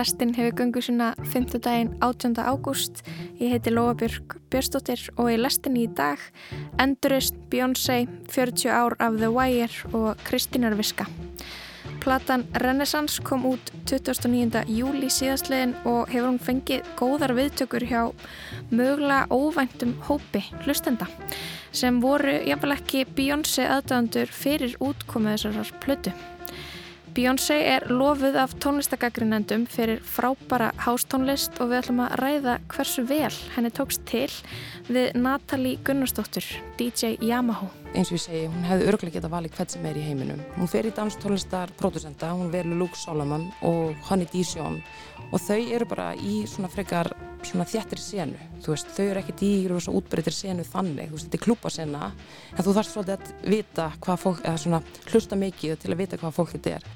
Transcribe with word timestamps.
Lestin 0.00 0.30
hefur 0.32 0.54
göngu 0.56 0.80
sína 0.80 1.10
5. 1.28 1.58
daginn 1.60 1.90
18. 2.00 2.38
ágúst. 2.40 3.02
Ég 3.36 3.50
heiti 3.52 3.70
Lóabjörg 3.70 4.38
Björnstóttir 4.48 5.02
og 5.20 5.28
í 5.28 5.34
Lestin 5.36 5.76
í 5.76 5.82
dag 5.92 6.22
Endurist, 6.80 7.36
Beyoncé, 7.52 8.06
40 8.32 8.72
ár 8.72 8.96
af 8.96 9.18
The 9.20 9.28
Wire 9.28 9.92
og 9.92 10.16
Kristínar 10.24 10.78
Viska. 10.78 11.04
Platan 12.00 12.46
Renaissance 12.54 13.20
kom 13.20 13.44
út 13.44 13.74
29. 13.84 14.64
júli 14.72 15.12
síðastlegin 15.12 15.76
og 15.84 16.08
hefur 16.08 16.30
hún 16.30 16.40
fengið 16.48 16.88
góðar 16.96 17.36
viðtökur 17.36 17.84
hjá 17.84 18.02
mögulega 18.72 19.28
óvæntum 19.28 19.98
hópi 20.08 20.46
hlustenda 20.64 21.12
sem 21.76 22.00
voru 22.00 22.40
jáfnvel 22.48 22.78
ekki 22.78 23.04
Beyoncé 23.04 23.68
aðdöðandur 23.68 24.32
fyrir 24.32 24.78
útkomið 24.80 25.42
þessar 25.44 25.74
plötu. 25.84 26.16
Beyoncé 27.10 27.56
er 27.66 27.88
lofuð 27.90 28.36
af 28.38 28.52
tónlistagagrinendum 28.62 29.64
fyrir 29.66 29.98
frábara 30.06 30.68
hástónlist 30.78 31.56
og 31.58 31.72
við 31.72 31.80
ætlum 31.80 32.02
að 32.04 32.12
ræða 32.20 32.52
hversu 32.70 33.02
vel 33.08 33.32
henni 33.56 33.72
tókst 33.74 34.04
til 34.06 34.28
við 34.86 35.16
Natalie 35.18 35.80
Gunnarsdóttur, 35.82 36.46
DJ 36.78 37.16
Yamaha. 37.18 37.66
Eins 37.90 38.12
og 38.12 38.20
ég 38.20 38.22
segi, 38.22 38.44
hún 38.46 38.68
hefði 38.68 38.86
örglega 38.92 39.16
getað 39.16 39.34
valið 39.34 39.56
hvert 39.56 39.74
sem 39.74 39.88
er 39.90 39.98
í 39.98 40.04
heiminum. 40.06 40.44
Hún 40.54 40.70
fer 40.70 40.86
í 40.86 40.94
danstónlistar 40.94 41.74
producenta, 41.80 42.30
hún 42.30 42.52
verður 42.54 42.78
Luke 42.84 43.00
Solomon 43.00 43.48
og 43.66 43.98
Honey 44.06 44.30
Dijon 44.30 44.78
og 45.30 45.42
þau 45.42 45.58
eru 45.58 45.90
bara 45.90 46.12
í 46.14 46.44
svona 46.46 46.70
frekar 46.70 47.10
svona 47.46 47.66
þjættir 47.68 48.00
senu, 48.02 48.38
þú 48.60 48.74
veist, 48.74 48.90
þau 48.94 49.04
eru 49.06 49.20
ekkert 49.22 49.42
í 49.46 49.50
rosa 49.70 49.94
útbreytir 49.96 50.34
senu 50.34 50.64
þannig, 50.66 51.08
þú 51.08 51.16
veist, 51.16 51.26
þetta 51.26 51.38
er 51.38 51.44
klúpasena 51.46 52.10
en 52.10 52.66
þú 52.66 52.74
þarfst 52.76 52.96
svolítið 52.96 53.14
að 53.16 53.52
vita 53.54 53.86
hvað 54.04 54.24
fólk, 54.24 54.42
eða 54.44 54.62
svona 54.64 54.82
hlusta 55.10 55.38
mikið 55.40 55.78
til 55.80 55.92
að 55.94 56.02
vita 56.02 56.20
hvað 56.20 56.36
fólk 56.36 56.52
þetta 56.56 56.74
er. 56.76 56.88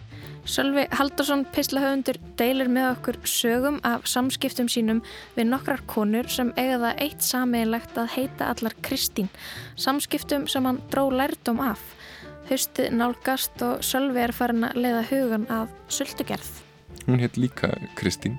Sölvi 0.45 0.85
Haldarsson 0.93 1.47
pislahöfundur 1.55 2.19
deilir 2.37 2.69
með 2.69 2.91
okkur 2.91 3.17
sögum 3.25 3.79
af 3.89 4.05
samskiptum 4.09 4.69
sínum 4.69 5.01
við 5.39 5.47
nokkrar 5.49 5.81
konur 5.89 6.29
sem 6.29 6.51
eiga 6.61 6.77
það 6.83 7.01
eitt 7.07 7.25
sameinlegt 7.25 7.97
að 7.97 8.11
heita 8.13 8.51
allar 8.53 8.77
Kristín, 8.85 9.31
samskiptum 9.81 10.45
sem 10.53 10.69
hann 10.69 10.83
dró 10.93 11.07
lærdom 11.09 11.63
af. 11.65 11.81
Haustið 12.51 12.93
nálgast 12.93 13.65
og 13.65 13.81
Sölvi 13.81 14.21
er 14.21 14.35
farin 14.37 14.69
að 14.69 14.83
leiða 14.85 15.01
hugan 15.09 15.49
af 15.49 15.73
sultugerð. 15.89 16.51
Hún 17.07 17.25
heit 17.25 17.41
líka 17.41 17.73
Kristín 17.97 18.37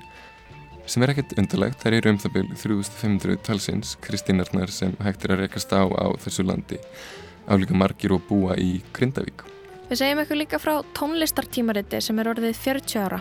sem 0.86 1.02
er 1.02 1.16
ekkert 1.16 1.34
undarlegt, 1.42 1.82
þær 1.82 1.98
eru 1.98 2.14
um 2.14 2.22
það 2.22 2.36
byrju 2.36 2.60
3500 2.62 3.42
talsins 3.48 3.96
Kristínarnar 4.06 4.70
sem 4.70 4.94
hægt 5.02 5.26
er 5.26 5.34
að 5.34 5.48
rekast 5.48 5.74
á 5.74 5.90
á 5.90 6.14
þessu 6.22 6.46
landi 6.46 6.78
álíka 7.50 7.74
margir 7.74 8.14
og 8.14 8.26
búa 8.30 8.54
í 8.62 8.84
Grindavík. 8.94 9.55
Við 9.86 10.00
segjum 10.00 10.20
eitthvað 10.22 10.40
líka 10.40 10.58
frá 10.58 10.74
tónlistartímariti 10.98 12.00
sem 12.02 12.18
er 12.18 12.32
orðið 12.32 12.58
40 12.58 13.04
ára 13.06 13.20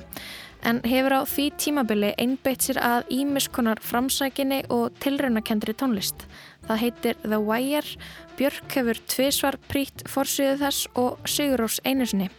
en 0.65 0.79
hefur 0.89 1.13
á 1.13 1.21
því 1.29 1.45
tímabili 1.61 2.13
einbeitt 2.17 2.65
sér 2.65 2.81
að 2.81 3.11
ímiskonar 3.13 3.83
framsækinni 3.85 4.63
og 4.73 4.95
tilraunakendri 5.05 5.75
tónlist. 5.77 6.25
Það 6.65 6.81
heitir 6.81 7.21
The 7.21 7.41
Wire, 7.45 7.99
Björk 8.39 8.79
hefur 8.79 9.03
tvísvar 9.13 9.61
príkt 9.69 10.07
fórsýðu 10.09 10.57
þess 10.65 10.89
og 10.97 11.29
Sigurós 11.29 11.83
einusinni. 11.85 12.31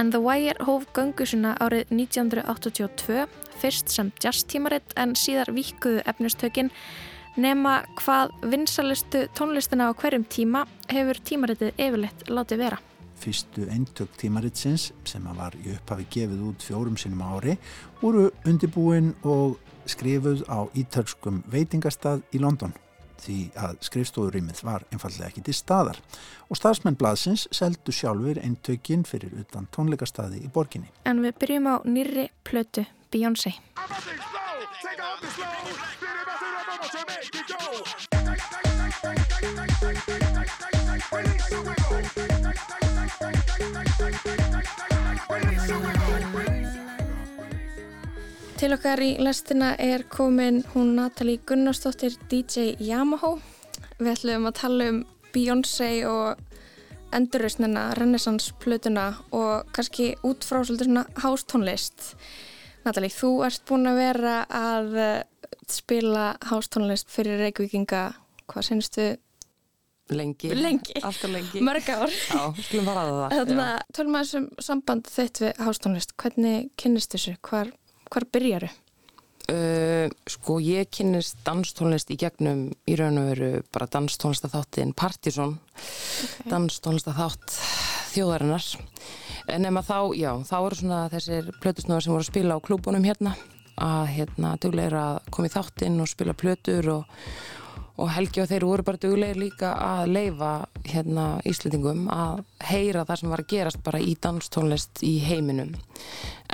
En 0.00 0.14
The 0.14 0.22
Wire 0.24 0.64
hóf 0.64 0.88
göngusuna 0.96 1.58
árið 1.60 1.92
1982, 1.92 3.28
fyrst 3.60 3.92
sem 3.92 4.12
jazztímaritt 4.22 4.96
en 4.96 5.12
síðar 5.18 5.52
vikuðu 5.52 6.06
efnistökin 6.08 6.72
nema 7.36 7.82
hvað 8.00 8.32
vinsalistu 8.48 9.26
tónlistina 9.36 9.90
á 9.90 9.92
hverjum 9.92 10.24
tíma 10.24 10.64
hefur 10.88 11.20
tímaritið 11.20 11.74
yfirleitt 11.76 12.30
látið 12.32 12.64
vera 12.64 12.86
fyrstu 13.22 13.68
eintök 13.72 14.16
tímaritsins 14.20 14.90
sem 15.08 15.24
var 15.36 15.56
í 15.58 15.72
upphafi 15.74 16.06
gefið 16.14 16.44
út 16.50 16.66
fjórum 16.66 16.98
sinum 17.00 17.22
ári 17.26 17.56
voru 18.02 18.28
undibúin 18.48 19.14
og 19.22 19.58
skrifuð 19.88 20.44
á 20.48 20.68
ítölskum 20.76 21.42
veitingastað 21.50 22.22
í 22.34 22.42
London 22.42 22.74
því 23.18 23.38
að 23.58 23.80
skrifstofurýmið 23.88 24.62
var 24.66 24.84
einfallega 24.92 25.30
ekki 25.30 25.44
til 25.48 25.56
staðar 25.56 25.98
og 26.48 26.58
staðsmenn 26.58 26.98
blaðsins 26.98 27.48
seldu 27.54 27.94
sjálfur 27.94 28.40
eintökin 28.42 29.04
fyrir 29.08 29.34
utan 29.42 29.68
tónleikastaði 29.74 30.44
í 30.46 30.52
borginni. 30.54 30.92
En 31.08 31.22
við 31.24 31.34
byrjum 31.42 31.70
á 31.72 31.74
nýri 31.88 32.28
plötu 32.46 32.86
Beyoncé. 33.10 33.54
Til 48.58 48.74
okkar 48.74 48.98
í 48.98 49.12
lestina 49.22 49.68
er 49.78 50.02
komin 50.10 50.64
hún 50.72 50.96
Natalie 50.96 51.38
Gunnarsdóttir 51.46 52.16
DJ 52.30 52.72
Yamaha. 52.82 53.36
Við 54.00 54.10
ætlum 54.12 54.48
að 54.50 54.56
tala 54.58 54.88
um 54.90 54.98
Beyoncé 55.30 55.90
og 56.10 56.40
endurrausnina, 57.14 57.92
Renaissance 57.94 58.50
plötuna 58.58 59.12
og 59.30 59.70
kannski 59.76 60.10
út 60.26 60.42
frá 60.42 60.60
svolítið 60.64 60.90
svona 60.90 61.06
hástónlist. 61.22 62.12
Natalie, 62.84 63.14
þú 63.14 63.30
ert 63.46 63.62
búin 63.70 63.86
að 63.90 64.02
vera 64.02 64.34
að 64.50 64.98
spila 65.70 66.26
hástónlist 66.50 67.14
fyrir 67.14 67.38
Reykjavíkinga, 67.44 68.04
hvað 68.50 68.68
senstu? 68.72 69.08
Lengi. 70.14 70.54
Lengi. 70.56 70.94
Alltaf 71.02 71.30
lengi. 71.32 71.60
Mörg 71.64 71.90
ár. 71.92 72.08
Já, 72.08 72.40
skulum 72.62 72.88
bara 72.88 73.02
aða 73.04 73.18
það. 73.18 73.36
Þannig 73.38 73.66
að 73.66 73.82
tölum 73.98 74.16
að 74.16 74.24
þessum 74.24 74.48
samband 74.68 75.12
þitt 75.12 75.42
við 75.42 75.60
hástónlist. 75.66 76.16
Hvernig 76.22 76.72
kynnist 76.80 77.16
þessu? 77.16 77.36
Hvar 77.44 77.74
Hvar 78.08 78.26
byrjaru? 78.32 78.68
Uh, 79.48 80.10
sko 80.28 80.58
ég 80.60 80.90
kynist 80.92 81.38
danstónlist 81.46 82.10
í 82.12 82.18
gegnum 82.20 82.66
í 82.84 82.96
raun 83.00 83.16
og 83.16 83.30
veru 83.30 83.48
bara 83.72 83.86
danstónlistatháttin 83.88 84.92
Partizón 84.92 85.54
okay. 85.56 86.50
danstónlistathátt 86.50 87.54
þjóðarinnar 88.12 88.66
en 89.48 89.64
ef 89.64 89.72
maður 89.72 89.88
þá, 89.88 90.18
já, 90.20 90.30
þá 90.50 90.56
eru 90.58 90.80
svona 90.82 90.98
þessir 91.14 91.48
plötusnöðar 91.62 92.04
sem 92.04 92.12
voru 92.12 92.26
að 92.26 92.28
spila 92.28 92.58
á 92.60 92.64
klúbunum 92.68 93.08
hérna 93.08 93.32
að 93.80 94.12
hérna 94.18 94.52
dugleira 94.60 95.06
að 95.14 95.32
koma 95.32 95.48
í 95.48 95.54
þáttinn 95.56 95.96
og 96.04 96.12
spila 96.12 96.36
plötur 96.36 96.92
og 96.98 97.24
og 97.98 98.10
Helgi 98.14 98.42
og 98.42 98.48
þeir 98.50 98.66
voru 98.68 98.84
bara 98.86 99.00
duglegir 99.02 99.40
líka 99.40 99.72
að 99.82 100.12
leifa 100.14 100.52
hérna 100.86 101.26
Íslandingum 101.48 102.06
að 102.14 102.44
heyra 102.68 103.04
það 103.08 103.20
sem 103.20 103.32
var 103.32 103.42
að 103.42 103.50
gerast 103.52 103.82
bara 103.86 104.00
í 104.02 104.14
danstónlist 104.22 105.02
í 105.06 105.16
heiminum. 105.26 105.74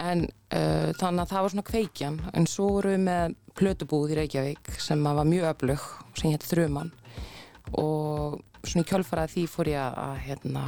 En 0.00 0.24
uh, 0.24 0.90
þannig 0.96 1.26
að 1.26 1.34
það 1.34 1.44
var 1.44 1.54
svona 1.54 1.68
kveikjan. 1.68 2.18
En 2.32 2.48
svo 2.50 2.70
voru 2.78 2.94
við 2.94 3.04
með 3.04 3.36
plötubúð 3.58 4.14
í 4.14 4.18
Reykjavík 4.22 4.72
sem 4.82 5.04
var 5.04 5.28
mjög 5.28 5.50
öflug 5.52 5.84
sem 6.18 6.32
hétt 6.32 6.48
Þrjumann 6.48 6.90
og 7.80 8.40
svona 8.64 8.84
í 8.84 8.88
kjölfarað 8.88 9.32
því 9.34 9.44
fór 9.50 9.70
ég 9.70 10.00
að 10.00 10.18
hérna 10.24 10.64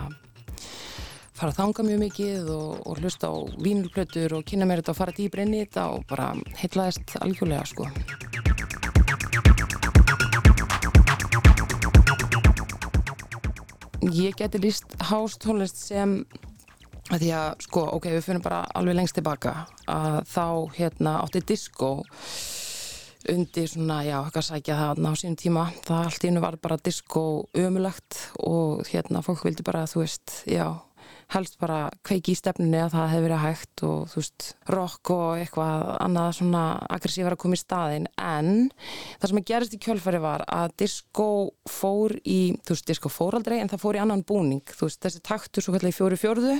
fara 1.37 1.51
að 1.51 1.59
þanga 1.59 1.87
mjög 1.89 2.01
mikið 2.05 2.53
og, 2.55 2.71
og 2.89 3.03
hlusta 3.03 3.33
á 3.33 3.35
vínulplötur 3.61 4.39
og 4.39 4.47
kynna 4.49 4.69
mér 4.69 4.83
þetta 4.83 4.95
og 4.95 5.01
fara 5.01 5.17
í 5.17 5.29
þetta 5.29 5.89
og 5.93 6.07
bara 6.09 6.31
heitlaðist 6.63 7.19
algjörlega 7.21 7.67
sko 7.69 7.91
Ég 14.13 14.37
geti 14.39 14.61
líst 14.63 14.85
hástónlist 15.03 15.81
sem 15.89 16.21
að 17.11 17.23
því 17.23 17.31
að 17.39 17.65
sko, 17.65 17.83
ok, 17.97 18.07
við 18.15 18.23
finnum 18.23 18.45
bara 18.45 18.61
alveg 18.79 18.95
lengst 18.99 19.17
tilbaka 19.19 19.55
að 19.91 20.21
þá 20.31 20.47
hérna 20.77 21.15
átti 21.25 21.43
disco 21.47 21.91
undir 23.27 23.67
svona, 23.67 24.01
já, 24.07 24.17
eitthvað 24.21 24.47
sækja 24.47 24.77
það 24.79 25.03
á 25.03 25.13
sínum 25.19 25.39
tíma, 25.41 25.65
það 25.87 26.05
allt 26.05 26.25
í 26.25 26.31
hennu 26.31 26.43
var 26.45 26.59
bara 26.63 26.79
disco 26.79 27.23
ömulagt 27.59 28.21
og 28.47 28.87
hérna 28.93 29.23
fólk 29.27 29.43
vildi 29.49 29.67
bara, 29.67 29.87
þú 29.91 30.05
veist, 30.05 30.37
já 30.47 30.69
helst 31.35 31.57
bara 31.59 31.89
kveiki 32.07 32.35
í 32.35 32.39
stefnunni 32.39 32.79
að 32.85 32.93
það 32.95 33.09
hefði 33.13 33.25
verið 33.25 33.43
hægt 33.43 33.83
og 33.87 34.05
þú 34.13 34.21
veist, 34.21 34.47
rock 34.71 35.11
og 35.15 35.41
eitthvað 35.41 35.87
annað 36.05 36.31
svona 36.39 36.63
aggressívar 36.97 37.35
að 37.35 37.41
koma 37.43 37.59
í 37.59 37.63
staðin 37.63 38.09
en 38.15 38.51
það 39.19 39.29
sem 39.33 39.41
að 39.41 39.47
gerist 39.51 39.77
í 39.77 39.81
kjölfari 39.87 40.23
var 40.23 40.47
að 40.47 40.77
disco 40.85 41.29
fór 41.71 42.17
í, 42.23 42.41
þú 42.63 42.77
veist, 42.77 42.89
disco 42.93 43.13
fór 43.13 43.39
aldrei 43.41 43.59
en 43.59 43.73
það 43.73 43.83
fór 43.83 43.99
í 43.99 44.03
annan 44.05 44.25
búning, 44.27 44.63
þú 44.71 44.87
veist, 44.87 45.03
þessi 45.03 45.23
taktur 45.27 45.67
svo 45.67 45.75
kallar 45.75 45.91
í 45.91 45.99
fjóri 45.99 46.21
fjörðu, 46.21 46.59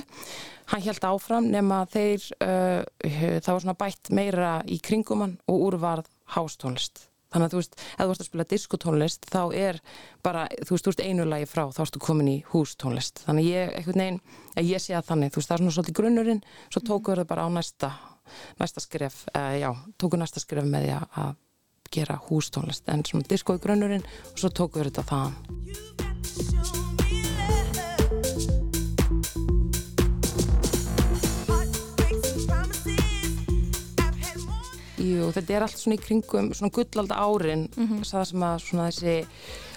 hann 0.73 0.87
held 0.87 1.11
áfram 1.13 1.51
nema 1.53 1.83
þeir, 1.93 2.27
uh, 2.43 2.81
það 3.07 3.53
var 3.53 3.63
svona 3.63 3.79
bætt 3.79 4.11
meira 4.11 4.57
í 4.67 4.81
kringumann 4.83 5.39
og 5.47 5.69
úrvarð 5.69 6.11
hástónlist 6.35 7.06
þannig 7.33 7.47
að 7.47 7.53
þú 7.53 7.61
veist, 7.61 7.77
ef 7.77 8.01
þú 8.01 8.07
varst 8.11 8.23
að 8.23 8.29
spila 8.29 8.47
diskotónlist 8.53 9.27
þá 9.31 9.41
er 9.57 9.79
bara, 10.25 10.45
þú 10.61 10.75
veist, 10.75 10.85
þú 10.85 10.93
veist 10.93 11.03
einu 11.05 11.27
lagi 11.27 11.49
frá 11.49 11.63
þá 11.75 11.81
erstu 11.85 12.03
komin 12.03 12.31
í 12.31 12.37
hústónlist. 12.51 13.23
Þannig 13.27 13.49
ég, 13.49 13.73
eitthvað 13.79 13.99
neginn, 14.01 14.21
ég 14.67 14.83
sé 14.83 14.95
að 14.97 15.11
þannig 15.11 15.33
þú 15.33 15.41
veist, 15.41 15.51
það 15.51 15.57
er 15.57 15.63
svona 15.63 15.75
svolítið 15.77 15.99
grunnurinn, 16.01 16.41
svo 16.69 16.85
tókuður 16.87 17.23
þau 17.23 17.31
bara 17.33 17.47
á 17.47 17.49
næsta, 17.57 17.91
næsta 18.61 18.83
skref 18.83 19.21
uh, 19.33 19.53
já, 19.59 19.69
tókuður 19.99 20.23
næsta 20.23 20.43
skref 20.43 20.67
með 20.67 20.87
því 20.87 20.97
að 21.25 21.37
gera 21.97 22.19
hústónlist, 22.27 22.87
en 22.91 23.05
svona 23.07 23.27
diskoði 23.29 23.63
grunnurinn 23.63 24.03
og 24.33 24.41
svo 24.41 24.51
tókuður 24.51 24.91
þetta 24.91 25.07
það 25.07 25.96
Jú, 35.07 35.27
þetta 35.35 35.53
er 35.57 35.65
allt 35.67 35.77
svona 35.79 35.95
í 35.97 36.01
kringum 36.03 36.49
svona 36.57 36.71
gullalda 36.73 37.15
árin 37.21 37.67
Mhm. 37.77 38.01
það 38.03 38.25
sem 38.31 38.45
að 38.47 38.57
svona 38.65 38.87
þessi 38.89 39.27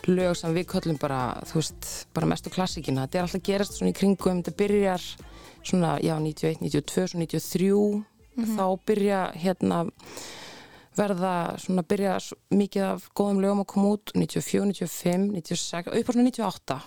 lög 0.09 0.37
sem 0.37 0.55
við 0.55 0.67
köllum 0.73 0.99
bara, 0.99 1.21
þú 1.47 1.55
veist, 1.61 1.89
bara 2.15 2.27
mestu 2.27 2.51
klassikina, 2.51 3.07
þetta 3.07 3.19
er 3.19 3.23
alltaf 3.27 3.43
gerast 3.43 3.73
svona 3.79 3.93
í 3.93 3.99
kringum 4.01 4.43
þetta 4.43 4.57
byrjar 4.57 5.03
svona, 5.63 5.99
já, 6.01 6.15
91, 6.19 6.61
92, 6.61 7.07
svona 7.09 7.27
93 7.27 8.05
þá 8.57 8.65
byrja 8.87 9.21
hérna 9.37 9.91
verða 10.97 11.33
svona 11.61 11.83
byrja 11.87 12.17
mikið 12.53 12.83
af 12.87 13.05
góðum 13.17 13.41
lögum 13.43 13.63
að 13.63 13.69
koma 13.73 13.93
út 13.95 14.13
94, 14.17 14.65
95, 14.73 15.31
96 15.37 15.93
upp 16.01 16.09
á 16.09 16.13
svona 16.13 16.27
98 16.31 16.81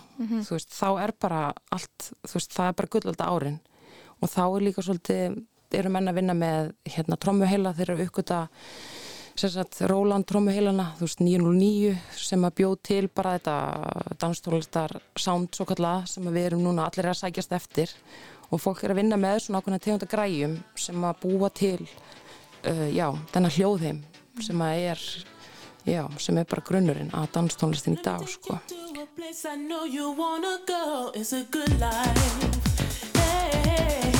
þú 0.44 0.50
veist, 0.58 0.70
þá 0.74 0.88
er 1.04 1.12
bara 1.20 1.40
allt, 1.72 2.10
þú 2.26 2.34
veist, 2.38 2.52
það 2.52 2.68
er 2.68 2.76
bara 2.80 2.88
gullalda 2.92 3.30
árin. 3.30 3.60
Og 4.22 4.28
þá 4.30 4.42
er 4.56 4.60
líka 4.66 4.82
svolítið 4.84 5.44
eru 5.72 5.90
menn 5.90 6.08
að 6.10 6.20
vinna 6.20 6.34
með 6.36 6.74
hérna 6.96 7.16
trommuheila 7.20 7.74
þeir 7.74 7.94
eru 7.94 8.06
sagt 9.34 9.80
Róland 9.90 10.26
trommuheilana, 10.30 10.92
þú 10.98 11.08
veist 11.08 11.20
909 11.20 11.96
sem 12.16 12.44
að 12.46 12.54
bjóð 12.60 12.76
til 12.86 13.08
bara 13.08 13.32
þetta 13.38 13.56
danstólistar 14.22 14.94
sound 15.18 15.50
svo 15.54 15.66
kallað 15.66 16.06
sem 16.12 16.28
við 16.30 16.46
erum 16.46 16.62
núna 16.62 16.86
allir 16.86 17.10
að 17.10 17.18
sækjast 17.18 17.52
eftir 17.52 17.90
og 18.50 18.60
fólk 18.62 18.84
er 18.84 18.94
að 18.94 19.00
vinna 19.02 19.18
með 19.18 19.40
svona 19.42 19.58
ákveðna 19.58 19.82
tegunda 19.82 20.06
græjum 20.06 20.58
sem 20.76 21.04
að 21.04 21.20
búa 21.24 21.50
til 21.50 21.80
uh, 21.82 22.88
já, 22.94 23.10
þennan 23.32 23.56
hljóðheim 23.56 24.02
sem 24.40 24.62
að 24.62 24.86
er 24.92 25.04
já, 25.84 26.02
sem 26.18 26.38
er 26.38 26.46
bara 26.48 26.66
grunnurinn 26.70 27.12
að 27.14 27.30
danstónlistin 27.34 27.98
í 27.98 28.02
dag 28.04 28.22
sko. 28.28 28.60
Place 29.14 29.44
I 29.46 29.56
know 29.56 29.84
you 29.84 30.10
wanna 30.10 30.58
go. 30.66 31.12
It's 31.14 31.32
a 31.32 31.44
good 31.50 31.78
life. 31.78 32.18
Hey, 33.14 33.50
hey, 33.64 34.13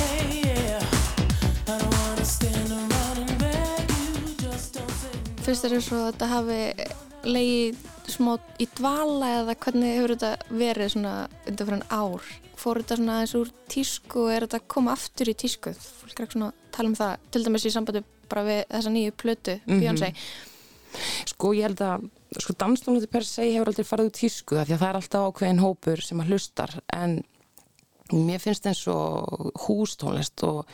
Fyrst 5.45 5.67
er 5.69 5.75
eins 5.77 5.91
og 5.93 6.07
þetta 6.09 6.29
hafi 6.31 6.61
leið 7.29 7.83
smá 8.13 8.33
í 8.61 8.67
dvala 8.79 9.29
eða 9.43 9.55
hvernig 9.61 9.93
hefur 9.99 10.15
þetta 10.15 10.31
verið 10.61 10.91
svona 10.95 11.13
undir 11.49 11.69
fyrir 11.69 11.79
en 11.81 11.87
ár? 11.93 12.31
Fór 12.61 12.81
þetta 12.81 12.99
svona 13.01 13.19
eins 13.23 13.35
úr 13.37 13.51
tísku 13.73 14.25
og 14.25 14.33
er 14.33 14.47
þetta 14.47 14.61
að 14.63 14.69
koma 14.75 14.95
aftur 14.97 15.31
í 15.33 15.37
tísku? 15.45 15.75
Fólk 15.77 16.17
er 16.21 16.27
ekki 16.27 16.39
svona 16.39 16.51
að 16.53 16.73
tala 16.77 16.91
um 16.93 16.97
það, 16.99 17.15
til 17.35 17.45
dæmis 17.45 17.67
í 17.69 17.73
sambandi 17.75 18.05
bara 18.31 18.45
við 18.49 18.61
þessa 18.73 18.93
nýju 18.95 19.15
plötu, 19.21 19.57
Mhm. 19.67 19.81
Beyoncé. 19.83 20.13
Sko 21.29 21.53
ég 21.53 21.63
held 21.67 21.81
að 21.83 22.09
sko, 22.39 22.53
danstónliti 22.55 23.11
per 23.11 23.25
se 23.25 23.43
hefur 23.43 23.69
aldrei 23.69 23.85
farið 23.85 24.09
út 24.11 24.19
tísku 24.21 24.57
af 24.61 24.69
því 24.69 24.75
að 24.75 24.81
það 24.81 24.89
er 24.89 24.99
alltaf 25.01 25.25
ákveðin 25.29 25.61
hópur 25.65 26.03
sem 26.03 26.21
að 26.21 26.29
hlustar 26.33 26.81
en 26.93 27.25
mér 28.13 28.41
finnst 28.41 28.67
eins 28.67 28.87
og 28.89 29.53
hústónlist 29.67 30.43
og 30.47 30.67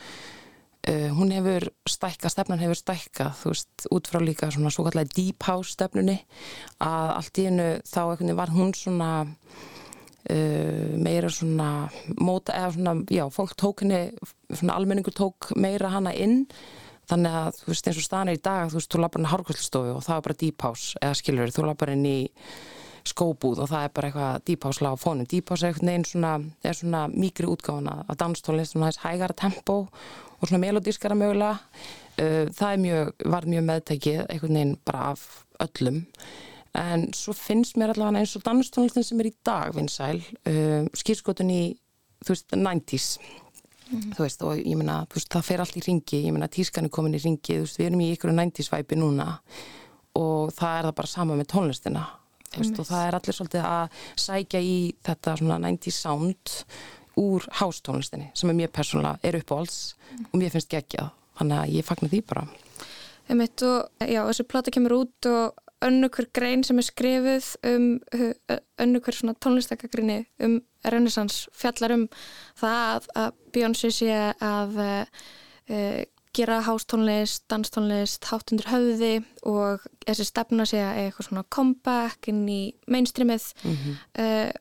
uh, 0.89 1.09
hún 1.17 1.33
hefur 1.35 1.67
stækkað, 1.89 2.33
stefnan 2.33 2.61
hefur 2.61 2.79
stækkað 2.79 3.35
þú 3.41 3.53
veist, 3.53 3.85
út 3.93 4.09
frá 4.09 4.21
líka 4.23 4.51
svona 4.53 4.71
svo 4.73 4.85
kallega 4.87 5.13
deep 5.15 5.47
house 5.47 5.75
stefnunni. 5.75 6.17
Að 6.83 7.13
allt 7.17 7.41
í 7.41 7.47
hennu 7.49 7.69
þá 7.87 8.01
veginn 8.11 8.37
var 8.39 8.53
hún 8.55 8.73
svona 8.77 9.11
uh, 9.21 10.91
meira 10.97 11.31
svona 11.33 11.71
móta, 12.17 12.55
eða 12.57 12.75
svona, 12.77 12.95
já, 13.11 13.25
fólk 13.33 13.57
tók 13.59 13.85
henni 13.85 14.03
svona 14.49 14.77
almenningur 14.77 15.15
tók 15.17 15.51
meira 15.55 15.93
hana 15.93 16.13
inn. 16.15 16.45
Þannig 17.11 17.33
að 17.35 17.55
þú 17.59 17.71
veist 17.73 17.87
eins 17.89 17.97
og 17.99 18.05
staðan 18.05 18.29
er 18.31 18.37
í 18.37 18.45
dag 18.45 18.69
þú 18.71 18.77
veist, 18.79 18.91
þú 18.93 19.01
lappar 19.01 19.19
inn 19.19 19.27
í 19.27 19.31
hárkvöldsstofu 19.31 19.95
og 19.97 20.05
það 20.05 20.19
er 20.19 20.27
bara 20.27 20.41
deep 20.45 20.67
house 20.67 21.01
eða 21.01 21.17
skilur, 21.19 21.51
þú 21.51 21.65
lappar 21.67 21.91
inn 21.95 22.05
í 22.07 22.19
skóbúð 23.07 23.63
og 23.63 23.69
það 23.71 23.85
er 23.85 23.93
bara 23.95 24.09
eitthvað 24.09 24.43
lag 24.85 24.97
á 24.97 25.01
fónum, 25.01 25.27
house 25.49 25.63
er 25.65 25.71
einhvern 25.71 25.89
veginn 25.89 26.07
svona 26.07 26.33
svona 26.77 27.01
mýgri 27.09 27.49
útgáfana 27.49 27.95
af 28.05 28.19
danstónlist 28.21 28.75
svona 28.75 28.91
þess 28.91 29.03
hægara 29.05 29.37
tempo 29.37 29.77
og 30.41 30.47
svona 30.49 30.63
melodískara 30.65 31.17
mögulega. 31.17 31.59
Uh, 32.17 32.47
það 32.57 32.81
mjög, 32.85 33.11
var 33.31 33.47
mjög 33.49 33.67
meðtækið 33.69 34.23
einhvern 34.25 34.57
veginn 34.57 34.79
bara 34.85 35.11
af 35.13 35.27
öllum. 35.63 36.01
En 36.77 37.09
svo 37.15 37.35
finnst 37.35 37.77
mér 37.79 37.93
allavega 37.93 38.23
eins 38.23 38.35
og 38.39 38.43
danstónlistin 38.45 39.05
sem 39.05 39.19
er 39.21 39.31
í 39.31 39.37
dag 39.45 39.75
vinsæl, 39.75 40.21
uh, 40.47 40.89
skýrskotun 40.97 41.51
í 41.53 41.63
þú 42.21 42.35
veist, 42.35 42.53
90s 42.55 43.07
þú 43.91 44.23
veist, 44.23 44.43
og 44.47 44.59
ég 44.59 44.77
meina, 44.79 45.01
það 45.11 45.45
fer 45.45 45.63
allt 45.63 45.77
í 45.79 45.83
ringi, 45.83 46.21
ég 46.27 46.33
meina, 46.35 46.47
tískan 46.51 46.87
er 46.87 46.93
komin 46.93 47.17
í 47.17 47.21
ringi 47.21 47.59
veist, 47.59 47.79
við 47.79 47.89
erum 47.89 48.03
í 48.05 48.11
ykkur 48.15 48.31
90s 48.31 48.71
væpi 48.71 48.99
núna 48.99 49.27
og 50.19 50.51
það 50.55 50.77
er 50.77 50.87
það 50.87 50.97
bara 50.99 51.11
sama 51.11 51.37
með 51.39 51.51
tónlistina. 51.53 52.07
Veist, 52.51 52.75
og 52.81 52.87
það 52.87 53.05
er 53.07 53.15
allir 53.15 53.35
svolítið 53.37 53.67
að 53.67 53.99
sækja 54.19 54.59
í 54.59 54.75
þetta 55.07 55.35
svona 55.39 55.59
90s 55.63 55.99
sound 56.03 56.55
úr 57.19 57.45
hástónlistinni 57.59 58.29
sem 58.37 58.51
er 58.51 58.57
mér 58.57 58.71
persónulega 58.73 59.19
er 59.23 59.39
uppáhalds 59.41 59.95
og 60.29 60.37
mér 60.39 60.53
finnst 60.53 60.71
geggjað, 60.71 61.11
þannig 61.39 61.59
að 61.59 61.75
ég 61.75 61.87
fagnar 61.87 62.13
því 62.13 62.21
bara. 62.29 62.45
Einmitt 63.31 63.63
og 63.63 64.07
já, 64.07 64.21
þessi 64.27 64.47
plata 64.47 64.73
kemur 64.73 64.97
út 65.01 65.29
og 65.31 65.59
önnur 65.81 66.27
grein 66.33 66.63
sem 66.63 66.77
er 66.77 66.85
skrifuð 66.85 67.47
um 67.65 67.85
önnur 68.81 69.01
hver 69.01 69.17
svona 69.17 69.35
tónlistakagrinni 69.41 70.23
um 70.43 70.59
Renaissance 70.85 71.49
fjallar 71.57 71.95
um 71.95 72.07
það 72.59 73.07
að, 73.15 73.37
Beyoncé 73.53 73.91
sé 73.93 74.11
að 74.41 74.81
uh, 74.81 76.01
gera 76.31 76.61
hástónlist, 76.63 77.43
danstónlist, 77.51 78.25
hátt 78.31 78.53
undir 78.53 78.69
höfði 78.71 79.13
og 79.47 79.83
þessi 80.05 80.27
stefna 80.29 80.65
sé 80.69 80.79
að 80.79 81.01
eitthvað 81.01 81.27
svona 81.27 81.47
comeback 81.51 82.29
inn 82.31 82.45
í 82.49 82.61
mainstreamið. 82.87 83.51
mm 83.63 83.97
Uh, 84.21 84.51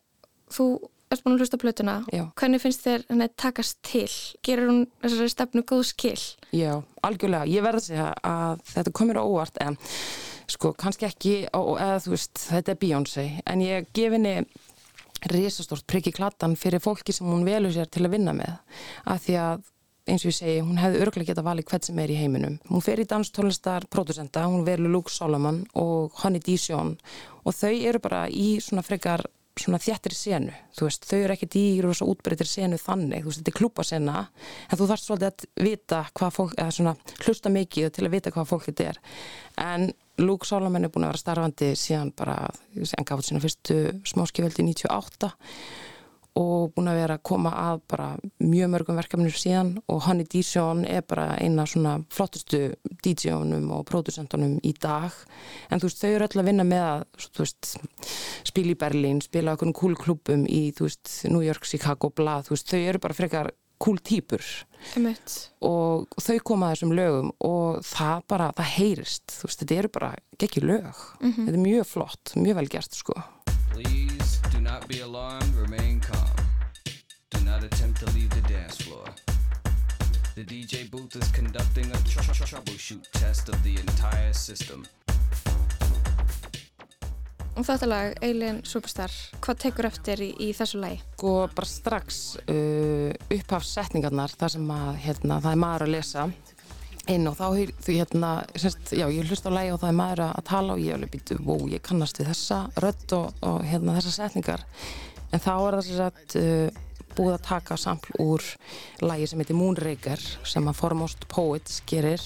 þú 0.50 0.64
ert 1.10 1.24
búin 1.24 1.34
að 1.34 1.44
hlusta 1.44 1.58
plötuna. 1.60 1.96
Já. 2.14 2.24
Hvernig 2.38 2.62
finnst 2.62 2.84
þér 2.86 3.04
henni 3.10 3.28
takast 3.40 3.80
til? 3.86 4.06
Gerir 4.46 4.70
hún 4.70 4.82
þessari 5.02 5.32
stefnu 5.32 5.64
góð 5.66 5.84
skil? 5.90 6.18
Já, 6.54 6.72
algjörlega, 7.06 7.48
ég 7.50 7.64
verði 7.66 7.82
að 7.82 7.88
segja 7.88 8.08
að 8.30 8.62
þetta 8.70 8.94
komir 9.00 9.18
á 9.18 9.22
óvart 9.26 9.58
en 9.64 9.78
sko, 10.50 10.72
kannski 10.78 11.08
ekki, 11.08 11.34
og, 11.56 11.76
eða 11.82 11.98
þú 12.04 12.14
veist 12.14 12.44
þetta 12.46 12.72
er 12.72 12.80
Beyoncé, 12.84 13.26
en 13.46 13.64
ég 13.64 13.90
gef 13.96 14.14
henni 14.14 14.36
risastórt 15.30 15.84
priggi 15.90 16.14
klattan 16.16 16.56
fyrir 16.56 16.80
fólki 16.82 17.12
sem 17.12 17.28
hún 17.28 17.44
velur 17.44 17.74
sér 17.74 17.90
til 17.92 18.06
að 18.06 18.14
vinna 18.16 18.32
með 18.36 18.54
af 19.04 19.20
því 19.26 19.36
að 19.42 19.66
eins 20.10 20.24
og 20.24 20.30
ég 20.30 20.36
segi, 20.38 20.62
hún 20.64 20.80
hefði 20.80 21.02
örglega 21.04 21.30
geta 21.30 21.44
valið 21.46 21.66
hvert 21.70 21.86
sem 21.86 21.98
er 22.02 22.10
í 22.10 22.16
heiminum. 22.18 22.56
Hún 22.70 22.82
fer 22.82 22.98
í 23.02 23.06
danstónlistar 23.06 23.84
producenta, 23.92 24.46
hún 24.48 24.64
velur 24.66 24.90
Luke 24.90 25.12
Solomon 25.12 25.60
og 25.78 26.16
Honey 26.22 26.42
Dijon 26.42 26.96
og 27.44 27.54
þau 27.54 27.74
eru 27.74 28.00
bara 28.02 28.24
í 28.26 28.56
svona 28.64 28.82
frekar 28.86 29.22
svona 29.60 29.80
þjættri 29.82 30.16
senu, 30.16 30.54
þú 30.76 30.86
veist, 30.88 31.06
þau 31.08 31.18
eru 31.18 31.34
ekkert 31.36 31.56
í 31.60 31.64
rosa 31.84 32.08
útbreytir 32.08 32.48
senu 32.48 32.78
þannig, 32.80 33.24
þú 33.24 33.30
veist, 33.30 33.40
þetta 33.40 33.52
er 33.52 33.58
klúpasena, 33.58 34.16
en 34.66 34.80
þú 34.80 34.88
þarfst 34.90 35.10
svolítið 35.10 35.28
að 35.30 35.66
vita 35.68 36.00
hvað 36.18 36.36
fólk, 36.36 36.56
eða 36.56 36.76
svona 36.76 36.94
hlusta 37.26 37.52
mikið 37.54 37.90
til 37.96 38.06
að 38.06 38.16
vita 38.16 38.32
hvað 38.34 38.50
fólk 38.50 38.66
þetta 38.70 38.88
er. 38.92 39.02
En 39.60 39.90
Luke 40.20 40.48
Solomon 40.48 40.84
er 40.84 40.92
búin 40.92 41.06
að 41.06 41.14
vera 41.14 41.22
starfandi 41.22 41.70
síðan 41.78 42.12
bara, 42.16 42.36
en 42.76 43.06
gaf 43.08 43.20
þetta 43.20 43.28
sína 43.30 43.44
fyrstu 43.44 43.78
smáskiföldi 44.12 44.66
98 44.68 45.32
og 46.40 46.72
búin 46.74 46.90
að 46.90 47.00
vera 47.02 47.16
að 47.18 47.24
koma 47.30 47.52
að 47.66 47.82
bara 47.90 48.08
mjög 48.40 48.72
mörgum 48.72 48.98
verkefnir 49.00 49.36
síðan 49.36 49.74
og 49.90 50.02
Honey 50.06 50.28
Dijon 50.30 50.84
er 50.88 51.04
bara 51.06 51.34
eina 51.40 51.66
svona 51.68 51.98
flottustu 52.12 52.62
DJ-unum 53.04 53.70
og 53.76 53.86
producentunum 53.90 54.58
í 54.64 54.74
dag. 54.80 55.14
En 55.70 55.82
þú 55.82 55.90
veist, 55.90 56.02
þau 56.02 56.10
eru 56.10 56.28
öll 56.28 56.42
að 56.42 56.50
vinna 56.50 56.66
með 56.66 56.86
að 56.88 57.74
spila 58.48 58.74
í 58.74 58.78
Berlín 58.80 59.22
spila 59.24 59.56
okkur 59.56 59.74
cool 59.76 59.98
klubum 59.98 60.46
í, 60.48 60.70
veist, 60.80 61.20
New 61.28 61.44
York, 61.44 61.66
Chicago, 61.68 62.12
bla, 62.14 62.40
veist, 62.48 62.70
þau 62.70 62.80
eru 62.80 63.02
bara 63.02 63.16
frekar 63.16 63.52
cool 63.80 64.00
týpur. 64.04 64.44
Einmitt. 64.96 65.50
og 65.60 66.08
þau 66.16 66.38
koma 66.40 66.70
að 66.70 66.78
þessum 66.78 66.94
lögum 66.96 67.32
og 67.44 67.82
það 67.84 68.22
bara, 68.32 68.46
það 68.56 68.70
heyrist 68.78 69.34
þú 69.34 69.50
veist, 69.50 69.60
þetta 69.60 69.78
eru 69.82 69.92
bara 69.92 70.10
geggjur 70.40 70.68
lög. 70.70 71.04
Þetta 71.20 71.52
er 71.52 71.62
mjög 71.66 71.88
flott, 71.90 72.34
mjög 72.36 72.60
vel 72.62 72.68
gert 72.72 72.96
sko. 72.96 73.18
Please 73.74 74.40
do 74.52 74.60
not 74.60 74.88
be 74.88 75.00
alarmed, 75.04 75.54
remain 75.60 76.00
calm. 76.00 76.29
The 80.40 80.46
DJ 80.46 80.90
booth 80.90 81.16
is 81.16 81.28
conducting 81.36 81.84
a 81.92 81.98
tr- 82.08 82.32
tr- 82.32 82.46
troubleshoot 82.48 83.04
test 83.12 83.50
of 83.50 83.62
the 83.62 83.74
entire 83.76 84.32
system. 84.32 84.86
Og 87.58 87.66
þetta 87.68 87.88
lag, 87.90 88.14
Alien 88.24 88.62
Superstar, 88.64 89.12
hvað 89.44 89.60
tekur 89.66 89.90
eftir 89.90 90.24
í, 90.24 90.30
í 90.40 90.48
þessu 90.56 90.80
lagi? 90.80 91.02
sko 91.12 91.34
bara 91.52 91.68
strax 91.68 92.22
uh, 92.46 93.12
upphafsetningarnar 93.36 94.32
þar 94.40 94.56
sem 94.56 94.74
að 94.78 94.90
hérna, 95.04 95.42
það 95.44 95.52
er 95.52 95.62
maður 95.66 95.88
að 95.90 95.94
lesa 95.98 96.28
inn 97.12 97.28
og 97.28 97.36
þá 97.36 97.46
því 97.84 98.00
hérna 98.00 98.34
semst, 98.56 98.96
já, 98.96 99.10
ég 99.12 99.28
hlust 99.28 99.44
á 99.44 99.52
lægi 99.52 99.76
og 99.76 99.84
það 99.84 99.92
er 99.92 100.02
maður 100.02 100.28
að 100.30 100.44
tala 100.54 100.78
og 100.78 100.86
ég 100.86 100.96
alveg 100.96 101.18
býtu, 101.18 101.42
wow, 101.44 101.68
ég 101.68 101.84
kannast 101.84 102.16
við 102.16 102.32
þessa 102.32 102.62
rödd 102.80 103.18
og, 103.18 103.42
og 103.44 103.60
hérna 103.68 104.00
þessar 104.00 104.22
setningar 104.22 104.70
en 105.34 105.42
þá 105.42 105.52
er 105.58 105.76
það 105.76 105.90
sem 105.90 106.00
sagt 106.00 106.40
uh, 106.40 106.86
búið 107.20 107.36
að 107.36 107.46
taka 107.50 107.76
sampl 107.80 108.16
úr 108.22 108.44
lægi 109.04 109.28
sem 109.30 109.42
heitir 109.42 109.58
Moonraker 109.58 110.24
sem 110.48 110.70
að 110.70 110.78
Foremost 110.80 111.28
Poets 111.28 111.82
gerir 111.88 112.24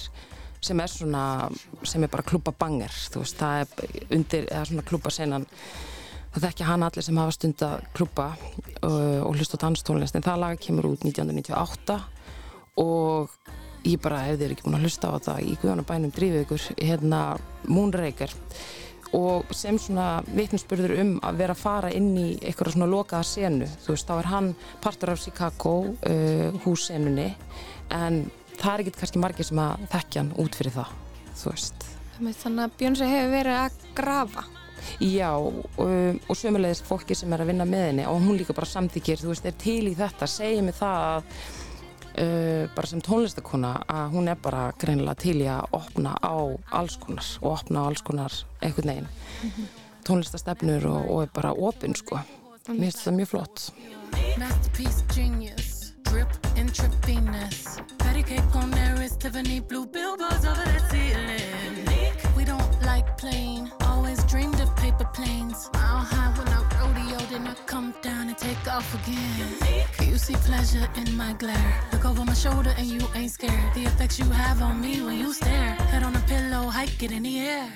sem 0.65 0.79
er 0.81 0.89
svona, 0.89 1.49
sem 1.85 2.01
er 2.01 2.09
bara 2.09 2.25
klúpa 2.25 2.53
banger, 2.57 2.93
þú 3.13 3.21
veist, 3.21 3.37
það 3.37 3.59
er 3.59 4.07
undir, 4.15 4.47
eða 4.49 4.63
svona 4.69 4.85
klúpa 4.87 5.11
senan 5.13 5.45
það 6.33 6.47
þekkja 6.47 6.69
hann 6.69 6.85
allir 6.87 7.05
sem 7.05 7.19
hafa 7.21 7.35
stund 7.35 7.65
að 7.67 7.83
klúpa 7.95 8.29
uh, 8.35 9.21
og 9.23 9.35
hlusta 9.37 9.59
danstónlist 9.61 10.17
en 10.17 10.25
það 10.25 10.41
lag 10.41 10.63
kemur 10.63 10.89
út 10.89 11.05
1998 11.05 11.99
og 12.81 13.35
ég 13.85 14.01
bara, 14.01 14.23
ef 14.25 14.39
þið 14.39 14.47
er 14.47 14.55
ekki 14.55 14.65
búin 14.65 14.79
að 14.79 14.87
hlusta 14.87 15.11
á 15.11 15.15
þetta 15.15 15.35
í 15.45 15.53
Guðanabænum 15.61 16.15
drífið 16.15 16.43
ykkur, 16.45 16.65
hérna 16.81 17.21
Moonraker 17.69 18.33
og 19.13 19.51
sem 19.55 19.77
svona 19.79 20.23
vitninsburður 20.27 20.95
um 21.03 21.11
að 21.23 21.41
vera 21.43 21.55
að 21.55 21.61
fara 21.61 21.91
inn 21.93 22.13
í 22.17 22.27
eitthvað 22.41 22.75
svona 22.75 22.89
lokaða 22.89 23.27
senu, 23.29 23.69
þú 23.85 23.93
veist, 23.93 24.09
þá 24.09 24.15
er 24.17 24.31
hann 24.31 24.53
partur 24.83 25.13
af 25.13 25.21
Chicago 25.21 25.75
uh, 25.93 26.61
hússenunni 26.65 27.29
en 27.93 28.23
það 28.55 28.71
er 28.71 28.85
ekkert 28.85 29.03
kannski 29.03 29.21
margir 29.21 29.47
sem 29.47 29.61
að 29.61 29.85
þekkja 29.93 30.23
hann 30.23 30.33
út 30.41 30.57
fyrir 30.57 30.77
það, 30.79 30.95
þú 31.35 31.53
veist 31.53 31.91
Þannig 32.15 32.61
að 32.63 32.75
Bjónsi 32.79 33.07
hefur 33.11 33.33
verið 33.33 33.57
að 33.59 33.81
grafa. 33.95 34.43
Já, 35.03 35.31
um, 35.35 36.19
og 36.29 36.37
sömulegis 36.37 36.83
fólki 36.85 37.15
sem 37.17 37.33
er 37.33 37.41
að 37.43 37.49
vinna 37.49 37.65
með 37.67 37.87
henni 37.89 38.05
og 38.07 38.21
hún 38.23 38.37
líka 38.39 38.53
bara 38.55 38.69
samþykir, 38.69 39.19
þú 39.23 39.31
veist, 39.31 39.47
er 39.49 39.55
til 39.59 39.89
í 39.89 39.95
þetta, 39.97 40.27
segir 40.29 40.63
mig 40.63 40.77
það 40.77 41.05
að 41.09 41.39
uh, 42.17 42.65
bara 42.75 42.87
sem 42.87 43.01
tónlistakona 43.03 43.77
að 43.87 44.13
hún 44.15 44.29
er 44.31 44.37
bara 44.41 44.67
greinilega 44.81 45.19
til 45.25 45.39
í 45.41 45.49
að 45.51 45.67
opna 45.75 46.17
á 46.19 46.35
alls 46.71 46.99
konar 47.01 47.25
og 47.41 47.57
opna 47.57 47.85
á 47.85 47.87
alls 47.89 48.05
konar 48.05 48.37
einhvern 48.61 48.93
veginn 48.93 49.11
tónlistastefnur 50.05 50.85
og, 50.85 51.09
og 51.09 51.23
er 51.25 51.31
bara 51.33 51.53
opinn 51.53 51.95
sko. 51.97 52.19
Mér 52.69 52.87
finnst 52.87 53.01
þetta 53.01 53.15
mjög 53.17 53.31
flott. 53.31 53.65
Masterpiece 54.41 55.03
genius, 55.13 55.93
drip 56.09 56.31
intravenous. 56.57 57.79
Patty 57.97 58.23
cake 58.23 58.55
on 58.55 58.71
there 58.71 59.01
is 59.03 59.17
Tiffany 59.17 59.59
blue 59.59 59.85
billboards 59.85 60.45
over 60.45 60.65
that 60.65 60.89
ceiling. 60.91 61.85
We 62.37 62.45
don't 62.45 62.81
like 62.85 63.17
plain, 63.17 63.71
always 63.81 64.23
dreamed 64.25 64.59
of 64.61 64.75
paper 64.75 65.09
planes. 65.13 65.69
Mile 65.73 66.05
high 66.05 66.33
when 66.37 66.47
I 66.49 66.61
rodeo, 66.79 67.19
then 67.29 67.47
I 67.47 67.53
come 67.65 67.93
down 68.01 68.29
and 68.29 68.37
take 68.37 68.67
off 68.67 68.93
again. 69.01 69.64
You 70.15 70.19
see 70.19 70.35
pleasure 70.47 70.87
in 70.95 71.17
my 71.17 71.33
glare. 71.33 71.81
Look 71.91 72.05
over 72.05 72.23
my 72.23 72.33
shoulder 72.33 72.73
and 72.77 72.87
you 72.87 73.01
ain't 73.15 73.31
scared. 73.31 73.73
The 73.73 73.83
effects 73.83 74.17
you 74.17 74.23
have 74.29 74.61
on 74.61 74.79
me 74.79 75.01
when 75.01 75.19
you 75.19 75.33
stare. 75.33 75.75
Head 75.91 76.03
on 76.03 76.15
a 76.15 76.21
pillow, 76.21 76.69
hike 76.69 77.03
it 77.03 77.11
in 77.11 77.23
the 77.23 77.37
air. 77.41 77.69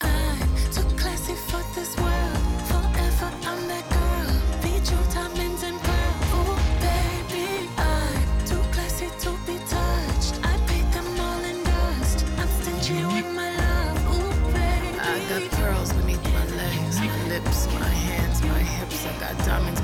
I'm 0.00 0.50
too 0.74 0.82
classy 0.98 1.34
for 1.46 1.62
this 1.76 1.96
world. 1.96 2.42
Forever 2.66 3.30
I'm 3.50 3.68
that 3.70 3.86
girl. 3.94 4.30
Beat 4.62 4.90
you 4.90 4.98
diamonds 5.14 5.62
and 5.62 5.78
pearls. 5.78 6.26
Ooh, 6.34 6.58
baby, 6.82 7.70
I'm 7.78 8.46
too 8.50 8.62
classy 8.74 9.06
to 9.22 9.30
be 9.46 9.58
touched. 9.70 10.40
I 10.42 10.58
paid 10.66 10.90
them 10.90 11.06
all 11.20 11.44
in 11.50 11.62
dust. 11.62 12.26
I'm 12.36 12.48
stingy 12.62 13.04
with 13.14 13.30
my 13.32 13.50
love. 13.62 13.96
Ooh, 14.10 14.34
baby. 14.50 14.98
I 14.98 15.22
got 15.30 15.50
pearls 15.52 15.92
beneath 15.92 16.24
my 16.34 16.46
legs, 16.56 16.98
my 16.98 17.28
lips, 17.28 17.66
my 17.78 17.94
hands, 18.10 18.42
my 18.42 18.58
hips. 18.58 19.06
I 19.06 19.12
got 19.20 19.38
diamonds 19.46 19.80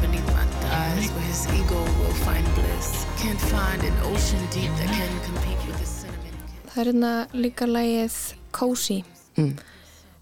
thighs. 0.97 1.11
Where 1.13 1.27
his 1.31 1.47
ego 1.61 1.81
will 2.01 2.17
find 2.27 2.45
bliss. 2.55 2.89
Can't 3.23 3.41
find 3.41 3.81
an 3.83 3.97
ocean 4.13 4.41
deep 4.51 4.71
that 4.79 4.89
can 4.99 5.13
compete 5.29 5.61
with 5.67 5.79
the 5.79 5.87
cinnamon. 5.87 6.35
kiss. 6.47 6.75
Það 6.75 6.81
er 6.81 6.93
hérna 6.93 7.29
líka 7.33 7.67
lægið 7.67 8.35
Cozy 8.53 9.05
Mm. 9.37 9.59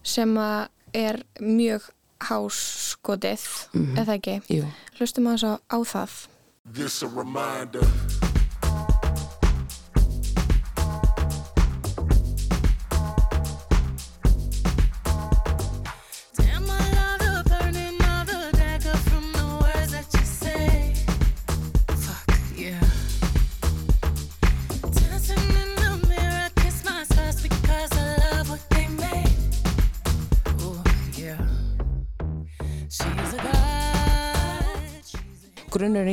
sem 0.02 0.34
að 0.36 0.68
er 0.94 1.22
mjög 1.40 1.82
háskotið, 2.20 3.44
eða 3.96 4.14
ekki? 4.18 4.40
Jú. 4.48 4.64
Hlustum 4.98 5.26
að 5.26 5.38
þess 5.38 5.60
á 5.70 5.78
það. 5.84 6.10
This 6.72 7.02
a 7.02 7.06
reminder. 7.08 7.84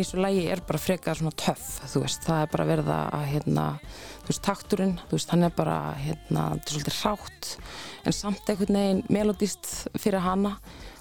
Í 0.02 0.06
þessu 0.06 0.22
lægi 0.22 0.46
er 0.52 0.62
bara 0.68 0.82
frekar 0.82 1.20
svona 1.20 1.34
töff, 1.38 1.68
þú 1.92 2.04
veist, 2.04 2.24
það 2.26 2.44
er 2.44 2.50
bara 2.54 2.68
verið 2.70 2.90
að 2.96 3.26
hérna, 3.30 3.66
þú 4.24 4.32
veist, 4.32 4.44
takturinn 4.48 4.96
þú 5.06 5.18
veist, 5.18 5.34
hann 5.34 5.46
er 5.48 5.54
bara, 5.58 5.76
hérna, 6.00 6.48
þetta 6.56 6.72
er 6.72 6.76
svolítið 6.78 6.98
hrátt, 7.02 7.52
en 8.02 8.18
samt 8.18 8.52
einhvern 8.52 8.80
veginn 8.82 9.04
melodist 9.14 9.72
fyrir 10.02 10.26
hana. 10.26 10.56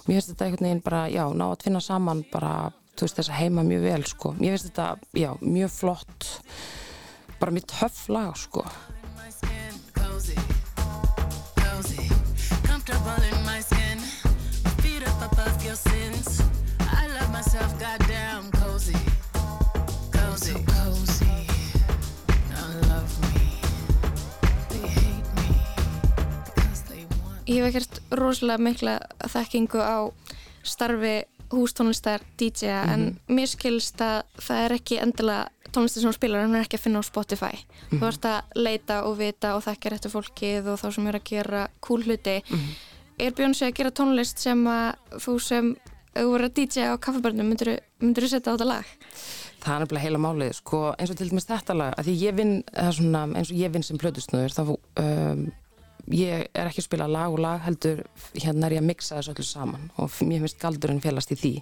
Mér 0.04 0.18
finnst 0.18 0.34
þetta 0.34 0.46
einhvern 0.48 0.68
veginn 0.68 0.84
bara, 0.84 1.02
já, 1.12 1.24
ná 1.32 1.46
að 1.48 1.66
finna 1.66 1.82
saman 1.84 2.22
bara, 2.32 2.54
þú 2.94 3.08
veist, 3.08 3.18
þess 3.20 3.32
að 3.32 3.40
heima 3.40 3.66
mjög 3.66 3.88
vel, 3.88 4.04
sko, 4.12 4.36
mér 4.38 4.56
finnst 4.56 4.70
þetta, 4.70 4.88
já, 5.24 5.32
mjög 5.40 5.74
flott 5.78 6.30
bara 7.40 7.56
mjög 7.56 7.70
töff 7.72 8.06
lag, 8.12 8.34
sko 8.36 8.66
Ég 27.50 27.64
hef 27.64 27.72
ekkert 27.72 27.96
rosalega 28.14 28.62
mikla 28.62 28.92
þekkingu 29.32 29.80
á 29.82 30.06
starfi 30.62 31.24
hústónlistar 31.50 32.22
DJ-a 32.38 32.84
en 32.92 33.08
mér 33.26 33.50
skilst 33.50 33.98
að 34.06 34.20
það 34.38 34.60
er 34.66 34.74
ekki 34.76 35.00
endilega 35.02 35.72
tónlistar 35.74 36.04
sem 36.04 36.10
hún 36.12 36.14
spilar, 36.14 36.44
hann 36.44 36.54
er 36.54 36.68
ekki 36.68 36.78
að 36.78 36.84
finna 36.84 37.02
á 37.02 37.10
Spotify. 37.10 37.58
Þú 37.90 38.00
ert 38.06 38.28
að 38.30 38.54
leita 38.54 39.00
og 39.08 39.18
vita 39.18 39.56
og 39.56 39.64
þekkja 39.66 39.94
réttu 39.94 40.12
fólkið 40.12 40.70
og 40.70 40.78
þá 40.78 40.86
sem 40.94 41.10
er 41.10 41.18
að 41.18 41.28
gera 41.32 41.66
cool 41.82 42.06
hluti. 42.06 42.36
Er 43.18 43.34
Bjónsi 43.34 43.66
að 43.66 43.76
gera 43.80 43.94
tónlist 43.98 44.42
sem 44.42 44.62
að 44.70 45.18
þú 45.26 45.36
sem, 45.42 45.74
verður 46.14 46.46
að 46.46 46.56
DJ 46.60 46.86
á 46.86 47.02
kaffebörnum, 47.02 47.50
myndur 47.50 47.80
þú 47.98 48.30
setja 48.30 48.46
á 48.46 48.54
þetta 48.54 48.70
lag? 48.70 48.98
það 49.60 49.74
er 49.74 49.82
nefnilega 49.82 50.04
heila 50.06 50.20
málið, 50.22 50.52
sko, 50.56 50.78
eins 50.96 51.10
og 51.12 51.18
til 51.18 51.28
dæmis 51.28 51.48
þetta 51.48 51.76
lag, 51.76 51.96
að 51.98 52.06
því 52.08 52.14
ég 52.22 52.36
vinn, 52.38 52.54
eins 52.72 53.50
og 53.50 53.58
ég 53.58 53.74
vinn 53.74 53.84
sem 53.84 53.98
plötusnöður, 54.00 54.54
þá 54.56 54.62
um, 55.02 55.42
ég 56.14 56.46
er 56.50 56.68
ekki 56.68 56.82
að 56.82 56.88
spila 56.88 57.08
lag 57.10 57.32
og 57.32 57.42
lag 57.42 57.62
heldur, 57.64 58.04
hérna 58.34 58.66
er 58.68 58.78
ég 58.78 58.84
að 58.84 58.90
mixa 58.90 59.18
þessu 59.18 59.34
öllu 59.34 59.46
saman 59.46 59.90
og 59.96 60.12
mér 60.26 60.44
finnst 60.44 60.60
galdurinn 60.62 61.02
félast 61.04 61.34
í 61.34 61.38
því 61.38 61.54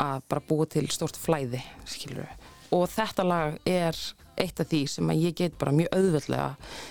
að 0.00 0.24
bara 0.32 0.46
búa 0.48 0.66
til 0.70 0.86
stórt 0.92 1.18
flæði, 1.20 1.60
skilur 1.88 2.28
og 2.74 2.86
þetta 2.92 3.26
lag 3.26 3.56
er 3.68 3.96
eitt 4.40 4.60
af 4.62 4.68
því 4.70 4.80
sem 4.88 5.12
að 5.12 5.22
ég 5.26 5.36
get 5.36 5.56
bara 5.60 5.74
mjög 5.74 5.94
auðveldlega 5.96 6.50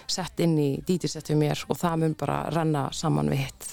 sett 0.10 0.42
inn 0.44 0.58
í 0.60 0.70
við 0.86 1.38
mér 1.40 1.64
og 1.68 1.80
það 1.80 2.02
mun 2.04 2.18
bara 2.20 2.40
renna 2.54 2.90
saman 2.94 3.32
við 3.32 3.46
hitt. 3.46 3.70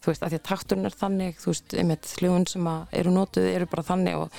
Þú 0.00 0.12
veist, 0.12 0.22
af 0.22 0.30
því 0.32 0.38
að 0.38 0.46
takturinn 0.48 0.88
er 0.88 0.96
þannig 0.96 1.40
þú 1.40 1.50
veist, 1.50 1.74
einmitt 1.76 2.12
hljóðun 2.20 2.46
sem 2.48 2.68
að 2.70 2.94
eru 3.00 3.10
notuð 3.12 3.48
eru 3.50 3.66
bara 3.68 3.84
þannig 3.84 4.20
og 4.20 4.38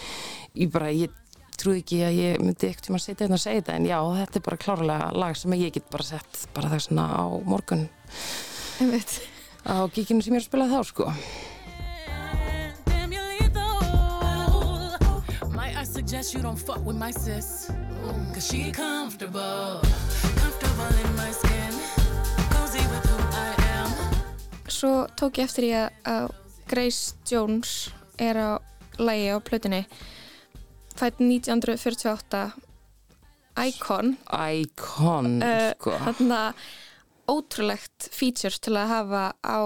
ég 0.58 0.72
bara, 0.74 0.89
ég 0.89 1.18
trúi 1.62 1.82
ekki 1.82 2.01
að 2.06 2.18
ég 2.18 2.41
myndi 2.41 2.70
ekkert 2.72 2.89
um 2.89 2.98
að 2.98 3.03
setja 3.06 3.25
þetta 3.25 3.38
og 3.38 3.44
segja 3.44 3.62
þetta 3.62 3.77
en 3.77 3.88
já, 3.89 3.98
þetta 4.18 4.39
er 4.39 4.46
bara 4.48 4.62
klárlega 4.65 5.08
lag 5.22 5.38
sem 5.38 5.53
ég 5.60 5.74
get 5.75 5.89
bara 5.94 6.08
sett 6.08 6.44
bara 6.56 6.72
þess 6.74 6.89
vegna 6.89 7.06
á 7.13 7.25
morgun. 7.46 7.88
Á 9.62 9.75
gíkinu 9.94 10.24
sem 10.25 10.34
ég 10.34 10.39
er 10.39 10.44
að 10.44 10.50
spila 10.50 10.70
þá 10.72 10.80
sko. 10.89 11.13
I 15.82 15.84
suggest 15.84 16.36
you 16.36 16.41
don't 16.44 16.60
fuck 16.60 16.86
with 16.86 16.96
my 16.96 17.10
sis? 17.10 17.72
Cause 18.34 18.46
she 18.46 18.72
comfortable, 18.72 19.82
comfortable 20.38 20.94
in 21.01 21.15
my 21.15 21.32
skin, 21.32 21.74
cozy 22.53 22.86
with 22.86 23.06
who 23.10 23.18
I 23.34 23.50
am. 23.82 23.89
Svo 24.70 25.08
tók 25.18 25.41
ég 25.41 25.50
eftir 25.50 25.65
ég 25.72 25.89
að 26.06 26.30
Grace 26.70 27.18
Jones 27.25 27.89
er 28.22 28.38
á 28.38 28.62
lægi 29.01 29.34
á 29.34 29.38
plötunni 29.41 29.82
fætt 31.01 31.22
1948 31.24 32.43
Icon. 33.67 34.13
Icon, 34.31 35.41
uh, 35.43 35.72
sko. 35.75 35.96
þarna 36.05 36.41
ótrúlegt 37.31 38.12
feature 38.13 38.55
til 38.63 38.77
að 38.79 38.93
hafa 38.96 39.24
á 39.43 39.60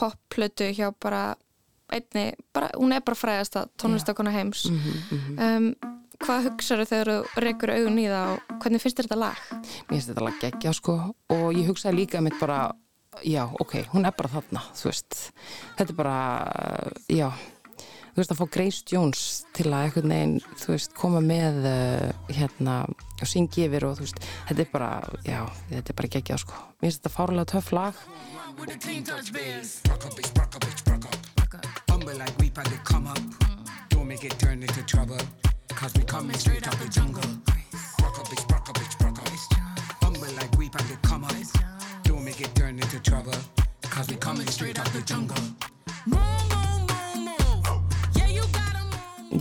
popplötu 0.00 0.68
hjá 0.76 0.90
bara 1.00 1.34
einni, 1.90 2.30
bara, 2.54 2.70
hún 2.78 2.94
er 2.94 3.02
bara 3.04 3.18
fræðasta 3.18 3.64
tónlistakona 3.80 4.32
heims. 4.34 4.66
Um, 4.70 5.72
hvað 6.20 6.50
hugsaðu 6.50 6.86
þegar 6.90 7.10
þú 7.10 7.42
rekur 7.44 7.72
augun 7.74 7.98
í 8.00 8.06
það 8.10 8.34
og 8.34 8.54
hvernig 8.62 8.82
finnst 8.84 9.00
þetta 9.02 9.18
lag? 9.18 9.40
mér 9.50 9.94
finnst 9.94 10.12
þetta 10.12 10.26
lag 10.26 10.40
geggja 10.44 10.74
sko 10.76 10.96
og 11.32 11.46
ég 11.56 11.70
hugsaði 11.70 12.02
líka 12.02 12.20
mitt 12.24 12.36
bara 12.40 12.60
já, 13.26 13.42
ok, 13.48 13.74
hún 13.94 14.06
er 14.06 14.14
bara 14.16 14.32
þarna 14.36 14.62
þú 14.76 14.90
veist, 14.90 15.18
þetta 15.78 15.88
er 15.88 15.98
bara 15.98 16.18
já, 17.08 17.28
þú 18.20 18.24
veist 18.24 18.34
að 18.34 18.40
fá 18.40 18.48
Grace 18.52 18.82
Jones 18.92 19.20
til 19.56 19.70
að 19.70 19.84
einhvern 19.86 20.12
veginn 20.12 20.34
þú 20.60 20.74
veist, 20.74 20.92
koma 20.98 21.22
með 21.24 21.64
uh, 21.70 22.10
hérna 22.28 22.74
og 22.84 23.28
syngi 23.28 23.64
yfir 23.64 23.86
og 23.88 23.96
þú 23.96 24.04
veist 24.04 24.20
þetta 24.50 24.64
er 24.64 24.70
bara, 24.74 24.90
já, 25.24 25.40
þetta 25.70 25.94
er 25.94 25.98
bara 26.02 26.12
geggja 26.16 26.36
sko 26.42 26.58
mér 26.60 26.84
finnst 26.84 27.00
þetta 27.00 27.14
fárlega 27.16 27.50
töff 27.54 27.72
lag 27.72 27.94
up, 27.96 28.68
up, 28.68 30.12
up. 33.06 33.10
Up. 33.10 33.20
Don't 33.88 34.06
make 34.06 34.24
it 34.24 34.38
turn 34.38 34.62
into 34.62 34.82
trouble. 34.84 35.16
Cause 35.68 35.92
we 35.96 36.02
coming 36.04 36.36
straight 36.36 36.66
out 36.66 36.78
the 36.78 36.88
jungle. 36.88 37.22
rock 38.02 38.18
a 38.18 38.22
bitch, 38.22 38.50
rock 38.50 38.68
a 38.68 38.79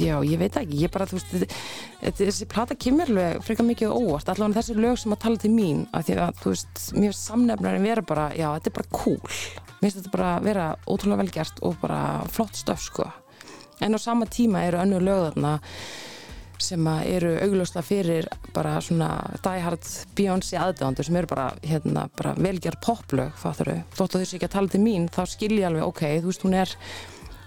Já, 0.10 0.16
ég 0.26 0.42
veit 0.42 0.58
ekki, 0.58 0.82
ég 0.82 0.92
bara, 0.94 1.06
þú 1.10 1.20
veist, 1.20 1.56
þessi 2.18 2.48
plata 2.50 2.78
kemur 2.80 3.12
alveg 3.12 3.44
frekar 3.46 3.68
mikið 3.68 3.94
óvart, 3.94 4.32
allavega 4.32 4.64
þessi 4.64 4.78
lög 4.80 4.98
sem 4.98 5.14
að 5.14 5.24
tala 5.26 5.42
til 5.44 5.54
mín, 5.54 5.86
af 5.94 6.08
því 6.08 6.20
að, 6.24 6.44
þú 6.44 6.54
veist, 6.56 6.84
finnst 6.90 7.26
samnefnarinn 7.30 7.86
vera 7.86 8.06
bara, 8.10 8.30
já, 8.34 8.48
þetta 8.56 8.72
er 8.72 8.78
bara 8.80 8.94
cool, 8.96 9.40
mér 9.80 9.86
finnst 9.86 10.00
þetta 10.00 10.14
bara 10.16 10.36
vera 10.46 10.68
ótrúlega 10.90 11.22
vel 11.22 11.34
gert 11.36 11.62
og 11.70 11.78
bara 11.84 12.04
flott 12.34 12.58
stöf, 12.58 12.82
sko. 12.90 13.10
En 13.86 13.96
á 13.96 14.00
sama 14.02 14.26
tíma 14.28 14.66
eru 14.68 14.82
önnur 14.82 15.06
lög 15.06 15.28
þarna 15.30 15.60
sem 16.60 16.88
eru 17.08 17.36
augljóslega 17.40 17.86
fyrir 17.88 18.26
bara 18.52 18.74
svona 18.84 19.14
diehard 19.46 19.86
Beyoncé 20.18 20.58
aðdæðandur 20.60 21.08
sem 21.08 21.20
eru 21.22 21.30
bara, 21.32 21.46
hérna, 21.64 22.08
bara 22.18 22.34
velgerð 22.36 22.82
poplög, 22.84 23.38
fattur 23.40 23.72
þau. 23.72 23.86
Þótt 24.02 24.18
að 24.18 24.26
þessi 24.26 24.40
ekki 24.40 24.50
að 24.50 24.56
tala 24.58 24.74
til 24.74 24.82
mín, 24.84 25.08
þá 25.14 25.22
skil 25.32 25.54
ég 25.56 25.70
alveg, 25.70 25.86
ok, 25.88 26.04
þú 26.18 26.34
veist, 26.34 26.44
hún 26.44 26.58
er, 26.60 26.74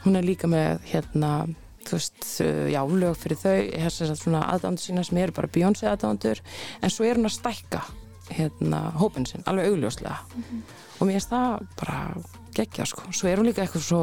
hún 0.06 0.16
er 0.16 0.26
líka 0.26 0.48
með, 0.50 0.80
hérna, 0.94 1.32
þú 1.88 1.98
veist, 1.98 2.20
uh, 2.44 2.66
já, 2.72 2.80
lög 3.02 3.18
fyrir 3.20 3.40
þau, 3.40 3.56
þess 3.86 4.04
að 4.06 4.14
svona 4.20 4.44
aðdæðandur 4.52 4.86
sína 4.86 5.04
sem 5.08 5.20
eru 5.22 5.36
bara 5.36 5.50
Beyoncé 5.56 5.88
aðdæðandur, 5.90 6.42
en 6.82 6.94
svo 6.94 7.08
er 7.08 7.20
hún 7.20 7.30
að 7.30 7.36
stækka, 7.38 7.82
hérna, 8.32 8.84
hópin 9.00 9.26
sinn, 9.28 9.44
alveg 9.50 9.72
augljóslega. 9.72 10.20
Og 11.00 11.08
mér 11.08 11.18
finnst 11.18 11.32
það 11.32 11.66
bara 11.80 11.98
geggja, 12.54 12.86
sko. 12.86 13.08
Svo 13.12 13.28
er 13.28 13.40
hún 13.40 13.48
líka 13.48 13.64
eitthvað 13.64 13.84
svo 13.86 14.02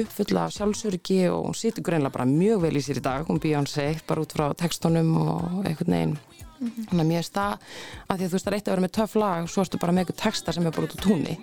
uppfulla 0.00 0.46
af 0.46 0.54
sjálfsöryggi 0.56 1.20
og 1.28 1.48
hún 1.48 1.56
situr 1.58 1.84
greinlega 1.86 2.14
bara 2.14 2.28
mjög 2.30 2.62
vel 2.64 2.76
í 2.78 2.82
sér 2.84 3.02
í 3.02 3.04
dag, 3.04 3.26
hún 3.28 3.42
Beyoncé, 3.42 3.88
bara 4.08 4.22
út 4.24 4.34
frá 4.34 4.48
textunum 4.58 5.12
og 5.20 5.66
einhvern 5.66 5.96
veginn. 5.96 6.16
Þannig 6.62 7.02
að 7.02 7.08
mér 7.08 7.22
finnst 7.22 7.34
það, 7.34 7.66
að 8.06 8.16
því 8.16 8.24
að 8.24 8.28
þú 8.28 8.36
veist 8.36 8.46
það 8.46 8.52
er 8.52 8.58
eitt 8.58 8.68
að 8.68 8.72
vera 8.72 8.84
með 8.86 8.94
töff 8.98 9.16
lag, 9.18 9.48
svo 9.50 9.64
ertu 9.64 9.82
bara 9.82 9.94
með 9.96 10.04
eitthvað 10.04 10.22
texta 10.22 10.54
sem 10.54 10.66
er 10.66 10.76
bara 10.76 10.86
út 10.88 10.94
á 10.94 11.02
túnni. 11.02 11.38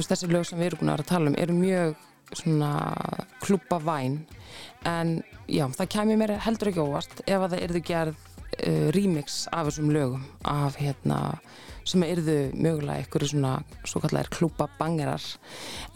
Veist 0.00 0.14
þessi 0.14 0.30
lög 0.30 0.46
sem 0.48 0.60
við 0.60 0.72
erum 0.72 0.92
að 0.94 1.06
tala 1.10 1.30
um 1.30 1.38
eru 1.38 1.56
mjög 1.56 1.96
svona 2.36 2.72
klúpa 3.42 3.80
væn 3.82 4.20
en 4.86 5.16
já, 5.50 5.66
það 5.76 5.90
kæmi 5.94 6.18
mér 6.18 6.36
heldur 6.44 6.70
ekki 6.70 6.84
óvart 6.84 7.22
ef 7.26 7.40
að 7.40 7.54
það 7.54 7.64
erðu 7.66 7.82
gerð 7.88 8.20
uh, 8.20 8.86
remix 8.96 9.40
af 9.52 9.70
þessum 9.70 9.90
lögum 9.94 10.28
af 10.46 10.78
hérna 10.80 11.18
sem 11.88 12.04
erðu 12.06 12.38
mögulega 12.54 13.06
ykkur 13.06 13.26
svona 13.30 13.56
svo 13.88 14.02
kallar 14.04 14.30
klúpa 14.32 14.68
bangerar 14.78 15.24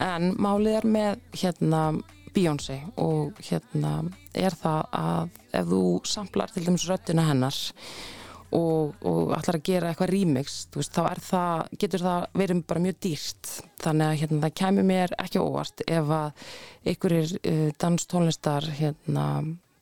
en 0.03 0.33
málið 0.41 0.79
er 0.81 0.89
með 0.97 1.23
hérna 1.39 1.85
Beyoncé 2.35 2.81
og 2.99 3.37
hérna 3.47 4.01
er 4.35 4.55
það 4.59 4.81
að 4.99 5.37
ef 5.55 5.69
þú 5.71 5.81
samplar 6.09 6.51
til 6.51 6.65
dæmis 6.65 6.87
röddina 6.89 7.29
hennar 7.29 7.55
og, 8.55 8.95
og 9.05 9.33
ætlar 9.35 9.59
að 9.59 9.67
gera 9.67 9.91
eitthvað 9.91 10.11
remix 10.13 10.55
veist, 10.75 10.95
þá 10.95 11.19
það, 11.25 11.75
getur 11.81 12.05
það 12.05 12.25
verið 12.41 12.63
bara 12.69 12.83
mjög 12.85 12.97
dýrt. 13.05 13.51
Þannig 13.83 14.07
að 14.07 14.17
hérna, 14.21 14.41
það 14.45 14.55
kæmi 14.61 14.87
mér 14.91 15.15
ekki 15.25 15.43
óvart 15.43 15.85
ef 15.85 16.15
að 16.19 16.49
einhverjir 16.85 17.35
uh, 17.41 17.69
danstónlistar 17.83 18.69
hérna, 18.79 19.27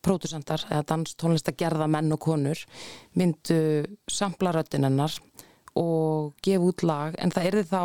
pródusentar 0.04 0.66
eða 0.70 0.84
danstónlistar 0.92 1.88
menn 1.88 2.12
og 2.12 2.20
konur 2.20 2.60
myndu 3.16 3.60
sampla 4.12 4.52
röddin 4.52 4.84
hennar 4.84 5.16
og 5.80 6.34
gefa 6.44 6.68
út 6.68 6.84
lag 6.84 7.16
en 7.18 7.32
það 7.34 7.48
er 7.48 7.64
þá 7.70 7.84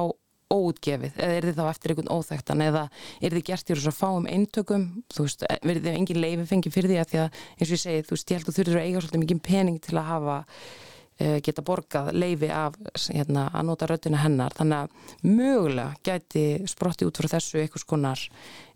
óutgefið 0.49 1.19
eða 1.21 1.37
er 1.37 1.47
þið 1.49 1.59
þá 1.59 1.65
eftir 1.69 1.93
einhvern 1.93 2.11
óþektan 2.15 2.65
eða 2.65 2.85
er 3.21 3.37
þið 3.37 3.45
gert 3.51 3.71
í 3.71 3.75
þess 3.75 3.91
að 3.91 3.99
fáum 3.99 4.29
eintökum? 4.33 4.87
Þú 5.13 5.27
veist, 5.27 5.47
verður 5.63 5.85
þið 5.87 5.99
engin 5.99 6.21
leifi 6.25 6.47
fengið 6.49 6.77
fyrir 6.77 6.93
því? 6.93 6.99
Að 7.03 7.11
því 7.13 7.21
að 7.23 7.41
eins 7.59 7.69
og 7.69 7.75
ég 7.75 7.83
segi, 7.85 8.05
þú 8.09 8.17
veist, 8.17 8.33
ég 8.33 8.39
held 8.39 8.49
að 8.49 8.55
þú 8.55 8.59
þurfir 8.59 8.81
að 8.81 8.87
eiga 8.87 9.03
svolítið 9.05 9.25
mikið 9.25 9.43
pening 9.49 9.81
til 9.85 9.97
að 9.99 10.09
hafa 10.09 10.39
uh, 10.39 11.39
geta 11.45 11.65
borgað 11.69 12.11
leifi 12.17 12.51
af 12.55 12.81
hérna, 13.07 13.47
að 13.53 13.69
nota 13.69 13.91
röddina 13.91 14.23
hennar. 14.25 14.57
Þannig 14.57 14.83
að 14.83 15.33
mögulega 15.39 15.91
gæti 16.09 16.45
sprotti 16.71 17.09
út 17.09 17.21
frá 17.21 17.33
þessu 17.37 17.63
einhvers 17.63 17.89
konar 17.89 18.29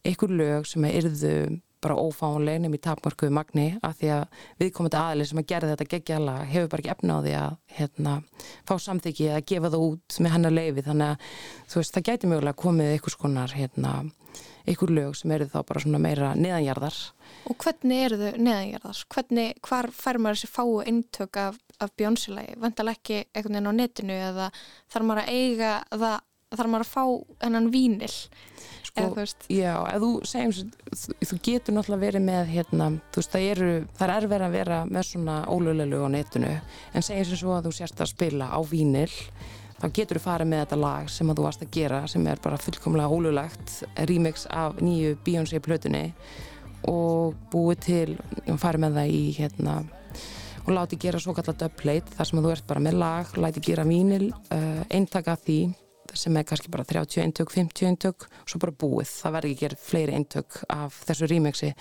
einhver 0.05 0.37
lög 0.43 0.69
sem 0.69 0.89
erðu 0.91 1.37
bara 1.83 1.99
ófáanleg 1.99 2.63
nefnir 2.63 2.81
í 2.81 2.85
tapmarkuðu 2.87 3.35
magni 3.35 3.67
af 3.83 3.99
því 4.01 4.13
að 4.17 4.41
viðkomandi 4.63 5.01
aðli 5.01 5.29
sem 5.29 5.43
að 5.43 5.49
gera 5.53 5.71
þetta 5.73 5.89
geggjala 5.95 6.37
hefur 6.53 6.73
bara 6.73 6.85
ekki 6.85 6.95
efna 6.95 7.19
á 7.19 7.25
því 7.27 7.37
að 7.43 7.59
hérna, 7.79 8.17
fá 8.69 8.75
samþyggi 8.87 9.29
eða 9.31 9.45
gefa 9.53 9.73
það 9.75 9.87
út 9.89 10.19
með 10.23 10.37
hennar 10.37 10.57
leifi 10.57 10.87
þannig 10.89 11.13
að 11.13 11.77
veist 11.77 11.97
það 11.97 12.09
gæti 12.11 12.33
mögulega 12.33 12.63
komið 12.63 12.93
einhvers 12.95 13.19
konar 13.19 13.57
hérna, 13.57 13.95
einhver 14.67 14.95
lög 14.95 15.19
sem 15.19 15.35
eru 15.35 15.51
þá 15.51 15.59
bara 15.67 15.85
svona 15.85 16.03
meira 16.03 16.35
neðanjarðar 16.39 17.01
Og 17.51 17.57
hvernig 17.59 18.05
eru 18.07 18.19
þau 18.21 18.37
neðanjarðar? 18.39 18.99
Hvernig, 19.11 19.57
hvar 19.67 19.89
fær 19.97 20.19
maður 20.23 20.39
þessi 20.39 20.51
fáu 20.53 20.83
eintök 20.87 21.39
af, 21.43 21.57
af 21.83 21.95
bjónsilagi? 21.99 22.59
Vendalega 22.63 23.01
ekki 23.01 23.19
einhvern 23.33 23.57
veginn 23.59 23.71
á 23.73 23.81
netinu 23.81 24.19
eða 24.29 24.51
þarf 24.93 25.09
maður 25.09 25.23
að 25.25 25.41
eiga 25.41 25.73
það, 25.91 26.19
þarf 26.55 26.73
maður 26.75 26.87
að 26.87 26.93
fá 26.93 27.05
hennan 27.47 27.71
vínil? 27.75 28.13
Sko, 28.93 29.01
Eða 29.01 29.09
þú 29.09 29.17
veist. 29.17 29.47
já, 29.49 29.73
þú 30.03 30.11
segjum 30.29 30.53
þú, 30.93 31.15
þú 31.31 31.39
getur 31.47 31.75
náttúrulega 31.77 32.03
verið 32.03 32.25
með 32.27 32.53
hérna, 32.53 32.89
þú 33.13 33.23
veist, 33.23 33.33
það 33.33 33.47
eru, 33.53 33.71
það 33.97 34.05
er 34.09 34.15
erfið 34.19 34.45
að 34.47 34.57
vera 34.59 34.79
með 34.85 35.07
svona 35.09 35.37
ólöglegu 35.49 36.05
á 36.05 36.09
netinu 36.13 36.53
en 36.93 37.03
segjum 37.07 37.25
sem 37.31 37.41
svo 37.41 37.57
að 37.57 37.69
þú 37.69 37.73
sérst 37.79 38.01
að 38.05 38.13
spila 38.13 38.51
á 38.53 38.59
vínil 38.69 39.11
þá 39.83 39.87
getur 39.97 40.21
þú 40.21 40.25
farið 40.27 40.51
með 40.53 40.61
þetta 40.63 40.81
lag 40.83 41.09
sem 41.11 41.31
að 41.33 41.39
þú 41.41 41.47
varst 41.49 41.65
að 41.65 41.73
gera 41.75 42.03
sem 42.07 42.27
er 42.31 42.43
bara 42.45 42.61
fullkomlega 42.61 43.17
ólöglegt 43.17 43.73
remix 44.11 44.47
af 44.51 44.77
nýju 44.85 45.17
Beyoncé 45.25 45.59
plötunni 45.65 46.05
og 46.87 47.35
búið 47.51 47.81
til 47.87 48.17
farið 48.59 48.85
með 48.85 49.01
það 49.01 49.17
í 49.17 49.25
hérna 49.39 49.75
og 50.63 50.71
láti 50.77 50.99
gera 51.03 51.19
svo 51.19 51.35
kallar 51.35 51.57
dubplate 51.59 52.13
þar 52.15 52.29
sem 52.29 52.39
að 52.39 52.45
þú 52.47 52.53
ert 52.55 52.67
bara 52.69 52.83
með 52.85 52.99
lag, 53.01 53.33
læti 53.35 53.63
gera 53.67 53.83
vínil 53.89 54.29
uh, 54.31 54.83
eintaka 54.95 55.35
því 55.41 55.59
sem 56.19 56.37
er 56.37 56.47
kannski 56.49 56.73
bara 56.73 56.87
30 56.89 57.23
eintök, 57.25 57.53
50 57.55 57.89
eintök 57.91 58.27
svo 58.45 58.63
bara 58.63 58.75
búið, 58.83 59.13
það 59.23 59.37
verður 59.39 59.53
ekki 59.53 59.63
gerð 59.67 59.85
fleiri 59.87 60.19
eintök 60.19 60.59
af 60.73 60.99
þessu 61.07 61.31
remixi 61.31 61.73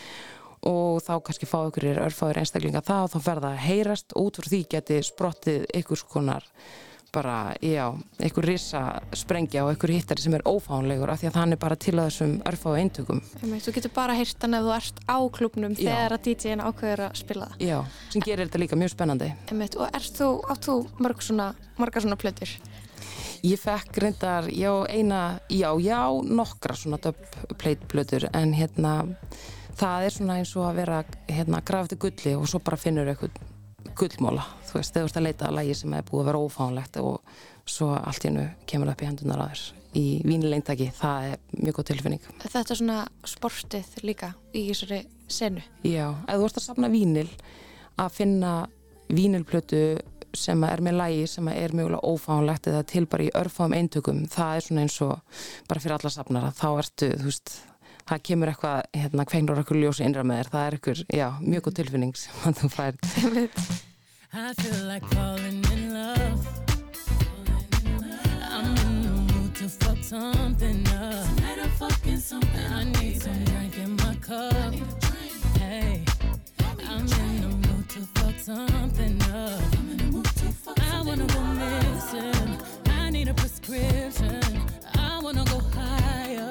og 0.67 1.01
þá 1.01 1.13
kannski 1.25 1.49
fá 1.49 1.57
ykkur 1.65 1.89
örfáður 2.05 2.41
einstaklinga 2.43 2.83
það 2.85 3.07
og 3.07 3.11
þá 3.15 3.19
fer 3.25 3.41
það 3.41 3.51
að 3.51 3.65
heyrast 3.65 4.13
og 4.15 4.29
út 4.29 4.39
frá 4.39 4.51
því 4.51 4.61
geti 4.75 5.01
sprottið 5.07 5.67
ykkur 5.81 6.01
skonar 6.03 6.45
bara, 7.11 7.55
já, 7.59 7.91
einhver 8.23 8.45
risa 8.47 8.81
sprengja 9.19 9.65
og 9.65 9.73
einhver 9.73 9.91
hittari 9.91 10.23
sem 10.23 10.35
er 10.37 10.45
ófánlegur 10.47 11.11
af 11.11 11.19
því 11.19 11.27
að 11.27 11.39
hann 11.41 11.55
er 11.55 11.59
bara 11.59 11.75
til 11.75 11.97
að 11.97 12.07
þessum 12.07 12.35
örfáðu 12.47 12.79
eintökum 12.79 13.19
Þú 13.41 13.73
getur 13.75 13.91
bara 13.95 14.15
heyrt 14.15 14.45
hann 14.45 14.55
ef 14.55 14.63
þú 14.63 14.71
ert 14.77 15.01
á 15.11 15.17
klubnum 15.35 15.75
Já. 15.75 15.81
þegar 15.89 16.15
að 16.15 16.23
DJ-in 16.29 16.63
ákveður 16.63 17.03
að 17.09 17.17
spila 17.19 17.49
það. 17.51 17.65
Já, 17.67 17.77
sem 18.15 18.23
gerir 18.23 18.47
þetta 18.47 18.61
líka 18.63 18.79
mjög 18.79 18.93
spennandi 18.95 19.31
Einmitt, 19.51 19.75
og 19.75 19.91
ert 19.99 20.21
þú, 20.21 20.29
átt 20.53 20.69
þú 20.69 20.77
mörg 21.03 21.25
svona, 21.27 21.49
margar 21.81 22.05
svona 22.05 22.19
plötur? 22.21 22.55
Ég 23.41 23.57
fekk 23.57 23.97
reyndar, 24.03 24.45
já, 24.53 24.69
eina, 24.85 25.39
já, 25.49 25.71
já, 25.81 26.01
nokkra 26.21 26.75
svona 26.77 26.99
dubplate 27.01 27.87
blöður 27.89 28.27
en 28.37 28.53
hérna, 28.53 28.91
það 29.79 30.05
er 30.05 30.13
svona 30.13 30.35
eins 30.37 30.51
og 30.59 30.67
að 30.67 30.81
vera, 30.83 30.99
hérna, 31.25 31.61
grafið 31.65 32.01
gulli 32.03 32.35
og 32.37 32.45
svo 32.51 32.61
bara 32.61 32.77
finnur 32.77 33.09
eitthvað 33.09 33.39
gullmóla, 33.97 34.45
þú 34.69 34.77
veist, 34.77 34.93
þegar 34.93 35.07
þú 35.07 35.09
ert 35.09 35.17
að 35.17 35.25
leita 35.25 35.47
að 35.47 35.57
lægi 35.57 35.77
sem 35.81 35.95
er 35.97 36.05
búið 36.05 36.21
að 36.21 36.29
vera 36.29 36.43
ófánlegt 36.45 36.99
og 37.01 37.33
svo 37.65 37.89
allt 37.97 38.25
í 38.25 38.29
hennu 38.29 38.45
kemur 38.69 38.93
upp 38.93 39.01
í 39.01 39.09
hendunar 39.09 39.41
að 39.41 39.55
þér 39.55 39.63
í 39.97 40.05
vínilegntaki, 40.23 40.91
það 40.95 41.31
er 41.31 41.41
mjög 41.57 41.79
góð 41.79 41.89
tilfinning. 41.89 42.29
Þetta 42.45 42.61
er 42.61 42.79
svona 42.79 42.99
sportið 43.27 43.97
líka 44.05 44.31
í 44.53 44.67
þessari 44.69 45.01
senu. 45.31 45.65
Já, 45.83 46.05
ef 46.27 46.37
þú 46.37 46.47
ert 46.47 46.61
að 46.61 46.67
safna 46.67 46.91
vínil 46.93 47.27
að 47.99 48.13
finna 48.15 48.53
vínilplötu 49.11 49.81
sem 50.37 50.63
er 50.67 50.83
með 50.83 50.97
lægi 50.99 51.27
sem 51.33 51.51
er 51.51 51.75
mjögulega 51.75 52.13
ófánlegt 52.13 52.71
eða 52.71 52.85
til 52.87 53.05
bara 53.09 53.27
í 53.27 53.33
örfáum 53.41 53.75
eintökum 53.77 54.23
það 54.31 54.55
er 54.55 54.67
svona 54.67 54.85
eins 54.85 54.97
og 55.05 55.43
bara 55.69 55.83
fyrir 55.83 55.97
alla 55.97 56.13
safnara 56.13 56.55
þá 56.57 56.67
ertu, 56.71 57.11
þú 57.19 57.29
veist 57.29 57.55
það 58.09 58.25
kemur 58.27 58.51
eitthvað, 58.51 58.81
hérna, 58.97 59.27
kveiknur 59.29 59.61
eitthvað 59.61 59.85
ljósi 59.85 60.07
innra 60.07 60.25
með 60.27 60.41
þér 60.41 60.51
það 60.55 60.67
er 60.67 60.77
eitthvað, 60.79 61.05
já, 61.21 61.29
mjög 61.45 61.67
góð 61.67 61.79
tilfinning 61.81 62.19
sem 62.19 62.59
þú 62.59 62.73
fær 62.73 62.99
I 64.33 64.53
feel 64.53 64.85
like 64.85 65.05
falling 65.07 65.61
in 65.73 65.93
love. 65.93 66.47
I'm 68.49 68.77
in 68.77 69.01
the 69.03 69.33
mood 69.33 69.55
to 69.55 69.67
fuck 69.67 69.97
something 70.01 70.87
up. 70.87 71.25
Tonight 71.35 71.59
I'm 71.61 71.69
fucking 71.71 72.17
something. 72.19 72.65
I 72.71 72.83
need 72.85 73.21
some 73.21 73.43
drink 73.43 73.77
in 73.77 73.97
my 73.97 74.15
cup. 74.21 74.73
Hey, 75.59 76.05
I'm 76.87 77.01
in 77.01 77.41
the 77.41 77.67
mood 77.67 77.89
to 77.89 77.99
fuck 78.15 78.39
something 78.39 79.21
up. 79.33 79.80
Wanna 81.11 81.27
go 81.27 81.41
missing. 81.41 82.57
I 82.87 83.09
need 83.09 83.27
a 83.27 83.33
prescription. 83.33 84.39
I 84.95 85.19
wanna 85.21 85.43
go 85.43 85.59
higher. 85.75 86.47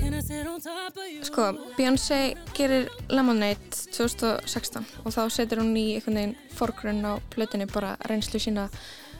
Can 0.00 0.14
I 0.14 0.20
sit 0.20 0.48
on 0.48 0.60
top 0.60 0.96
of 0.96 1.06
you? 1.06 1.22
Sko, 1.22 1.54
Beyoncé 1.78 2.34
gerir 2.58 2.88
Lemonade 3.08 3.70
2016 3.94 4.82
og 5.04 5.14
þá 5.14 5.20
setur 5.30 5.62
hún 5.62 5.78
í 5.78 5.84
einhvern 5.94 6.18
veginn 6.18 6.34
forgrunn 6.58 7.06
á 7.06 7.22
plötunni 7.30 7.70
bara 7.70 7.94
reynslu 8.10 8.42
sína 8.42 8.66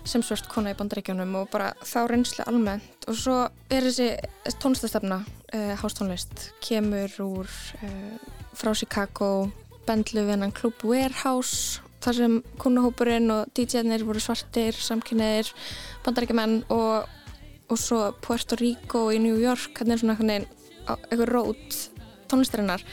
sem 0.02 0.26
svört 0.26 0.50
kona 0.50 0.74
í 0.74 0.78
bandaríkjónum 0.82 1.38
og 1.38 1.54
bara 1.54 1.70
þá 1.86 2.10
reynslu 2.10 2.42
almennt 2.42 3.06
og 3.06 3.14
svo 3.14 3.38
er 3.70 3.86
þessi 3.86 4.10
tónlistastefna 4.58 5.22
uh, 5.22 5.74
hástónlist 5.78 6.48
kemur 6.58 7.14
úr 7.22 7.46
uh, 7.46 8.18
frá 8.58 8.74
Chicago 8.74 9.52
bendlu 9.86 10.26
við 10.26 10.34
hennan 10.34 10.58
klub 10.58 10.82
Warehouse 10.82 11.83
þar 12.04 12.18
sem 12.18 12.36
kunahópurinn 12.60 13.32
og 13.32 13.50
DJ-nir 13.56 14.04
voru 14.04 14.20
svartir, 14.22 14.76
samkynneir 14.76 15.48
bandaríkjumenn 16.04 16.60
og, 16.74 17.08
og 17.70 17.80
svo 17.80 18.10
Puerto 18.24 18.58
Rico 18.60 19.06
í 19.14 19.20
New 19.22 19.40
York 19.40 19.80
hann 19.80 19.94
er 19.94 20.02
svona 20.02 20.18
einhver 20.18 21.32
rót 21.32 21.78
tónlistarinnar. 22.28 22.84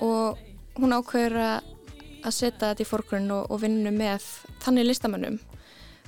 Og 0.00 0.38
hún 0.78 0.94
ákveður 0.96 1.38
að 1.40 2.34
setja 2.34 2.70
þetta 2.70 2.84
í 2.84 2.88
fórgrunn 2.88 3.30
og, 3.34 3.50
og 3.50 3.62
vinnu 3.64 3.92
með 3.94 4.26
þannig 4.62 4.90
listamönnum. 4.90 5.38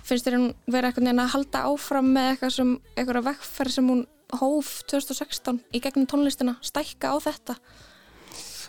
Finnst 0.03 0.27
þér 0.27 0.39
hún 0.39 0.51
vera 0.71 0.91
einhvern 0.91 1.09
veginn 1.09 1.23
að 1.23 1.35
halda 1.37 1.65
áfram 1.71 2.11
með 2.15 2.33
eitthvað 2.33 2.55
sem, 2.57 2.75
einhverja 2.97 3.27
vekkferð 3.31 3.77
sem 3.77 3.91
hún 3.93 4.03
hóf 4.33 4.73
2016 4.91 5.61
í 5.77 5.81
gegnum 5.85 6.09
tónlistina, 6.11 6.57
stækka 6.65 7.13
á 7.13 7.17
þetta 7.23 7.57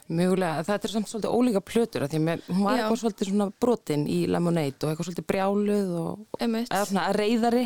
Mjögulega, 0.09 0.63
þetta 0.67 0.87
er 0.89 0.91
samt 0.93 1.07
svolítið 1.07 1.33
ólíka 1.37 1.61
plötur 1.63 2.03
því 2.07 2.19
að 2.19 2.25
með, 2.27 2.43
hún 2.49 2.63
var 2.67 2.77
Já. 2.77 2.83
eitthvað 2.83 3.01
svolítið 3.03 3.29
svona 3.31 3.47
brotin 3.63 4.05
í 4.07 4.19
Lemonade 4.27 4.83
og 4.83 4.91
eitthvað 4.91 5.07
svolítið 5.09 5.27
brjáluð 5.31 5.91
og, 6.01 6.27
eða 6.43 6.85
svona 6.89 7.05
reyðari 7.15 7.65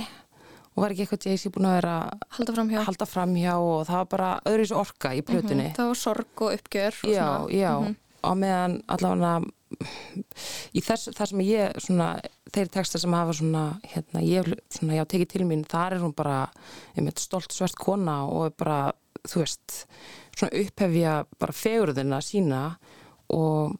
og 0.78 0.84
var 0.84 0.94
ekki 0.94 1.06
eitthvað 1.08 1.26
Jay-Z 1.26 1.50
búin 1.56 1.66
að 1.72 1.78
vera 1.80 1.94
halda 2.38 2.54
framhjá, 2.54 2.82
halda 2.86 3.06
framhjá 3.10 3.54
og 3.58 3.86
það 3.90 3.98
var 4.04 4.10
bara 4.14 4.32
öðruvísu 4.46 4.78
orka 4.78 5.14
í 5.18 5.24
plötunni. 5.26 5.72
það 5.74 5.88
var 5.90 5.96
sorg 6.04 6.42
og 6.46 6.54
uppgjör 6.60 7.00
og 7.04 7.10
Já, 7.10 7.26
svona. 7.26 7.50
já, 7.58 7.72
Mhm. 7.82 7.96
á 8.22 8.32
meðan 8.38 8.82
allavega 8.88 9.34
í 10.78 10.82
þess, 10.84 11.10
það 11.18 11.28
sem 11.32 11.42
ég 11.44 11.80
svona, 11.84 12.22
þeir 12.54 12.70
textar 12.72 13.02
sem 13.04 13.12
hafa 13.18 13.34
svona, 13.34 13.64
hérna, 13.84 14.22
ég 14.24 14.54
svona, 14.70 14.96
já, 14.96 15.04
tekið 15.06 15.28
til 15.34 15.42
mín, 15.50 15.66
þar 15.68 15.94
er 15.98 16.00
hún 16.06 16.16
bara 16.16 16.50
einmitt 16.96 17.20
stolt 17.20 17.52
svert 17.52 17.76
kona 17.76 18.26
og 18.30 18.56
bara, 18.58 18.92
þú 19.28 19.42
veist, 19.44 19.86
svona 20.38 20.62
upphefja 20.64 21.14
bara 21.42 21.54
fegurðina 21.58 22.20
sína 22.24 22.62
og, 23.34 23.74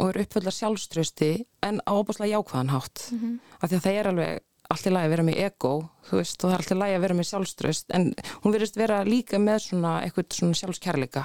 og 0.00 0.06
er 0.12 0.20
uppfölda 0.24 0.52
sjálfströsti 0.54 1.32
en 1.66 1.80
á 1.84 1.92
opaslega 1.92 2.38
jákvæðan 2.38 2.70
hátt 2.76 3.08
Mhm. 3.12 3.34
af 3.60 3.70
því 3.70 3.76
að 3.76 3.84
það 3.86 3.98
er 4.00 4.08
alveg 4.14 4.40
allt 4.70 4.86
í 4.86 4.90
lagi 4.94 5.06
að 5.08 5.10
vera 5.10 5.22
með 5.26 5.38
ego, 5.42 5.70
þú 6.06 6.16
veist, 6.20 6.44
og 6.44 6.50
það 6.50 6.54
er 6.54 6.60
allt 6.62 6.70
í 6.70 6.78
lagi 6.78 6.94
að 6.94 7.00
vera 7.02 7.14
með 7.18 7.26
sjálfströst, 7.30 7.84
en 7.90 8.04
hún 8.44 8.52
verðist 8.54 8.76
vera 8.78 9.00
líka 9.04 9.38
með 9.42 9.58
svona 9.66 9.96
eitthvað 10.04 10.36
svona 10.36 10.54
sjálfskærleika 10.60 11.24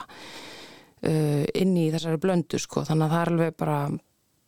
uh, 1.05 1.45
inn 1.53 1.75
í 1.77 1.91
þessari 1.93 2.17
blöndu 2.21 2.59
sko, 2.61 2.81
þannig 2.87 3.05
að 3.05 3.13
það 3.13 3.21
er 3.21 3.31
alveg 3.33 3.55
bara, 3.59 3.77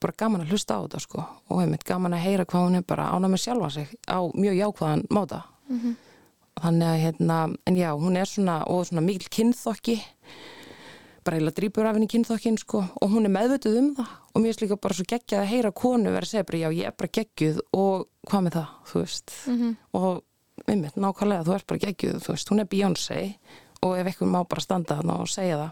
bara 0.01 0.13
gaman 0.17 0.41
að 0.45 0.49
hlusta 0.55 0.77
á 0.77 0.81
þetta 0.87 0.99
sko 1.03 1.23
og 1.53 1.61
einmitt 1.61 1.85
gaman 1.87 2.13
að 2.17 2.25
heyra 2.25 2.45
hvað 2.49 2.65
hún 2.67 2.79
er 2.81 2.85
bara 2.89 3.09
ána 3.13 3.29
með 3.29 3.43
sjálfa 3.45 3.69
sig 3.77 3.93
á 4.09 4.17
mjög 4.33 4.57
jákvæðan 4.63 5.05
máta 5.13 5.43
Mhm. 5.69 5.95
Þannig 6.63 6.87
að 6.91 7.01
hérna, 7.05 7.39
en 7.67 7.79
já, 7.79 7.89
hún 7.97 8.19
er 8.19 8.29
svona 8.29 8.61
og 8.71 8.85
svona 8.89 9.03
mikil 9.05 9.29
kynþokki. 9.37 9.97
Bara 11.27 11.37
eiginlega 11.37 11.59
drýpur 11.59 11.89
af 11.89 11.97
henni 11.97 12.07
kynþokkin 12.11 12.57
sko. 12.61 12.85
Og 13.01 13.11
hún 13.11 13.27
er 13.27 13.33
meðvituð 13.33 13.81
um 13.81 13.89
það. 13.97 14.13
Og 14.33 14.43
mér 14.43 14.53
er 14.55 14.63
líka 14.63 14.79
bara 14.81 14.97
svo 14.97 15.07
geggjað 15.09 15.43
að 15.43 15.51
heyra 15.51 15.73
konu 15.75 16.13
vera 16.13 16.23
að 16.23 16.31
segja 16.31 16.47
bara 16.47 16.63
já, 16.63 16.69
ég 16.77 16.87
er 16.87 16.95
bara 16.97 17.13
geggjuð 17.17 17.59
og 17.73 18.07
hvað 18.29 18.45
með 18.45 18.57
það, 18.57 18.73
þú 18.91 19.03
veist? 19.03 19.35
Mhm. 19.47 19.75
og 19.93 20.23
einmitt, 20.65 20.95
nákvæmlega, 20.97 21.45
þú 21.45 21.53
ert 21.55 21.67
bara 21.69 21.83
geggjuð 21.85 22.23
þú 22.23 22.33
veist, 22.33 22.49
hún 22.51 22.61
er 22.63 22.69
Beyoncé 22.71 23.19
og 23.85 23.97
ef 23.97 24.09
eitthvað 24.09 24.31
má 24.33 24.39
bara 24.49 24.63
standa 24.63 24.97
þarna 24.97 25.19
og 25.21 25.29
segja 25.29 25.59
það 25.61 25.71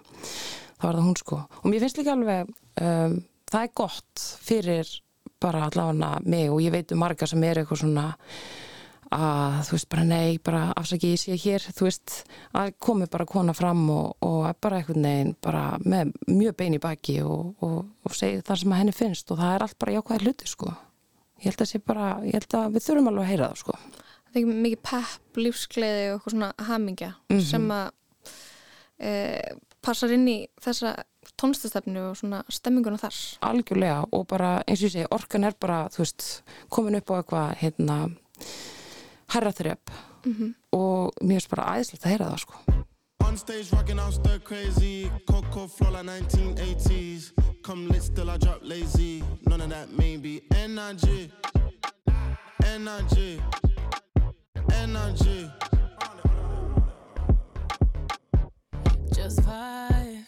þá 0.75 0.85
er 0.89 0.99
það 0.99 1.07
hún 1.07 1.17
sko. 1.17 1.39
Og 1.63 1.65
mér 1.71 1.83
finnst 1.85 1.99
líka 1.99 2.13
alveg 2.13 2.51
um, 2.81 3.17
það 3.49 3.65
er 3.65 3.73
gott 3.81 4.25
fyrir 4.45 4.93
bara 5.41 5.65
allavega 5.67 6.11
mig 6.25 6.51
og 6.51 6.61
ég 6.63 6.73
veit 6.75 6.93
um 6.93 7.01
marga 7.01 7.27
sem 7.29 7.43
er 7.43 7.61
eitthvað 7.61 7.81
svona 7.83 8.05
að 9.13 9.59
þú 9.67 9.75
veist 9.75 9.89
bara 9.89 10.03
nei, 10.07 10.37
bara 10.43 10.61
afsaki 10.75 11.11
ég 11.13 11.19
sé 11.21 11.35
hér, 11.37 11.65
þú 11.77 11.85
veist 11.85 12.15
að 12.57 12.71
komi 12.79 13.05
bara 13.11 13.25
kona 13.29 13.53
fram 13.53 13.83
og, 13.93 14.15
og 14.25 14.47
bara 14.61 14.79
eitthvað 14.81 14.97
neginn 15.03 15.35
bara 15.45 15.77
með 15.85 16.13
mjög 16.27 16.55
bein 16.57 16.73
í 16.77 16.81
baki 16.81 17.19
og, 17.21 17.53
og, 17.61 17.77
og 18.05 18.15
segi 18.17 18.41
það 18.41 18.61
sem 18.63 18.73
að 18.73 18.81
henni 18.81 18.95
finnst 18.97 19.31
og 19.31 19.37
það 19.43 19.53
er 19.55 19.65
allt 19.67 19.77
bara 19.79 19.95
jákvæðir 19.99 20.25
hluti 20.25 20.47
sko. 20.49 20.73
Ég 21.43 21.51
held 21.51 21.61
að 21.61 21.69
sé 21.69 21.79
bara, 21.85 22.09
ég 22.25 22.33
held 22.39 22.57
að 22.57 22.73
við 22.77 22.85
þurfum 22.87 23.07
alveg 23.11 23.23
að 23.25 23.31
heyra 23.33 23.49
það 23.51 23.61
sko. 23.61 23.77
Það 24.25 24.35
er 24.35 24.41
ekki 24.41 24.57
mikið 24.65 24.81
pepp, 24.89 25.39
lífsgleði 25.45 26.05
og 26.09 26.15
eitthvað 26.17 26.33
svona 26.35 26.51
hamingja 26.69 27.11
Mhm. 27.29 27.41
sem 27.45 27.67
að 27.71 27.91
e, 28.99 29.11
passar 29.85 30.11
inn 30.15 30.27
í 30.31 30.37
þessa 30.63 30.95
tónlistastefnu 31.39 32.01
og 32.09 32.17
svona 32.19 32.41
stemminguna 32.53 32.97
þar. 33.01 33.17
Algjörlega 33.49 34.05
og 34.15 34.27
bara 34.31 34.63
eins 34.67 34.79
og 34.81 34.87
ég 34.89 34.93
segi, 34.95 35.07
orkan 35.11 35.43
er 35.49 35.55
bara 35.59 35.83
þú 35.93 36.03
veist, 36.03 36.27
komin 36.73 36.95
upp 36.99 37.11
á 37.11 37.15
eitthvað 37.21 37.55
hérna 37.61 37.97
herraþrep 39.29 39.89
Mhm. 40.25 40.55
og 40.73 41.13
mér 41.21 41.39
finnst 41.41 41.49
bara 41.49 41.75
æðislegt 41.77 42.03
að 42.05 42.09
heyra 42.11 42.29
það 42.31 42.39
sko 42.39 42.53
On 43.25 43.37
stage 43.37 43.71
rocking 43.73 43.99
out 43.99 44.13
stir 44.13 44.39
crazy. 44.39 45.09
Coco 45.27 45.67
flow 45.67 45.89
like 45.89 46.03
1980s. 46.05 47.31
Come 47.63 47.87
lit 47.87 48.03
still 48.03 48.29
I 48.29 48.37
drop 48.37 48.59
lazy. 48.61 49.23
None 49.47 49.61
of 49.61 49.69
that 49.71 49.89
maybe. 49.97 50.41
Energy. 50.53 51.31
Energy. 52.63 53.41
Energy. 54.71 55.49
Just 59.13 59.41
five. 59.41 60.25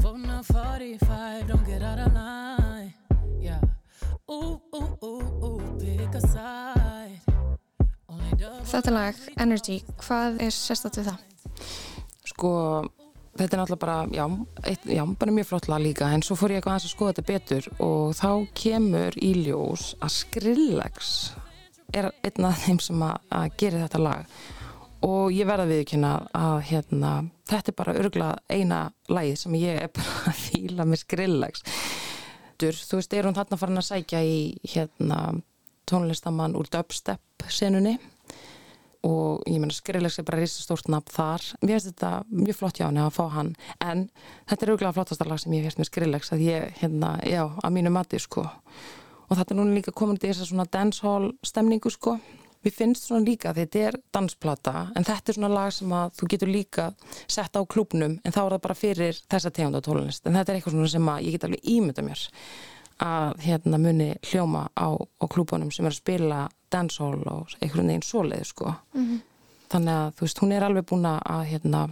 Voting 0.00 0.30
on 0.30 0.42
45, 0.44 1.46
don't 1.48 1.64
get 1.66 1.82
out 1.82 1.98
of 1.98 2.12
line. 2.14 2.94
Yeah. 3.40 3.60
Ooh, 4.30 4.60
ooh, 4.74 4.98
ooh, 5.04 5.44
ooh, 5.44 5.78
pick 5.78 6.14
a 6.14 6.20
side. 6.20 7.20
Þetta 8.66 8.92
lag, 8.94 9.26
Energy, 9.40 9.80
hvað 10.02 10.40
er 10.46 10.54
sérstætt 10.54 11.00
við 11.00 11.12
það? 11.12 11.22
sko, 12.36 12.50
þetta 13.36 13.56
er 13.56 13.60
náttúrulega 13.60 13.82
bara 13.82 13.96
já, 14.12 14.26
eitt, 14.64 14.84
já, 14.90 15.02
bara 15.18 15.34
mjög 15.34 15.48
flott 15.50 15.68
lag 15.70 15.82
líka 15.82 16.10
en 16.12 16.24
svo 16.24 16.36
fór 16.38 16.54
ég 16.54 16.60
eitthvað 16.60 16.76
aðeins 16.76 16.88
að 16.88 16.94
skoða 16.94 17.14
þetta 17.14 17.32
betur 17.32 17.68
og 17.86 18.14
þá 18.18 18.30
kemur 18.56 19.18
í 19.22 19.32
ljós 19.46 19.88
að 20.00 20.14
Skrillex 20.16 21.14
er 21.96 22.10
einn 22.26 22.48
af 22.48 22.62
þeim 22.64 22.80
sem 22.82 23.02
að, 23.06 23.18
að 23.38 23.48
gera 23.62 23.82
þetta 23.84 24.02
lag 24.02 24.38
og 25.06 25.34
ég 25.34 25.48
verða 25.48 25.68
við 25.70 25.82
ekki 25.84 26.00
að 26.02 26.56
hérna, 26.70 27.12
þetta 27.46 27.72
er 27.72 27.78
bara 27.78 27.98
örgla 28.00 28.30
eina 28.50 28.80
lagið 29.12 29.42
sem 29.42 29.58
ég 29.60 29.82
er 29.84 29.92
bara 29.96 30.32
að 30.32 30.40
fíla 30.46 30.88
með 30.88 31.04
Skrillex 31.04 31.66
þú 32.56 32.98
veist, 32.98 33.12
er 33.12 33.28
hún 33.28 33.36
þarna 33.36 33.60
farin 33.60 33.82
að 33.82 33.90
sækja 33.90 34.22
í 34.24 34.38
hérna 34.72 35.20
tónlistamann 35.88 36.56
úr 36.58 36.68
dubstep 36.72 37.48
senunni. 37.48 37.96
Og 39.06 39.44
ég 39.46 39.60
meina 39.62 39.74
Skrillex 39.74 40.18
er 40.18 40.26
bara 40.26 40.40
risastórt 40.42 40.88
nafn 40.90 41.12
þar. 41.14 41.44
Mér 41.62 41.76
finnst 41.76 41.92
þetta 41.92 42.12
mjög 42.32 42.58
flott 42.58 42.80
hjá 42.80 42.88
henni 42.88 43.04
að 43.04 43.12
fá 43.14 43.24
hann. 43.36 43.52
En 43.78 44.08
þetta 44.50 44.66
er 44.66 44.72
auðvitað 44.72 44.96
flottasta 44.96 45.28
lag 45.28 45.42
sem 45.42 45.54
ég 45.54 45.66
finnst 45.66 45.82
með 45.82 45.90
Skrillex 45.90 46.32
að 46.34 46.46
ég, 46.46 46.72
hérna, 46.80 47.12
já, 47.22 47.44
að 47.46 47.76
mínu 47.76 47.92
mati 47.94 48.18
sko. 48.22 48.48
Og 49.26 49.38
þetta 49.38 49.54
er 49.54 49.60
núna 49.60 49.76
líka 49.76 49.94
komin 49.94 50.18
til 50.18 50.32
þess 50.32 50.46
að 50.46 50.50
svona 50.50 50.66
dancehall 50.74 51.30
stemningu 51.46 51.92
sko. 51.94 52.16
Mér 52.66 52.74
finnst 52.74 53.06
svona 53.06 53.22
líka 53.22 53.52
að 53.52 53.60
þetta 53.60 53.82
er 53.86 53.96
dansplata 54.14 54.88
en 54.98 55.04
þetta 55.06 55.30
er 55.30 55.36
svona 55.36 55.50
lag 55.52 55.74
sem 55.74 55.92
að 55.94 56.16
þú 56.18 56.28
getur 56.32 56.50
líka 56.50 56.86
sett 57.30 57.54
á 57.54 57.62
klúbnum 57.62 58.16
en 58.16 58.34
þá 58.34 58.40
er 58.42 58.56
það 58.56 58.62
bara 58.64 58.78
fyrir 58.78 59.20
þessa 59.30 59.52
tegunda 59.54 59.82
tólunist 59.86 60.26
en 60.26 60.34
þetta 60.34 60.50
er 60.50 60.58
eitthvað 60.58 60.74
svona 60.74 60.90
sem 60.96 61.10
að 61.12 61.28
ég 61.28 61.36
get 61.36 61.46
alveg 61.46 61.68
ímynda 61.76 62.02
mér 62.02 62.24
að 63.02 63.40
hérna 63.44 63.78
muni 63.78 64.10
hljóma 64.24 64.66
á, 64.72 64.88
á 64.96 65.24
klúbunum 65.28 65.72
sem 65.72 65.86
er 65.86 65.92
að 65.92 66.00
spila 66.00 66.48
dancehall 66.72 67.22
og 67.28 67.56
einhvern 67.60 67.90
veginn 67.90 68.06
svoleið 68.06 68.44
sko. 68.48 68.74
Mhm. 68.94 69.22
Þannig 69.66 69.92
að 69.98 70.12
þú 70.14 70.20
veist, 70.20 70.38
hún 70.38 70.52
er 70.52 70.62
alveg 70.62 70.86
búin 70.86 71.08
að 71.10 71.46
hérna 71.50 71.88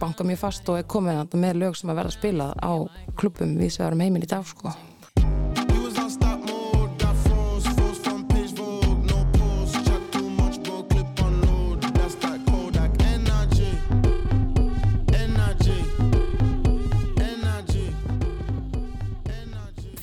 banka 0.00 0.24
mjög 0.24 0.38
fast 0.38 0.68
og 0.68 0.78
er 0.78 0.86
komin 0.88 1.26
með 1.34 1.58
lög 1.60 1.76
sem 1.76 1.90
að 1.90 1.98
verða 2.00 2.14
spilað 2.14 2.52
á 2.62 2.72
klubum 3.18 3.56
við 3.58 3.72
sem 3.72 3.86
erum 3.86 4.00
heiminn 4.00 4.22
í 4.22 4.30
dag 4.30 4.46
sko. 4.46 4.72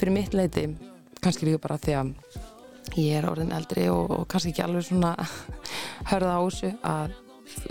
Fyrir 0.04 0.18
mitt 0.20 0.34
leiti, 0.36 0.66
kannski 1.24 1.46
líka 1.48 1.62
bara 1.64 1.78
því 1.80 1.94
að 1.96 2.10
ég 3.00 3.14
er 3.16 3.24
orðin 3.24 3.54
eldri 3.56 3.86
og, 3.88 4.10
og 4.12 4.24
kannski 4.28 4.50
ekki 4.52 4.64
alveg 4.66 4.84
svona 4.84 5.12
hörða 6.10 6.34
á 6.36 6.42
þessu 6.44 6.72
að 6.84 7.14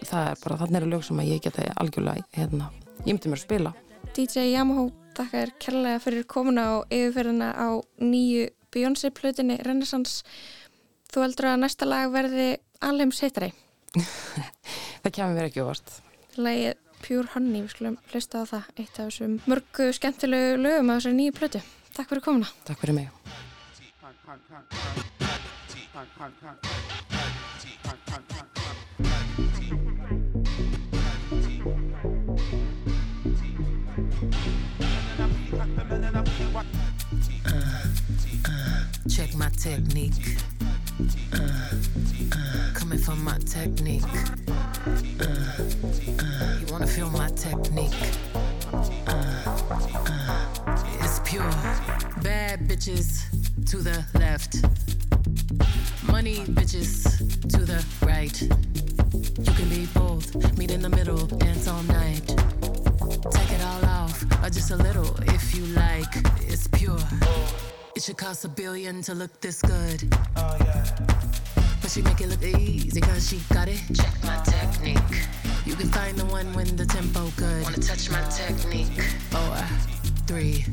það 0.09 0.29
er 0.31 0.39
bara, 0.41 0.57
þannig 0.63 0.79
eru 0.79 0.89
lög 0.95 1.03
sem 1.05 1.21
að 1.21 1.29
ég 1.29 1.43
geta 1.45 1.67
algjörlega, 1.83 2.25
hérna, 2.33 2.71
ég 3.03 3.11
myndi 3.11 3.29
mér 3.29 3.37
að 3.37 3.43
spila. 3.43 3.73
DJ 4.17 4.47
Yamaha, 4.47 4.85
takk 5.19 5.35
er 5.43 5.53
kærlega 5.61 5.99
fyrir 6.07 6.25
komuna 6.33 6.65
og 6.79 6.97
yfirferðina 6.97 7.51
á 7.53 7.69
nýju 8.01 8.49
Beyoncé 8.73 9.13
plötinni 9.13 9.59
Renaissance. 9.61 10.25
Þú 11.13 11.27
heldur 11.27 11.51
að 11.51 11.61
næsta 11.67 11.91
lag 11.91 12.17
verði 12.17 12.49
alheims 12.81 13.21
hittari. 13.21 13.51
Það 15.05 15.19
kemur 15.19 15.37
mér 15.37 15.51
ekki 15.51 15.67
óvart. 15.67 15.95
Lagið 16.41 16.81
Pure 17.05 17.29
Honey, 17.37 17.61
við 17.61 17.77
skulum 17.77 18.01
hlusta 18.09 18.41
á 18.41 18.45
það, 18.55 18.75
eitt 18.79 18.97
af 18.97 19.13
þessum 19.13 19.39
mörgu 19.45 19.93
skemmtilegu 20.01 20.57
lögum 20.65 20.97
af 20.97 21.03
þessari 21.03 21.21
nýju 21.21 21.39
plötu. 21.43 21.65
Takk 21.93 22.09
fyrir 22.09 22.21
komuna. 22.25 22.47
Takk 22.65 22.81
fyrir 22.81 22.95
mig. 22.95 23.09
Check 39.09 39.35
my 39.35 39.49
technique. 39.51 40.39
Uh, 41.33 41.39
uh, 42.33 42.73
coming 42.75 42.99
from 42.99 43.23
my 43.25 43.39
technique. 43.39 44.32
Bitches 52.73 53.29
to 53.71 53.77
the 53.83 54.03
left. 54.19 54.57
Money 56.11 56.37
bitches 56.57 57.05
to 57.53 57.67
the 57.67 57.85
right. 58.07 58.41
You 58.41 59.53
can 59.59 59.69
be 59.69 59.85
both. 59.93 60.57
Meet 60.57 60.71
in 60.71 60.81
the 60.81 60.89
middle, 60.89 61.27
dance 61.27 61.69
all 61.69 61.83
night. 61.83 62.27
Take 63.31 63.53
it 63.53 63.63
all 63.63 63.85
off, 63.85 64.25
or 64.43 64.49
just 64.49 64.71
a 64.71 64.77
little 64.77 65.15
if 65.35 65.55
you 65.55 65.67
like. 65.85 66.15
It's 66.49 66.67
pure. 66.69 66.99
It 67.95 68.03
should 68.03 68.17
cost 68.17 68.47
a 68.47 68.49
billion 68.49 69.03
to 69.03 69.15
look 69.15 69.39
this 69.43 69.61
good. 69.61 70.01
Oh 70.37 70.57
yeah. 70.61 70.87
But 71.83 71.91
she 71.91 72.01
make 72.01 72.23
it 72.23 72.29
look 72.29 72.43
easy 72.43 73.03
cause 73.03 73.29
she 73.29 73.39
got 73.53 73.69
it. 73.69 73.83
Check 73.95 74.15
my 74.25 74.41
technique. 74.45 75.13
You 75.67 75.75
can 75.75 75.91
find 75.91 76.17
the 76.17 76.25
one 76.25 76.51
when 76.55 76.75
the 76.77 76.87
tempo 76.87 77.31
good. 77.37 77.65
Wanna 77.65 77.77
touch 77.77 78.09
my 78.11 78.23
technique? 78.31 78.99
Four, 79.29 79.57
three, 80.27 80.65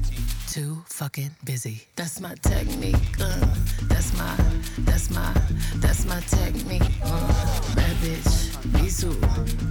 fucking 0.99 1.31
busy. 1.45 1.87
That's 1.95 2.19
my 2.19 2.35
technique. 2.41 2.97
Uh, 3.21 3.55
that's 3.83 4.11
my, 4.17 4.35
that's 4.79 5.09
my, 5.09 5.33
that's 5.75 6.03
my 6.03 6.19
technique. 6.19 6.91
Uh, 7.01 7.73
bad 7.73 7.95
bitch. 8.03 8.51
Bisou, 8.75 9.15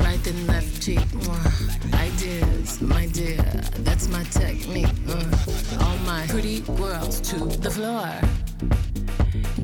right 0.01 0.27
and 0.27 0.47
left 0.47 0.81
cheek. 0.81 1.05
Uh, 1.29 1.99
ideas, 1.99 2.81
my 2.81 3.05
dear. 3.09 3.43
That's 3.81 4.09
my 4.09 4.25
technique. 4.25 4.89
Uh, 5.07 5.85
all 5.85 5.99
my 6.07 6.25
pretty 6.29 6.61
girls 6.61 7.21
to 7.21 7.37
the 7.45 7.71
floor. 7.73 8.09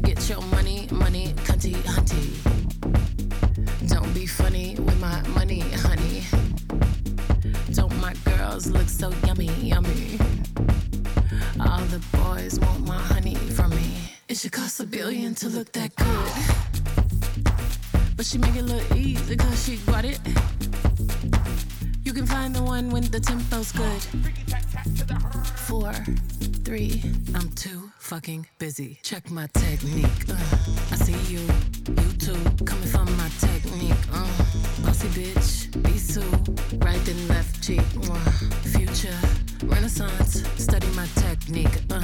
Get 0.03 0.29
your 0.29 0.43
money, 0.53 0.87
money, 0.93 1.33
cunty, 1.49 1.77
hunty. 1.95 2.29
Don't 3.89 4.13
be 4.13 4.27
funny 4.27 4.77
with 4.81 5.01
my 5.01 5.23
money, 5.29 5.61
honey. 5.61 6.25
Don't 7.73 7.97
my 8.03 8.13
girls 8.27 8.67
look 8.67 8.87
so 8.87 9.11
yummy, 9.25 9.49
yummy? 9.63 10.19
All 11.75 11.81
the 11.87 11.99
boys 12.17 12.61
want 12.61 12.87
my 12.87 12.97
honey 12.97 13.35
from 13.35 13.71
me. 13.71 13.91
It 14.29 14.37
should 14.37 14.53
cost 14.53 14.79
a 14.79 14.87
billion 14.87 15.35
to 15.35 15.49
look 15.49 15.73
that 15.73 15.93
good. 15.97 16.33
But 18.17 18.25
she 18.25 18.39
make 18.39 18.55
it 18.55 18.63
look 18.63 18.85
easy 18.95 19.35
cause 19.35 19.65
she 19.65 19.79
got 19.79 20.05
it. 20.05 20.21
You 22.05 22.13
can 22.13 22.27
find 22.27 22.55
the 22.55 22.63
one 22.63 22.91
when 22.91 23.03
the 23.11 23.19
tempo's 23.19 23.73
good. 23.73 24.03
Four, 25.67 25.93
three, 26.65 27.03
I'm 27.35 27.51
too 27.55 27.91
fucking 27.99 28.47
busy. 28.61 29.01
Check 29.03 29.29
my 29.33 29.49
technique. 29.55 30.29
Uh, 30.31 30.37
I 30.93 30.97
see 30.97 31.19
you, 31.35 31.41
you 31.89 32.13
too, 32.19 32.39
coming 32.65 32.87
from 32.87 33.11
my 33.17 33.29
technique. 33.41 33.99
Uh, 34.13 34.29
bossy 34.85 35.09
bitch, 35.09 35.71
Bisou, 35.83 36.23
right 36.85 37.09
and 37.09 37.29
left 37.29 37.65
cheek. 37.65 37.83
Uh, 38.09 38.31
future, 38.71 39.19
renaissance, 39.69 40.43
study 40.57 40.87
my 40.95 41.07
technique. 41.17 41.83
Uh, 41.91 42.03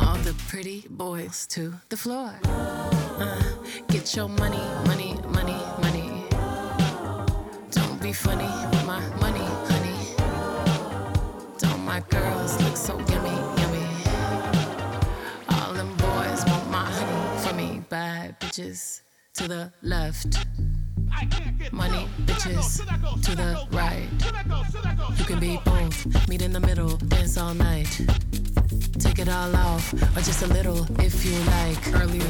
all 0.00 0.16
the 0.18 0.34
pretty 0.48 0.84
boys 0.90 1.46
to 1.48 1.72
the 1.88 1.96
floor. 1.96 2.32
Uh, 2.44 3.42
get 3.88 4.14
your 4.16 4.28
money, 4.28 4.62
money, 4.86 5.14
money, 5.28 5.58
money. 5.80 6.24
Don't 7.70 8.00
be 8.02 8.12
funny 8.12 8.50
with 8.70 8.86
my 8.86 9.00
money, 9.20 9.46
honey. 9.70 10.16
Don't 11.58 11.84
my 11.84 12.00
girls 12.08 12.60
look 12.62 12.76
so 12.76 12.98
yummy, 13.10 13.36
yummy? 13.60 13.86
All 15.50 15.72
them 15.72 15.94
boys 15.96 16.44
want 16.46 16.70
my 16.70 16.84
honey 16.90 17.40
from 17.42 17.56
me. 17.56 17.82
Bad 17.88 18.38
bitches 18.40 19.02
to 19.34 19.48
the 19.48 19.72
left. 19.82 20.46
Money 21.72 22.08
bitches 22.26 22.78
to 23.22 23.34
the 23.34 23.66
right. 23.72 24.08
You 25.18 25.24
can 25.24 25.40
be 25.40 25.58
both. 25.64 26.28
Meet 26.28 26.42
in 26.42 26.52
the 26.52 26.60
middle, 26.60 26.96
dance 26.96 27.36
all 27.38 27.54
night. 27.54 28.00
Take 28.98 29.18
it 29.18 29.28
all 29.28 29.54
off, 29.56 29.92
or 29.94 30.20
just 30.20 30.42
a 30.42 30.46
little 30.46 30.86
if 31.00 31.24
you 31.24 31.38
like. 31.50 32.02
Earlier. 32.02 32.24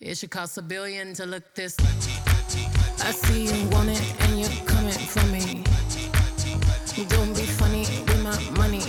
It 0.00 0.16
should 0.16 0.30
cost 0.30 0.56
a 0.58 0.62
billion 0.62 1.12
to 1.14 1.26
look 1.26 1.54
this. 1.54 1.76
I 1.80 3.10
see 3.12 3.44
you 3.44 3.68
want 3.68 3.90
it 3.90 4.02
and 4.20 4.40
you're 4.40 4.48
coming 4.64 4.92
for 4.92 5.26
me. 5.26 5.64
You 6.96 7.04
don't 7.06 7.34
be 7.34 7.42
funny 7.42 7.80
with 7.80 8.22
my 8.22 8.58
money, 8.58 8.82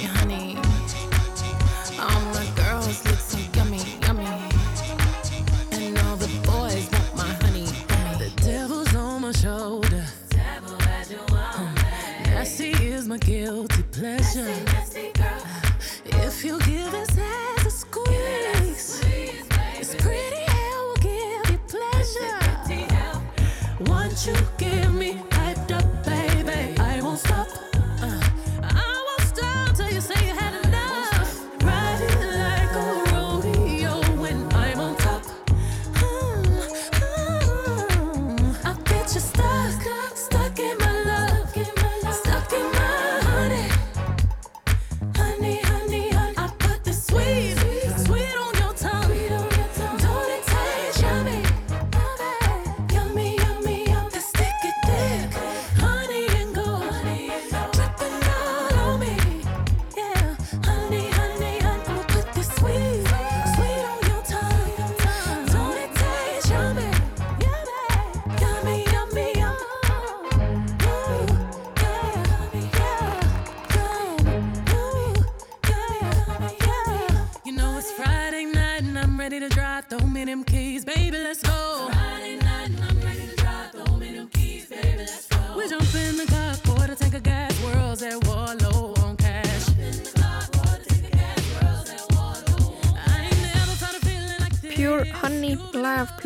pleasure. 14.00 14.48
If 16.06 16.46
you 16.46 16.58
give 16.60 16.94
his 16.94 17.20
ass 17.20 17.66
a 17.66 17.70
squeeze, 17.70 19.02
it's 19.78 19.96
pretty 19.96 20.44
hell 20.48 20.88
will 20.88 20.96
give 20.96 21.52
you 21.52 21.60
pleasure. 21.68 22.40
Once 23.82 24.26
you 24.26 24.36
give 24.58 24.69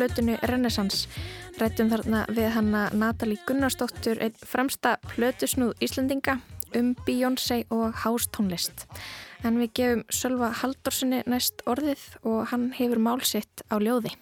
plötunu 0.04 0.36
Renaissance. 0.42 1.08
Rættum 1.56 1.88
þarna 1.88 2.24
við 2.34 2.50
hanna 2.52 2.82
Natalie 2.92 3.40
Gunnarsdóttur, 3.48 4.18
einn 4.20 4.36
fremsta 4.44 4.98
plötusnúð 5.14 5.78
Íslendinga 5.84 6.40
um 6.76 6.92
Beyoncé 7.06 7.62
og 7.72 7.94
hástónlist. 8.02 8.84
En 9.44 9.56
við 9.62 9.72
gefum 9.78 10.04
Sölva 10.12 10.50
Haldorsinni 10.60 11.22
næst 11.30 11.64
orðið 11.70 12.04
og 12.26 12.50
hann 12.52 12.70
hefur 12.76 13.00
málsitt 13.00 13.64
á 13.72 13.80
ljóði. 13.80 14.12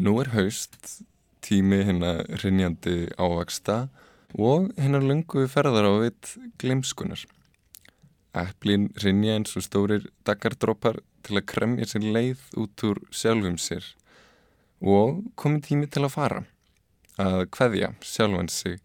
Nú 0.00 0.16
er 0.22 0.32
haust, 0.32 1.04
tími 1.44 1.82
hérna 1.84 2.22
rinjandi 2.40 3.10
ávaksta 3.18 3.88
og 4.38 4.70
hérna 4.78 5.02
lungu 5.02 5.44
ferðar 5.50 5.92
á 5.92 5.94
vitt 6.06 6.36
glimskunar. 6.62 7.26
Eplin 8.32 8.88
rinja 9.02 9.36
eins 9.36 9.58
og 9.60 9.66
stórir 9.66 10.08
daggardrópar 10.24 11.02
til 11.26 11.36
að 11.36 11.50
kremja 11.52 11.90
sér 11.90 12.06
leið 12.14 12.46
út 12.62 12.86
úr 12.88 13.02
sjálfum 13.12 13.60
sér 13.60 13.84
og 14.82 15.22
komið 15.38 15.64
tími 15.68 15.88
til 15.90 16.04
að 16.06 16.14
fara, 16.16 16.42
að 17.22 17.46
kveðja 17.54 17.92
sjálfan 18.02 18.50
sig 18.50 18.80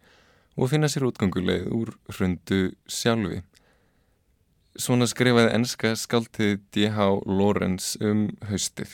og 0.58 0.70
finna 0.72 0.90
sér 0.90 1.06
útganguleið 1.08 1.68
úr 1.74 1.92
hrundu 2.14 2.60
sjálfi. 2.90 3.42
Svona 4.78 5.08
skrifaði 5.10 5.54
enska 5.56 5.94
skáltið 5.98 6.58
D.H. 6.74 7.06
Lawrence 7.26 7.98
um 8.04 8.28
haustið. 8.46 8.90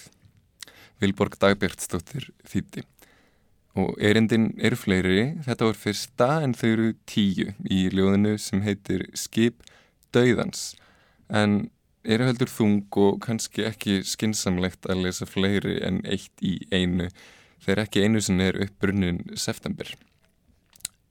Vilborg 1.00 1.36
Dagbjörnsdóttir 1.40 2.30
þýtti. 2.48 2.84
Og 3.74 3.96
erindin 3.98 4.52
eru 4.62 4.78
fleiri, 4.78 5.34
þetta 5.44 5.68
var 5.68 5.78
fyrsta 5.78 6.28
en 6.44 6.54
þau 6.54 6.68
eru 6.70 6.90
tíu 7.10 7.52
í 7.66 7.88
ljóðinu 7.90 8.36
sem 8.38 8.62
heitir 8.64 9.08
Skip 9.18 9.64
Dauðans. 10.14 10.74
En 11.28 11.72
eru 12.04 12.28
heldur 12.28 12.50
þung 12.52 12.98
og 13.00 13.20
kannski 13.24 13.64
ekki 13.68 14.02
skinsamlegt 14.06 14.86
að 14.90 15.06
lesa 15.06 15.26
fleiri 15.28 15.78
en 15.86 16.02
eitt 16.04 16.44
í 16.44 16.58
einu 16.72 17.08
þegar 17.64 17.84
ekki 17.86 18.04
einu 18.04 18.20
sinni 18.22 18.50
er 18.50 18.60
uppbrunnin 18.66 19.22
september. 19.40 19.88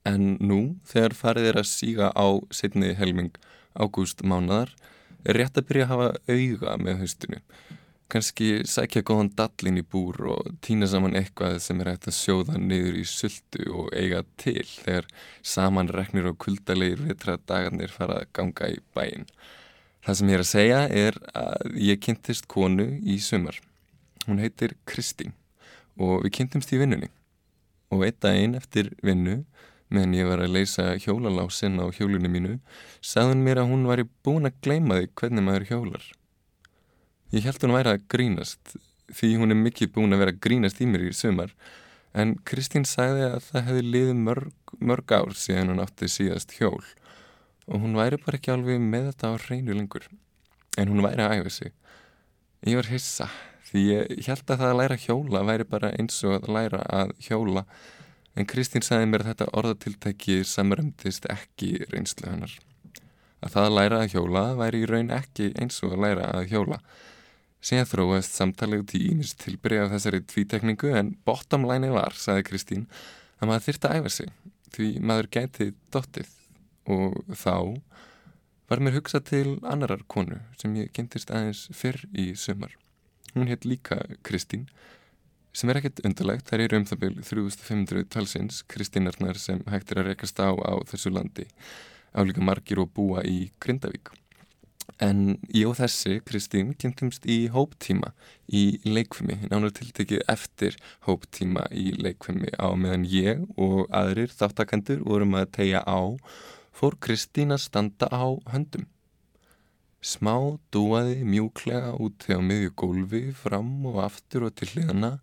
En 0.05 0.35
nú, 0.43 0.75
þegar 0.85 1.15
farið 1.17 1.49
er 1.49 1.61
að 1.61 1.69
síga 1.69 2.09
á 2.13 2.27
setni 2.53 2.91
helming 2.97 3.31
ágúst 3.73 4.21
mánadar, 4.27 4.73
er 5.23 5.39
rétt 5.39 5.57
að 5.57 5.69
byrja 5.69 5.87
að 5.87 5.93
hafa 5.93 6.09
auga 6.27 6.75
með 6.81 6.99
haustinu. 7.01 7.39
Kanski 8.13 8.49
sækja 8.69 9.01
góðan 9.07 9.31
dallin 9.33 9.79
í 9.79 9.85
búr 9.89 10.19
og 10.35 10.49
týna 10.61 10.85
saman 10.91 11.15
eitthvað 11.17 11.55
sem 11.63 11.79
er 11.81 11.93
hægt 11.93 12.09
að 12.11 12.17
sjóða 12.19 12.59
niður 12.61 12.99
í 12.99 13.05
sultu 13.09 13.63
og 13.71 13.87
eiga 13.95 14.21
til 14.37 14.67
þegar 14.67 15.07
saman 15.41 15.89
reknir 15.89 16.27
og 16.29 16.37
kuldalegir 16.43 17.01
vitra 17.07 17.39
dagarnir 17.39 17.95
fara 17.95 18.19
að 18.21 18.29
ganga 18.37 18.69
í 18.75 18.77
bæin. 18.93 19.25
Það 20.03 20.17
sem 20.19 20.29
ég 20.29 20.35
er 20.35 20.41
að 20.43 20.49
segja 20.49 20.79
er 20.91 21.17
að 21.39 21.75
ég 21.79 21.99
kynntist 22.03 22.47
konu 22.51 22.89
í 23.07 23.15
sumar. 23.23 23.55
Hún 24.27 24.41
heitir 24.43 24.75
Kristín 24.89 25.31
og 25.95 26.25
við 26.25 26.33
kynntumst 26.39 26.73
í 26.75 26.79
vinnunni. 26.81 27.07
Og 27.93 28.03
eitt 28.03 28.17
daginn 28.23 28.57
eftir 28.59 28.89
vinnu, 29.05 29.43
meðan 29.93 30.15
ég 30.17 30.27
var 30.27 30.41
að 30.43 30.57
leysa 30.57 30.89
hjólalásinn 30.99 31.79
á 31.79 31.87
hjólunni 31.95 32.31
mínu, 32.31 32.57
sagði 32.99 33.31
hún 33.31 33.45
mér 33.45 33.61
að 33.61 33.71
hún 33.71 33.85
væri 33.87 34.05
búin 34.25 34.49
að 34.49 34.57
gleyma 34.65 34.97
því 34.99 35.07
hvernig 35.21 35.45
maður 35.47 35.67
hjólar. 35.69 36.09
Ég 37.31 37.47
held 37.47 37.63
hún 37.63 37.75
væri 37.77 37.93
að 37.93 38.07
grínast, 38.11 38.75
því 39.13 39.29
hún 39.39 39.55
er 39.55 39.61
mikið 39.61 39.93
búin 39.95 40.17
að 40.17 40.23
vera 40.23 40.33
að 40.35 40.41
grínast 40.43 40.81
í 40.83 40.89
mér 40.89 41.05
í 41.07 41.13
sumar, 41.15 41.53
en 42.11 42.35
Kristín 42.49 42.83
sagði 42.89 43.29
að 43.29 43.39
það 43.47 43.69
hefði 43.69 43.85
liðið 43.93 44.19
mörg, 44.25 44.75
mörg 44.83 45.15
ár 45.15 45.37
síðan 45.37 45.71
hún 45.73 45.85
átti 45.85 46.11
síðast 46.11 46.57
hjól 46.57 46.83
og 47.67 47.79
hún 47.79 47.95
væri 47.97 48.19
bara 48.19 48.39
ekki 48.39 48.51
alveg 48.53 48.81
með 48.81 49.09
þetta 49.11 49.31
á 49.31 49.33
hreinu 49.45 49.75
lengur. 49.77 50.07
En 50.77 50.89
hún 50.91 51.03
væri 51.05 51.23
að 51.23 51.39
æfa 51.39 51.53
sig. 51.53 51.73
Ég 52.63 52.79
var 52.79 52.89
hissa, 52.89 53.27
því 53.69 53.83
ég 53.89 54.27
held 54.27 54.43
að 54.47 54.61
það 54.61 54.69
að 54.71 54.77
læra 54.79 54.97
hjóla 55.03 55.43
væri 55.47 55.67
bara 55.69 55.93
eins 55.99 56.19
og 56.27 56.37
að 56.39 56.51
læra 56.55 56.83
að 56.87 57.13
hjóla, 57.27 57.65
en 58.33 58.49
Kristín 58.49 58.85
sagði 58.85 59.09
mér 59.11 59.25
þetta 59.27 59.49
orðatiltæki 59.53 60.37
samröndist 60.47 61.27
ekki 61.31 61.73
reynslu 61.91 62.29
hennar. 62.29 62.53
Að 63.43 63.55
það 63.55 63.67
að 63.67 63.75
læra 63.77 63.99
að 64.01 64.13
hjóla 64.15 64.43
væri 64.59 64.83
í 64.83 64.87
raun 64.89 65.11
ekki 65.13 65.51
eins 65.59 65.81
og 65.83 65.97
að 65.97 66.05
læra 66.05 66.29
að 66.31 66.47
hjóla. 66.53 66.79
Síðan 67.63 67.89
þróast 67.91 68.37
samtalið 68.39 68.83
út 68.83 68.95
í 68.97 69.03
ímis 69.11 69.35
tilbyrja 69.39 69.85
af 69.85 69.93
þessari 69.93 70.23
tvítekningu 70.27 70.95
en 70.99 71.13
bottom 71.27 71.67
line 71.69 71.91
var, 71.93 72.15
sagði 72.15 72.47
Kristín, 72.49 72.87
að 73.39 73.51
maður 73.51 73.67
þyrta 73.67 73.91
að 73.91 73.99
æfa 73.99 74.15
sig, 74.17 74.31
því 74.75 74.89
maður 75.03 75.29
gæti 75.37 75.69
dottið 75.93 76.31
og 76.89 77.19
þá 77.29 77.79
var 78.69 78.81
mér 78.81 78.97
hugsað 78.97 79.27
til 79.29 79.47
annarar 79.67 80.03
konu 80.07 80.39
sem 80.59 80.73
ég 80.79 80.91
kynntist 80.95 81.31
aðeins 81.31 81.67
fyrr 81.75 81.99
í 82.11 82.31
sumar. 82.39 82.73
Hún 83.33 83.49
hétt 83.49 83.65
líka 83.65 83.99
Kristín, 84.25 84.67
sem 85.53 85.69
er 85.69 85.79
ekkert 85.79 86.01
undarlegt, 86.05 86.49
þær 86.49 86.65
eru 86.65 86.79
um 86.81 86.87
það 86.89 87.03
byrju 87.03 87.27
3500 87.29 88.09
talsins 88.13 88.63
Kristínarnar 88.69 89.39
sem 89.41 89.61
hægt 89.69 89.93
er 89.93 90.01
að 90.01 90.11
rekast 90.11 90.41
á 90.41 90.53
á 90.53 90.73
þessu 90.89 91.13
landi, 91.13 91.47
álíka 92.13 92.41
margir 92.45 92.81
og 92.81 92.91
búa 92.93 93.23
í 93.25 93.51
Grindavík. 93.61 94.13
En 95.01 95.37
ég 95.53 95.67
og 95.69 95.77
þessi, 95.79 96.19
Kristín, 96.27 96.73
kynntumst 96.79 97.25
í 97.29 97.47
hóptíma 97.53 98.11
í 98.45 98.79
leikfumi, 98.85 99.39
nánar 99.49 99.73
tiltekið 99.75 100.25
eftir 100.29 100.77
hóptíma 101.07 101.65
í 101.71 101.93
leikfumi 101.97 102.51
á 102.59 102.67
meðan 102.77 103.07
ég 103.09 103.45
og 103.55 103.87
aðrir 103.95 104.33
þáttakendur 104.33 105.01
vorum 105.07 105.37
að 105.39 105.49
tegja 105.57 105.81
á, 105.87 106.19
fór 106.73 106.97
Kristín 106.99 107.53
að 107.53 107.63
standa 107.67 108.09
á 108.09 108.25
höndum. 108.53 108.89
Smá 110.03 110.35
dúaði 110.73 111.21
mjúklega 111.23 111.93
út 111.95 112.25
á 112.27 112.41
miðju 112.43 112.73
gólfi, 112.75 113.23
fram 113.31 113.85
og 113.87 114.01
aftur 114.03 114.49
og 114.49 114.57
til 114.59 114.67
hliðana, 114.73 115.13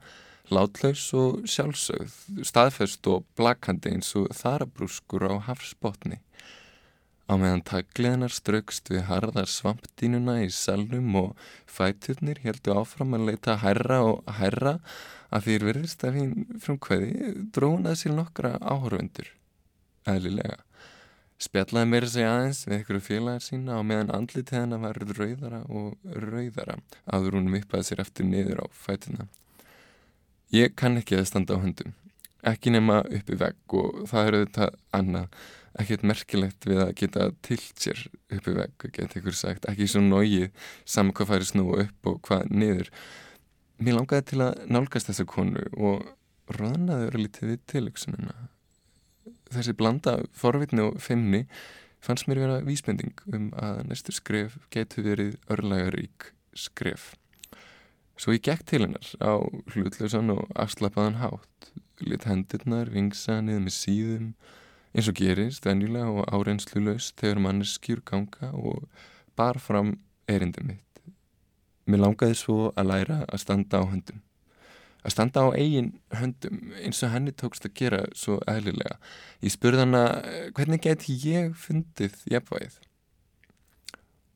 látlaus 0.48 1.02
og 1.12 1.44
sjálfsögð, 1.44 2.14
staðfest 2.48 3.06
og 3.12 3.26
blakandi 3.36 3.92
eins 3.92 4.14
og 4.16 4.30
þarabrúskur 4.38 5.26
á 5.28 5.34
hafsbotni. 5.50 6.22
Á 7.30 7.38
meðan 7.38 7.62
tagliðnar 7.62 8.32
straukst 8.34 8.88
við 8.90 9.04
harðar 9.06 9.46
svampdínuna 9.46 10.40
í 10.42 10.48
salnum 10.50 11.12
og 11.20 11.44
fæturnir 11.70 12.40
heldu 12.42 12.74
áfram 12.80 13.14
að 13.14 13.28
leita 13.28 13.60
hærra 13.62 14.00
og 14.08 14.32
hærra 14.40 14.78
að 15.30 15.44
því 15.46 15.58
verðist 15.68 16.08
að 16.08 16.18
hinn 16.18 16.34
frumkvæði 16.64 17.36
drónaði 17.54 18.00
sér 18.00 18.16
nokkra 18.16 18.56
áhörvendur. 18.58 19.30
Æðlilega. 20.10 20.58
Spjallaði 21.40 21.88
mér 21.88 22.04
að 22.04 22.12
segja 22.12 22.32
aðeins 22.34 22.58
við 22.66 22.82
ykkur 22.82 22.98
félagar 23.00 23.44
sína 23.44 23.78
á 23.78 23.82
meðan 23.86 24.10
andlitið 24.12 24.58
hennar 24.58 24.82
var 24.82 24.98
rauðara 25.00 25.60
og 25.72 26.18
rauðara 26.24 26.76
áður 27.08 27.38
hún 27.38 27.48
vippaði 27.54 27.88
sér 27.88 28.02
eftir 28.04 28.28
niður 28.28 28.60
á 28.60 28.66
fætuna. 28.76 29.24
Ég 30.52 30.74
kann 30.76 31.00
ekki 31.00 31.16
að 31.16 31.30
standa 31.30 31.56
á 31.56 31.62
höndum. 31.62 31.94
Ekki 32.44 32.74
nema 32.74 33.00
uppi 33.08 33.38
vegg 33.40 33.76
og 33.80 34.04
það 34.10 34.28
eru 34.28 34.42
þetta 34.44 34.68
annað 34.96 35.40
ekkert 35.80 36.04
merkilegt 36.10 36.66
við 36.68 36.82
að 36.84 36.94
geta 36.98 37.30
tilt 37.46 37.82
sér 37.86 38.04
uppi 38.32 38.54
vegg, 38.56 38.86
geta 38.92 39.20
ykkur 39.20 39.36
sagt 39.36 39.68
ekki 39.70 39.88
svo 39.88 40.02
nógið 40.04 40.48
saman 40.84 41.14
hvað 41.16 41.32
færi 41.32 41.50
snú 41.50 41.66
upp 41.78 42.10
og 42.10 42.22
hvað 42.26 42.48
niður 42.50 42.90
mér 43.80 44.00
langaði 44.00 44.26
til 44.32 44.40
að 44.44 44.64
nálgast 44.68 45.08
þessa 45.08 45.28
konu 45.30 45.62
og 45.78 46.08
ráðnaði 46.50 47.06
vera 47.06 47.22
lítið 47.22 47.52
við 47.52 47.62
tilöksununa 47.70 48.34
þessi 49.54 49.76
blanda 49.76 50.18
forvitni 50.36 50.84
og 50.86 51.00
femni 51.02 51.44
fannst 52.00 52.28
mér 52.28 52.42
vera 52.44 52.60
vísbending 52.64 53.24
um 53.34 53.50
að 53.60 53.82
næstu 53.90 54.14
skref 54.16 54.56
getur 54.74 55.06
verið 55.08 55.36
örlægarík 55.52 56.30
skref 56.56 57.12
svo 58.20 58.34
ég 58.36 58.44
gekk 58.44 58.66
til 58.68 58.84
hennar 58.84 59.12
á 59.20 59.40
hlutlausan 59.74 60.32
og 60.34 60.48
afslapaðan 60.54 61.20
hátt 61.20 61.70
lit 62.04 62.24
hendurnar 62.28 62.90
vingsa 62.92 63.40
niður 63.44 63.66
með 63.66 63.76
síðum 63.76 64.32
eins 64.94 65.08
og 65.10 65.18
gerist 65.20 65.66
venjulega 65.66 66.10
og 66.10 66.28
árenslu 66.34 66.82
laust 66.84 67.16
þegar 67.20 67.42
manneskjur 67.44 68.02
ganga 68.06 68.50
og 68.56 68.86
bar 69.38 69.60
fram 69.62 69.94
erindum 70.28 70.72
mitt. 70.72 71.02
Mér 71.86 72.04
langaði 72.04 72.36
svo 72.38 72.58
að 72.76 72.90
læra 72.90 73.20
að 73.28 73.42
standa 73.44 73.82
á 73.82 73.84
höndum. 73.86 74.20
Að 75.00 75.14
standa 75.14 75.46
á 75.46 75.48
eigin 75.56 75.94
höndum 76.12 76.74
eins 76.82 77.00
og 77.06 77.14
henni 77.14 77.32
tókst 77.32 77.64
að 77.68 77.76
gera 77.80 78.02
svo 78.16 78.40
eðlilega. 78.50 78.98
Ég 79.40 79.54
spurði 79.54 79.84
hana 79.86 80.04
hvernig 80.56 80.82
geti 80.84 81.16
ég 81.24 81.54
fundið 81.56 82.18
jafnvægið? 82.30 82.76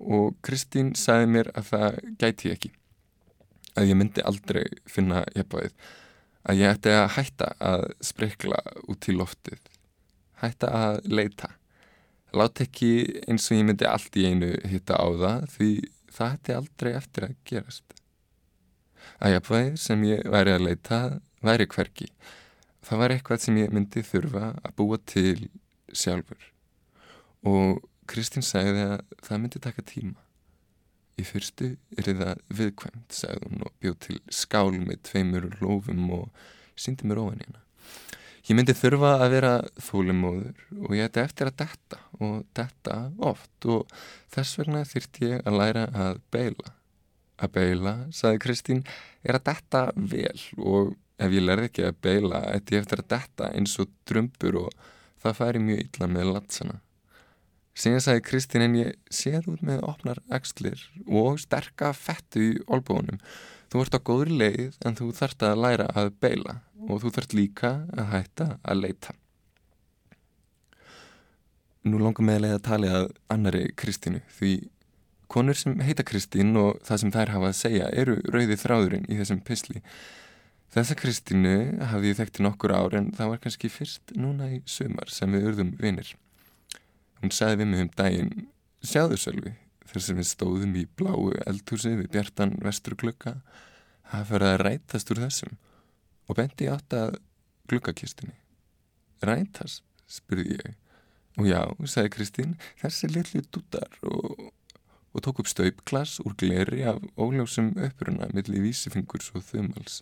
Og 0.04 0.32
Kristín 0.44 0.94
sagði 0.98 1.28
mér 1.36 1.52
að 1.54 1.68
það 1.72 2.00
gæti 2.22 2.48
ég 2.48 2.58
ekki. 2.58 2.72
Að 3.74 3.90
ég 3.90 4.00
myndi 4.00 4.24
aldrei 4.24 4.64
finna 4.88 5.24
jafnvægið. 5.36 5.76
Að 6.44 6.60
ég 6.60 6.74
ætti 6.76 6.92
að 6.92 7.12
hætta 7.18 7.54
að 7.72 7.86
sprekla 8.04 8.60
út 8.88 9.08
í 9.08 9.16
loftið 9.16 9.62
hætta 10.44 10.70
að 10.70 11.02
leita 11.10 11.50
láta 12.34 12.64
ekki 12.66 12.92
eins 13.28 13.46
og 13.50 13.60
ég 13.60 13.68
myndi 13.68 13.88
allt 13.88 14.16
í 14.18 14.26
einu 14.28 14.50
hitta 14.68 14.98
á 14.98 15.06
það 15.22 15.44
því 15.54 15.70
það 16.14 16.32
hætti 16.32 16.56
aldrei 16.58 16.90
eftir 16.98 17.28
að 17.28 17.36
gerast 17.50 18.00
að 19.18 19.36
jafnvæg 19.36 19.78
sem 19.80 20.08
ég 20.08 20.24
væri 20.32 20.54
að 20.54 20.66
leita 20.68 21.00
væri 21.44 21.68
hverki 21.70 22.08
það 22.84 23.00
væri 23.00 23.16
eitthvað 23.16 23.42
sem 23.44 23.58
ég 23.60 23.72
myndi 23.74 24.04
þurfa 24.04 24.50
að 24.60 24.76
búa 24.78 25.00
til 25.08 25.48
sjálfur. 25.94 26.50
Og 27.48 27.82
Kristín 28.10 28.44
sagði 28.44 28.84
að 28.90 29.02
það 29.24 29.40
myndi 29.40 29.62
taka 29.64 29.84
tíma. 29.88 30.20
Í 31.14 31.24
fyrstu 31.24 31.74
er 31.94 32.08
það 32.10 32.40
viðkvæmt 32.58 33.14
sagði 33.14 33.48
hún 33.48 33.66
og 33.68 33.76
bjóð 33.80 33.98
til 34.08 34.16
skál 34.34 34.72
með 34.74 35.04
tveimur 35.08 35.46
lofum 35.60 36.08
og 36.16 36.48
síndi 36.74 37.06
mér 37.06 37.22
ofan 37.22 37.44
hérna 37.44 37.60
Ég 38.44 38.58
myndi 38.58 38.74
þurfa 38.76 39.14
að 39.24 39.30
vera 39.32 39.52
þólimóður 39.80 40.64
og 40.82 40.90
ég 40.92 41.06
ætti 41.06 41.22
eftir 41.22 41.48
að 41.48 41.60
detta 41.62 42.00
og 42.18 42.34
detta 42.52 42.96
oft 43.24 43.68
og 43.72 43.94
þess 44.34 44.58
vegna 44.58 44.82
þyrtt 44.90 45.20
ég 45.24 45.46
að 45.48 45.56
læra 45.62 45.84
að 45.96 46.18
beila. 46.34 46.74
Að 47.42 47.54
beila, 47.56 47.94
saði 48.14 48.40
Kristín, 48.44 48.84
er 49.26 49.38
að 49.38 49.48
detta 49.50 49.84
vel 49.96 50.40
og 50.62 50.94
ef 51.18 51.34
ég 51.34 51.44
lærði 51.44 51.70
ekki 51.70 51.86
að 51.88 52.00
beila 52.06 52.42
ætti 52.52 52.76
ég 52.76 52.84
eftir 52.84 53.02
að 53.02 53.10
detta 53.14 53.50
eins 53.54 53.74
og 53.82 53.90
drömbur 54.08 54.58
og 54.64 54.84
það 55.22 55.38
færi 55.40 55.62
mjög 55.62 55.82
illa 55.84 56.10
með 56.10 56.30
latsana. 56.34 56.76
Síðan 57.74 58.04
sagði 58.04 58.22
Kristín 58.28 58.62
en 58.62 58.76
ég 58.78 58.94
séð 59.10 59.48
út 59.50 59.62
með 59.66 59.82
opnar 59.82 60.20
axlir 60.30 60.78
og 61.08 61.40
sterka 61.42 61.90
fettu 61.96 62.44
í 62.44 62.52
olbónum. 62.70 63.18
Þú 63.72 63.82
ert 63.82 63.96
á 63.98 64.06
góðri 64.06 64.38
leið 64.38 64.76
en 64.86 64.94
þú 64.94 65.10
þarft 65.18 65.42
að 65.42 65.62
læra 65.64 65.88
að 65.98 66.12
beila 66.22 66.60
og 66.86 67.02
þú 67.02 67.10
þarft 67.16 67.34
líka 67.34 67.72
að 67.90 68.10
hætta 68.12 68.48
að 68.62 68.82
leita. 68.84 69.16
Nú 71.84 71.98
langar 72.00 72.38
leiða 72.40 72.60
að 72.60 72.66
tala 72.68 72.92
að 73.00 73.08
annari 73.34 73.64
Kristínu 73.76 74.22
því 74.38 74.52
Konur 75.32 75.56
sem 75.58 75.78
heita 75.84 76.04
Kristín 76.06 76.54
og 76.60 76.82
það 76.84 77.00
sem 77.02 77.14
þær 77.14 77.32
hafa 77.34 77.50
að 77.50 77.58
segja 77.58 77.88
eru 77.96 78.18
rauði 78.28 78.58
þráðurinn 78.60 79.08
í 79.08 79.18
þessum 79.20 79.40
pisli. 79.46 79.82
Þessa 80.74 80.96
Kristínu 80.98 81.56
hafði 81.90 82.10
ég 82.10 82.18
þekkt 82.18 82.40
í 82.40 82.44
nokkur 82.44 82.74
ár 82.74 82.96
en 82.98 83.12
það 83.14 83.30
var 83.30 83.42
kannski 83.44 83.70
fyrst 83.70 84.14
núna 84.18 84.50
í 84.56 84.60
sumar 84.66 85.12
sem 85.12 85.30
við 85.30 85.50
urðum 85.52 85.74
vinir. 85.78 86.08
Hún 87.22 87.32
sagði 87.32 87.60
við 87.62 87.70
mig 87.70 87.84
um 87.84 87.92
daginn, 87.96 88.32
sjáðu 88.84 89.18
Sölvi, 89.22 89.52
þar 89.86 90.04
sem 90.06 90.18
við 90.18 90.26
stóðum 90.28 90.74
í 90.76 90.82
bláu 90.98 91.30
eldhúsi 91.46 91.94
við 91.94 92.10
bjartan 92.16 92.56
vesturklukka, 92.64 93.36
það 94.10 94.26
fyrir 94.32 94.48
að 94.48 94.58
rætast 94.64 95.14
úr 95.14 95.22
þessum 95.22 95.54
og 96.26 96.38
bendi 96.40 96.68
átt 96.72 96.96
að 96.98 97.20
glukkakistinni. 97.70 98.34
Rætast, 99.24 99.84
spurði 100.10 100.58
ég. 100.58 100.74
Og 101.38 101.48
já, 101.48 101.60
sagði 101.90 102.12
Kristín, 102.14 102.58
þessi 102.82 103.08
litlu 103.10 103.42
dútar 103.54 103.94
og, 104.06 104.50
og 105.14 105.22
tók 105.22 105.40
upp 105.42 105.48
staupklass 105.48 106.20
úr 106.26 106.34
gleri 106.36 106.82
af 106.82 106.98
óljósum 107.16 107.74
uppruna 107.78 108.28
milli 108.34 108.60
vísifingurs 108.60 109.30
og 109.34 109.46
þumals. 109.46 110.00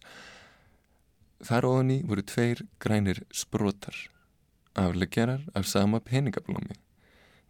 Þar 1.45 1.69
ofan 1.69 1.91
í 1.91 1.99
voru 2.07 2.23
tveir 2.23 2.63
grænir 2.81 3.25
sprotar, 3.35 3.97
afleggjarar 4.79 5.45
af 5.55 5.67
sama 5.67 6.01
peningablómi. 6.01 6.79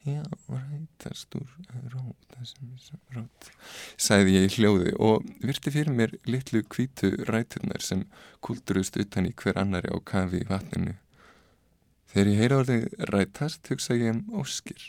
Já, 0.02 0.24
rætast 0.50 1.36
úr 1.38 1.46
rót, 1.92 2.24
þessum 2.34 2.72
rót, 3.14 3.50
sagði 3.94 4.32
ég 4.34 4.48
í 4.48 4.56
hljóði 4.56 4.94
og 4.98 5.28
virti 5.46 5.70
fyrir 5.70 5.94
mér 5.94 6.16
litlu 6.26 6.64
kvítu 6.66 7.12
ræturnar 7.28 7.84
sem 7.86 8.02
kulturust 8.42 8.98
utan 8.98 9.28
í 9.30 9.34
hver 9.38 9.60
annari 9.62 9.92
á 9.94 9.98
kafi 10.02 10.42
í 10.42 10.48
vatninu. 10.48 10.96
Þegar 12.10 12.32
ég 12.32 12.42
heyra 12.42 12.58
orðið 12.64 12.88
rætast 13.12 13.70
hugsa 13.70 13.94
ég 13.94 14.10
um 14.16 14.42
óskir. 14.42 14.82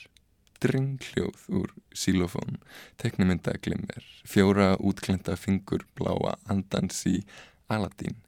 Dringhljóð 0.63 1.47
úr 1.59 1.73
sílofón, 1.91 2.59
teknimynda 3.01 3.57
glimmer, 3.63 4.05
fjóra 4.23 4.73
útklenda 4.79 5.35
fingur 5.35 5.83
bláa 5.97 6.37
andans 6.47 7.01
í 7.09 7.17
Aladín, 7.67 8.21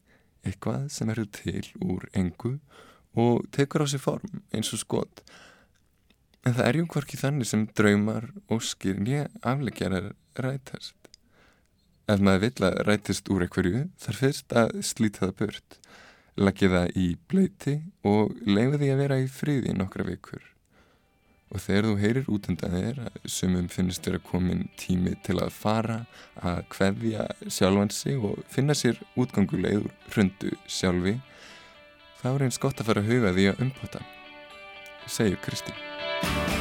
eitthvað 0.43 0.89
sem 0.91 1.11
eru 1.13 1.25
til 1.31 1.63
úr 1.79 2.09
engu 2.13 2.57
og 3.15 3.47
tekur 3.55 3.83
á 3.83 3.87
sig 3.87 4.03
form 4.03 4.43
eins 4.51 4.73
og 4.75 4.83
skot. 4.83 5.23
En 6.45 6.53
það 6.57 6.67
er 6.67 6.79
jú 6.81 6.89
hvorki 6.91 7.17
þannig 7.17 7.49
sem 7.49 7.63
draumar, 7.71 8.27
óskir, 8.51 8.99
nýja 8.99 9.29
afleggjarar 9.41 10.11
rætast. 10.35 10.97
Ef 12.11 12.19
maður 12.21 12.43
vill 12.43 12.67
að 12.67 12.81
rætist 12.85 13.31
úr 13.33 13.47
einhverju 13.47 13.87
þarf 13.97 14.21
fyrst 14.21 14.59
að 14.59 14.75
slíta 14.85 15.25
það 15.25 15.37
burt 15.39 15.79
laggi 16.35 16.67
það 16.67 16.97
í 16.99 17.05
blöyti 17.29 17.77
og 18.07 18.35
leifa 18.47 18.79
því 18.81 18.91
að 18.91 19.01
vera 19.03 19.21
í 19.23 19.31
friði 19.31 19.75
nokkra 19.75 20.05
vikur. 20.07 20.43
Og 21.55 21.61
þegar 21.63 21.85
þú 21.87 21.93
heyrir 22.01 22.25
út 22.35 22.49
undan 22.51 22.73
þér 22.75 22.97
sumum 23.31 23.69
finnst 23.71 24.03
þér 24.03 24.17
að 24.17 24.25
komin 24.27 24.65
tími 24.75 25.13
til 25.23 25.37
að 25.39 25.53
fara, 25.55 26.01
að 26.43 26.65
kveðja 26.73 27.29
sjálfan 27.47 27.93
sig 27.95 28.19
og 28.19 28.41
finna 28.51 28.75
sér 28.75 28.99
útgangulegur 29.15 29.87
hrundu 30.09 30.51
sjálfi, 30.67 31.15
þá 32.19 32.27
er 32.33 32.45
eins 32.49 32.59
gott 32.59 32.83
að 32.83 32.91
fara 32.91 33.05
að 33.05 33.13
huga 33.13 33.33
því 33.37 33.47
að 33.53 33.65
umpota, 33.69 34.03
segir 35.07 35.39
Kristín. 35.47 36.54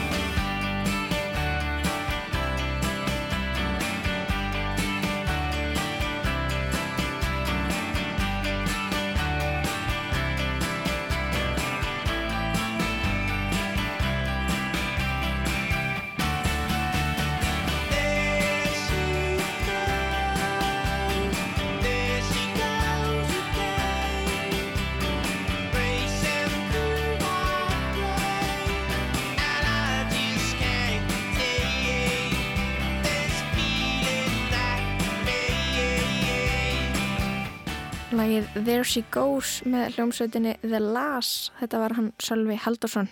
Lagið 38.15 38.47
There 38.67 38.85
She 38.87 39.01
Goes 39.11 39.57
með 39.67 39.97
hljómsveitinni 39.97 40.53
The 40.63 40.79
Lass, 40.79 41.51
þetta 41.59 41.81
var 41.83 41.95
hann 41.97 42.13
Sölvi 42.23 42.55
Haldursson. 42.63 43.09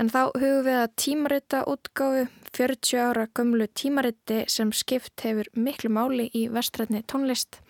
En 0.00 0.08
þá 0.08 0.20
hugum 0.32 0.64
við 0.64 0.78
að 0.80 0.94
tímarita 1.02 1.60
útgáfu 1.68 2.24
40 2.56 3.02
ára 3.04 3.26
gömlu 3.36 3.68
tímariti 3.76 4.44
sem 4.48 4.72
skipt 4.72 5.26
hefur 5.26 5.50
miklu 5.52 5.92
máli 5.92 6.30
í 6.32 6.46
vestrætni 6.52 7.04
tónlist. 7.04 7.60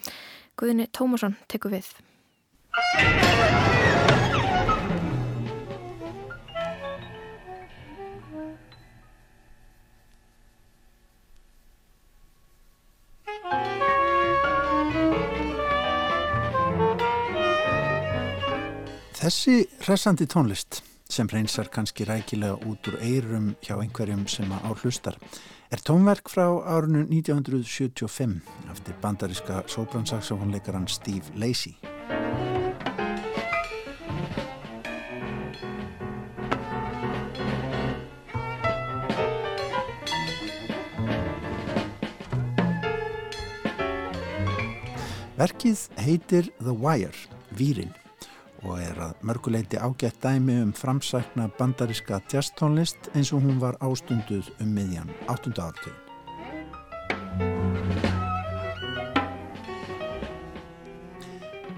Guðinni 0.55 0.87
Tómasson 0.95 1.35
tekur 1.51 1.75
við. 1.75 1.91
Þessi 19.25 19.63
hressandi 19.81 20.27
tónlist 20.29 20.83
sem 21.09 21.25
reynsar 21.33 21.71
kannski 21.73 22.05
rækilega 22.05 22.59
út 22.69 22.91
úr 22.91 22.99
eirum 23.01 23.47
hjá 23.65 23.79
einhverjum 23.79 24.27
sem 24.29 24.53
á 24.53 24.69
hlustar 24.69 25.17
er 25.73 25.81
tónverk 25.81 26.29
frá 26.29 26.45
árinu 26.75 27.07
1975 27.09 28.35
eftir 28.75 28.99
bandaríska 29.01 29.63
sóbransaxofónleikaran 29.65 30.85
Steve 30.93 31.25
Lacy. 31.41 31.73
Verkið 45.41 45.89
heitir 46.05 46.53
The 46.61 46.77
Wire, 46.77 47.17
Vírin 47.57 48.04
og 48.65 48.81
er 48.81 48.99
að 49.11 49.21
mörguleiti 49.29 49.77
ágætt 49.77 50.23
dæmi 50.25 50.57
um 50.63 50.73
framsækna 50.73 51.51
bandaríska 51.59 52.21
jazztónlist 52.33 53.11
eins 53.15 53.33
og 53.33 53.45
hún 53.45 53.61
var 53.61 53.77
ástunduð 53.81 54.49
um 54.61 54.73
miðjan 54.75 55.13
8. 55.29 55.53
ártöðin. 55.61 56.01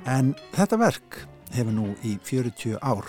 En 0.07 0.35
þetta 0.55 0.79
verk 0.79 1.23
hefur 1.57 1.75
nú 1.75 1.89
í 2.07 2.15
40 2.23 2.79
ár 2.79 3.09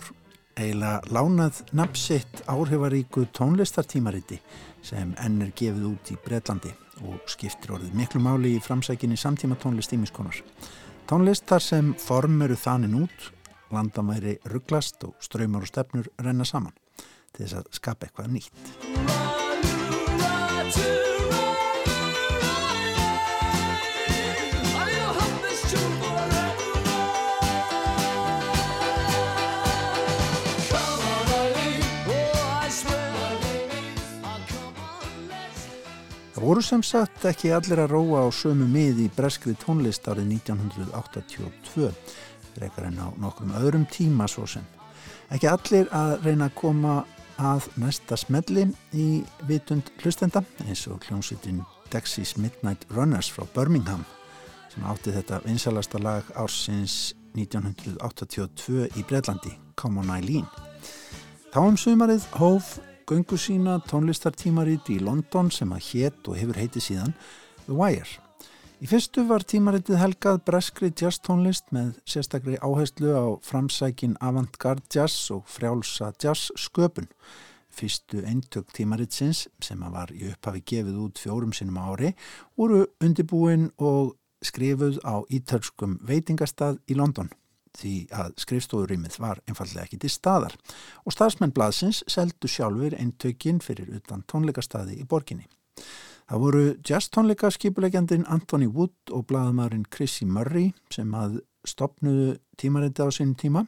eiginlega 0.58 1.14
lánað 1.14 1.62
nafnsitt 1.78 2.42
áhrifaríku 2.50 3.28
tónlistartímariti 3.38 4.40
sem 4.82 5.14
enn 5.22 5.42
er 5.46 5.54
gefið 5.54 5.86
út 5.92 6.12
í 6.14 6.18
Breitlandi 6.26 6.74
og 7.06 7.22
skiptir 7.30 7.76
orðið 7.76 7.94
miklu 8.00 8.22
máli 8.24 8.56
í 8.58 8.64
framsækinni 8.64 9.18
samtíma 9.20 9.60
tónlist 9.62 9.94
ímiskonar. 9.94 10.42
Tónlist 11.08 11.46
þar 11.48 11.64
sem 11.64 11.94
form 12.02 12.42
eru 12.42 12.58
þanin 12.58 13.04
út 13.04 13.30
landamæri 13.72 14.38
rugglast 14.52 15.04
og 15.04 15.16
ströymar 15.22 15.66
og 15.66 15.72
stefnur 15.72 16.08
renna 16.20 16.46
saman 16.46 16.76
til 17.34 17.46
þess 17.46 17.60
að 17.62 17.72
skapa 17.80 18.08
eitthvað 18.08 18.34
nýtt. 18.34 18.64
Það 36.38 36.46
voru 36.46 36.62
sem 36.62 36.84
sagt 36.86 37.24
ekki 37.26 37.50
allir 37.50 37.80
að 37.82 37.96
róa 37.96 38.20
á 38.24 38.28
sömu 38.30 38.68
mið 38.70 39.00
í 39.02 39.08
breskri 39.16 39.56
tónlist 39.58 40.06
árið 40.06 40.36
1982 40.36 41.90
frekar 42.58 42.90
en 42.90 43.00
á 43.00 43.08
nokkrum 43.22 43.54
öðrum 43.60 43.86
tíma 43.94 44.28
svo 44.28 44.48
sem. 44.50 44.66
Ekki 45.32 45.50
allir 45.52 45.88
að 45.96 46.18
reyna 46.26 46.50
að 46.50 46.58
koma 46.58 46.98
að 47.38 47.68
næsta 47.78 48.18
smelli 48.18 48.66
í 48.98 49.08
vitund 49.48 49.92
hlustenda 50.02 50.42
eins 50.66 50.88
og 50.90 51.06
hljómsveitin 51.06 51.62
Dexys 51.94 52.36
Midnight 52.42 52.88
Runners 52.90 53.30
frá 53.32 53.46
Birmingham 53.54 54.04
sem 54.74 54.86
átti 54.90 55.14
þetta 55.14 55.42
vinsalasta 55.46 56.02
lag 56.02 56.28
ársins 56.36 57.14
1982 57.38 58.88
í 58.98 59.06
Breitlandi, 59.08 59.54
Come 59.78 60.02
on 60.02 60.12
Eileen. 60.14 60.48
Þá 61.54 61.60
um 61.64 61.78
sumarið 61.80 62.26
hóf 62.38 62.78
göngu 63.08 63.38
sína 63.40 63.78
tónlistartímarit 63.88 64.90
í 64.94 65.00
London 65.00 65.52
sem 65.54 65.70
að 65.74 65.92
hétt 65.92 66.28
og 66.28 66.40
hefur 66.40 66.60
heitið 66.60 66.90
síðan 66.90 67.14
The 67.68 67.78
Wire. 67.78 68.27
Í 68.78 68.86
fyrstu 68.86 69.24
var 69.26 69.42
tímaritið 69.42 69.98
helgað 69.98 70.44
breskri 70.46 70.92
jazz 70.94 71.18
tónlist 71.26 71.72
með 71.74 71.96
sérstakri 72.06 72.60
áherslu 72.62 73.10
á 73.10 73.26
framsækin 73.42 74.14
avantgard 74.22 74.84
jazz 74.94 75.32
og 75.34 75.48
frjálsa 75.50 76.12
jazz 76.22 76.52
sköpun. 76.54 77.10
fyrstu 77.74 78.22
eintök 78.26 78.70
tímaritsins 78.74 79.48
sem 79.62 79.82
var 79.82 80.14
í 80.14 80.30
upphafi 80.30 80.62
gefið 80.62 81.02
út 81.02 81.18
fjórum 81.18 81.54
sinnum 81.54 81.82
á 81.82 81.90
ári 81.90 82.14
voru 82.58 82.86
undibúin 83.02 83.72
og 83.78 84.16
skrifuð 84.42 85.02
á 85.02 85.26
ítölskum 85.26 85.98
veitingastað 86.06 86.78
í 86.86 86.94
London 86.94 87.30
því 87.78 88.08
að 88.14 88.34
skrifstofurýmið 88.46 89.20
var 89.20 89.42
einfallega 89.50 89.86
ekki 89.86 90.02
til 90.06 90.14
staðar 90.14 90.54
og 91.06 91.14
staðsmenn 91.14 91.54
blaðsins 91.54 92.04
seldu 92.08 92.48
sjálfur 92.48 92.94
eintökin 92.94 93.60
fyrir 93.60 93.90
utan 93.98 94.26
tónleikastaði 94.30 95.02
í 95.02 95.06
borginni. 95.06 95.50
Það 96.28 96.42
voru 96.44 96.62
jazz 96.84 97.08
tónleika 97.08 97.48
skipulegjandin 97.56 98.26
Anthony 98.28 98.66
Wood 98.68 99.14
og 99.16 99.30
blaðamarinn 99.30 99.86
Chrissy 99.88 100.26
Murray 100.28 100.74
sem 100.92 101.14
að 101.16 101.38
stopnuðu 101.68 102.34
tímariti 102.60 103.00
á 103.00 103.08
sínum 103.16 103.38
tíma. 103.40 103.64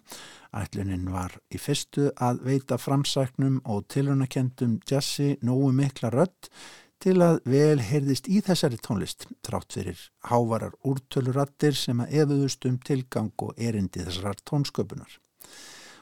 Ætlunin 0.51 1.05
var 1.14 1.38
í 1.55 1.62
fyrstu 1.62 2.10
að 2.20 2.43
veita 2.49 2.76
framsæknum 2.76 3.62
og 3.64 3.88
tilrunakendum 3.95 4.76
jazzi 4.84 5.38
nógu 5.39 5.72
mikla 5.78 6.12
rödd 6.12 6.51
til 6.99 7.16
að 7.24 7.39
vel 7.47 7.80
heyrðist 7.80 8.28
í 8.28 8.43
þessari 8.43 8.82
tónlist 8.84 9.30
trátt 9.39 9.72
fyrir 9.80 10.03
hávarar 10.28 10.76
úrtölurattir 10.84 11.80
sem 11.80 12.03
að 12.03 12.12
efuðust 12.26 12.68
um 12.68 12.76
tilgang 12.84 13.32
og 13.39 13.55
erindi 13.55 14.03
þessar 14.03 14.43
tónsköpunar. 14.43 15.16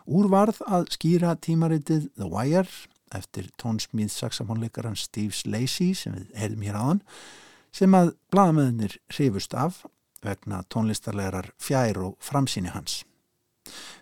Úr 0.10 0.34
varð 0.34 0.64
að 0.66 0.90
skýra 0.98 1.38
tímaritið 1.38 2.10
The 2.18 2.34
Wire 2.34 2.66
eftir 3.16 3.50
tónsmíð 3.62 4.12
saxamónleikaran 4.14 4.98
Steve 5.00 5.36
Lacey 5.46 5.94
sem 5.96 6.16
við 6.18 6.32
heyrðum 6.38 6.66
hér 6.68 6.80
áðan 6.80 7.04
sem 7.76 7.94
að 7.98 8.16
bladamöðunir 8.34 8.98
hrifust 9.14 9.54
af 9.54 9.84
vegna 10.26 10.64
tónlistarlegar 10.74 11.52
fjær 11.62 12.00
og 12.02 12.18
framsýni 12.24 12.74
hans. 12.74 13.04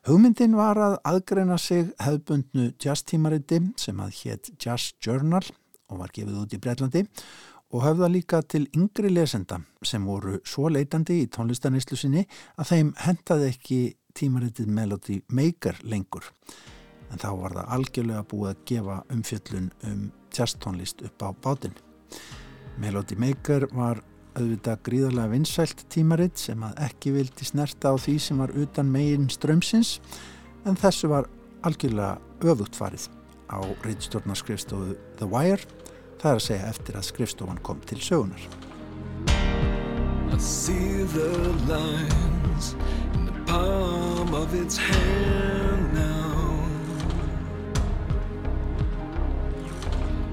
Hugmyndin 0.06 0.56
var 0.58 0.78
að 0.78 1.00
aðgreina 1.10 1.58
sig 1.58 1.90
hefðbundnu 2.02 2.72
jazztímariti 2.82 3.62
sem 3.82 4.00
að 4.00 4.14
hétt 4.22 4.52
Jazz 4.62 4.94
Journal 5.02 5.44
og 5.90 6.02
var 6.02 6.14
gefið 6.14 6.40
út 6.44 6.54
í 6.54 6.62
Breitlandi 6.62 7.04
og 7.74 7.84
höfða 7.84 8.10
líka 8.14 8.42
til 8.46 8.68
yngri 8.78 9.10
lesenda 9.10 9.60
sem 9.84 10.06
voru 10.06 10.38
svo 10.46 10.70
leitandi 10.70 11.24
í 11.24 11.30
tónlistanislu 11.34 11.98
sinni 11.98 12.26
að 12.56 12.72
þeim 12.72 12.94
hentaði 13.08 13.52
ekki 13.52 13.80
tímaritið 14.16 14.70
Melody 14.72 15.20
Maker 15.28 15.82
lengur. 15.84 16.30
En 17.16 17.22
þá 17.22 17.30
var 17.40 17.54
það 17.56 17.70
algjörlega 17.78 18.24
búið 18.28 18.50
að 18.50 18.64
gefa 18.68 18.96
umfjöllun 19.16 19.70
um 19.88 20.00
jazztónlist 20.36 21.04
upp 21.08 21.24
á 21.24 21.30
bátinn. 21.46 21.78
Melody 22.76 23.16
Maker 23.16 23.70
var 23.72 24.02
auðvitað 24.36 24.82
gríðarlega 24.90 25.32
vinsælt 25.32 25.86
tímaritt 25.94 26.42
sem 26.42 26.64
að 26.68 26.82
ekki 26.90 27.14
vildi 27.16 27.48
snerta 27.48 27.94
á 27.94 27.96
því 27.96 28.16
sem 28.20 28.42
var 28.44 28.52
utan 28.52 28.92
megin 28.92 29.30
strömsins 29.32 30.02
en 30.68 30.76
þessu 30.76 31.08
var 31.14 31.30
algjörlega 31.64 32.18
öfugt 32.44 32.76
farið 32.76 33.08
á 33.48 33.64
reyndstjórnarskrifstofu 33.86 34.98
The 35.22 35.30
Wire 35.32 35.64
það 36.20 36.30
er 36.34 36.36
að 36.36 36.46
segja 36.50 36.74
eftir 36.74 37.00
að 37.00 37.08
skrifstofan 37.14 37.64
kom 37.64 37.80
til 37.88 38.02
sögunar. 38.04 38.44
I 40.36 40.38
see 40.38 41.06
the 41.16 41.32
lines 41.70 42.76
in 43.14 43.26
the 43.26 43.40
palm 43.48 44.34
of 44.36 44.54
its 44.54 44.76
hand 44.78 45.75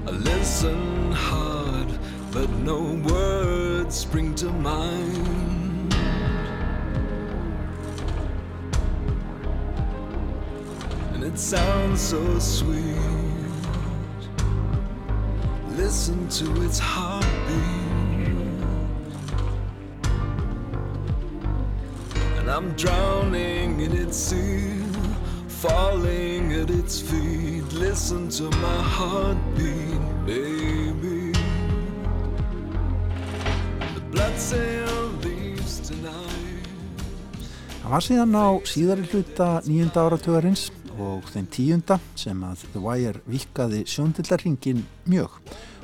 I 0.05 0.11
listen 0.11 1.13
hard, 1.13 1.87
but 2.31 2.49
no 2.49 2.81
words 3.09 3.95
spring 3.95 4.35
to 4.35 4.47
mind. 4.51 5.93
And 11.13 11.23
it 11.23 11.39
sounds 11.39 12.01
so 12.01 12.39
sweet. 12.39 12.97
Listen 15.77 16.27
to 16.29 16.63
its 16.63 16.79
heartbeat. 16.79 17.29
And 22.39 22.51
I'm 22.51 22.73
drowning 22.73 23.79
in 23.79 23.93
its 23.95 24.17
sea, 24.17 24.82
falling 25.63 26.51
at 26.51 26.69
its 26.69 26.99
feet. 26.99 27.63
Listen 27.71 28.27
to 28.27 28.43
my 28.59 28.79
heartbeat, 28.97 30.01
baby. 30.25 31.31
The 33.95 34.03
blood 34.11 34.37
cell 34.37 35.07
leaves 35.23 35.79
tonight. 35.87 36.67
Það 37.79 37.91
var 37.95 38.03
síðan 38.03 38.35
á 38.35 38.47
síðari 38.67 39.07
hluta 39.07 39.47
nýjunda 39.63 40.03
áratugarins 40.03 40.65
og 40.99 41.31
þeim 41.31 41.47
tíunda 41.55 41.99
sem 42.19 42.43
að 42.43 42.67
The 42.73 42.83
Wire 42.83 43.23
vikkaði 43.31 43.85
sjóndillarringin 43.87 44.83
mjög 45.07 45.39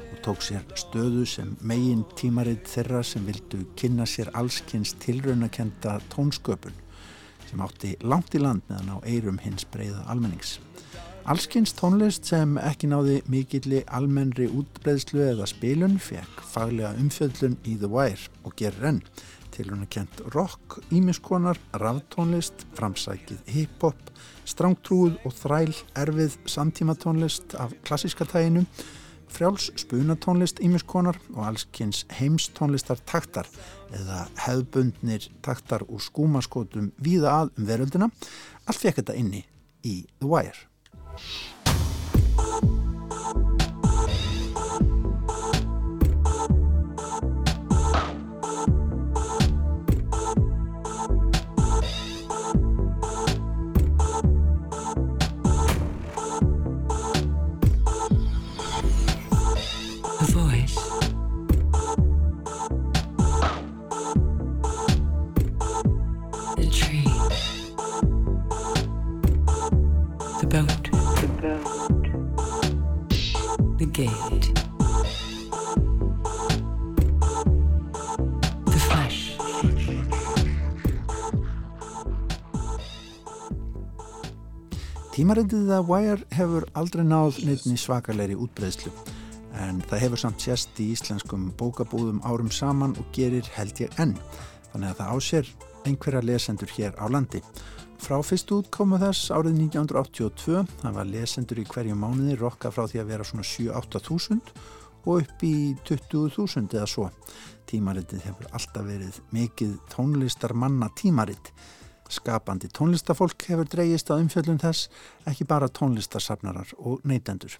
og 0.09 0.19
tók 0.27 0.43
sér 0.43 0.67
stöðu 0.75 1.23
sem 1.27 1.55
megin 1.63 2.03
tímaritt 2.19 2.67
þeirra 2.67 2.99
sem 3.07 3.23
vildu 3.27 3.63
kynna 3.79 4.07
sér 4.07 4.31
allskynns 4.35 4.97
tilraunakenda 4.99 6.01
tónsköpun 6.11 6.75
sem 7.49 7.61
átti 7.65 7.95
langt 8.05 8.35
í 8.37 8.41
land 8.41 8.63
meðan 8.69 8.93
á 8.93 8.97
eirum 9.09 9.39
hins 9.41 9.65
breyða 9.73 10.05
almennings. 10.11 10.59
Allskynns 11.29 11.75
tónlist 11.77 12.25
sem 12.25 12.55
ekki 12.61 12.87
náði 12.89 13.19
mikilli 13.29 13.83
almennri 13.93 14.47
útbreyðslu 14.49 15.19
eða 15.27 15.49
spilun 15.49 15.99
fekk 16.01 16.39
faglega 16.53 16.95
umfjöldlun 16.97 17.59
í 17.69 17.75
The 17.77 17.89
Wire 17.91 18.31
og 18.47 18.55
gerir 18.57 18.87
enn 18.93 19.03
tilraunakent 19.53 20.21
rock, 20.33 20.79
ímiskonar, 20.93 21.57
raftónlist, 21.81 22.65
framsækið 22.77 23.41
hip-hop, 23.53 23.99
strángtrúð 24.47 25.17
og 25.25 25.35
þræl 25.35 25.73
erfið 25.99 26.37
samtímatónlist 26.49 27.55
af 27.59 27.73
klassiska 27.85 28.27
tæginu, 28.29 28.65
frjáls 29.33 29.69
spunatónlist 29.79 30.61
ímiskonar 30.63 31.19
og 31.35 31.43
allskynns 31.51 32.05
heimstónlistar 32.19 33.01
taktar 33.05 33.49
eða 33.95 34.25
hefðbundnir 34.45 35.29
taktar 35.45 35.85
úr 35.87 36.03
skúmaskotum 36.03 36.91
víða 37.01 37.35
að 37.43 37.53
um 37.53 37.69
veröldina, 37.69 38.09
allt 38.65 38.81
fekk 38.81 39.01
þetta 39.01 39.17
inni 39.21 39.45
í 39.85 40.01
The 40.19 40.27
Wire. 40.29 40.67
The 66.59 66.69
tree. 66.69 67.03
The 70.39 70.47
boat. 70.53 70.83
The 71.21 71.27
boat. 71.39 72.05
The 73.79 73.85
gate. 73.85 74.47
The 78.65 78.79
flesh. 78.87 79.19
Tímaritið 85.15 85.63
The 85.71 85.79
Wire 85.87 86.19
hefur 86.35 86.67
aldrei 86.75 87.07
náð 87.07 87.39
neittni 87.47 87.79
svakalegri 87.79 88.35
útbreyðslu 88.35 88.91
en 89.63 89.79
það 89.87 90.03
hefur 90.03 90.25
samt 90.25 90.43
sérst 90.43 90.83
í 90.83 90.91
íslenskum 90.97 91.53
bókabúðum 91.55 92.19
árum 92.27 92.51
saman 92.51 92.99
og 92.99 93.07
gerir 93.15 93.47
held 93.55 93.79
ég 93.79 93.95
enn 93.95 94.17
þannig 94.73 94.91
að 94.91 94.99
það 94.99 95.15
ásér 95.15 95.55
einhverja 95.87 96.23
lesendur 96.25 96.71
hér 96.75 96.97
á 96.99 97.05
landi. 97.11 97.41
Frá 97.99 98.17
fyrstu 98.23 98.61
útkomu 98.63 98.99
þess 99.01 99.31
árið 99.35 99.57
1982 99.69 100.65
það 100.83 100.99
var 100.99 101.09
lesendur 101.09 101.59
í 101.59 101.67
hverju 101.67 101.97
mánuði 101.99 102.37
rokka 102.39 102.71
frá 102.71 102.85
því 102.87 103.01
að 103.03 103.11
vera 103.13 103.27
svona 103.27 103.47
7-8 103.47 104.03
þúsund 104.07 104.53
og 105.05 105.23
upp 105.23 105.43
í 105.43 105.55
20.000 105.87 106.77
eða 106.77 106.87
svo. 106.87 107.09
Tímaritið 107.69 108.23
hefur 108.27 108.47
alltaf 108.55 108.87
verið 108.87 109.19
mikið 109.35 109.75
tónlistar 109.91 110.55
manna 110.57 110.89
tímarit 110.99 111.53
Skapandi 112.09 112.67
tónlistafólk 112.73 113.43
hefur 113.51 113.67
dreyist 113.69 114.09
að 114.09 114.23
umfjöllum 114.23 114.57
þess, 114.61 114.87
ekki 115.29 115.45
bara 115.45 115.69
tónlistarsafnarar 115.69 116.71
og 116.81 117.03
neytendur. 117.05 117.59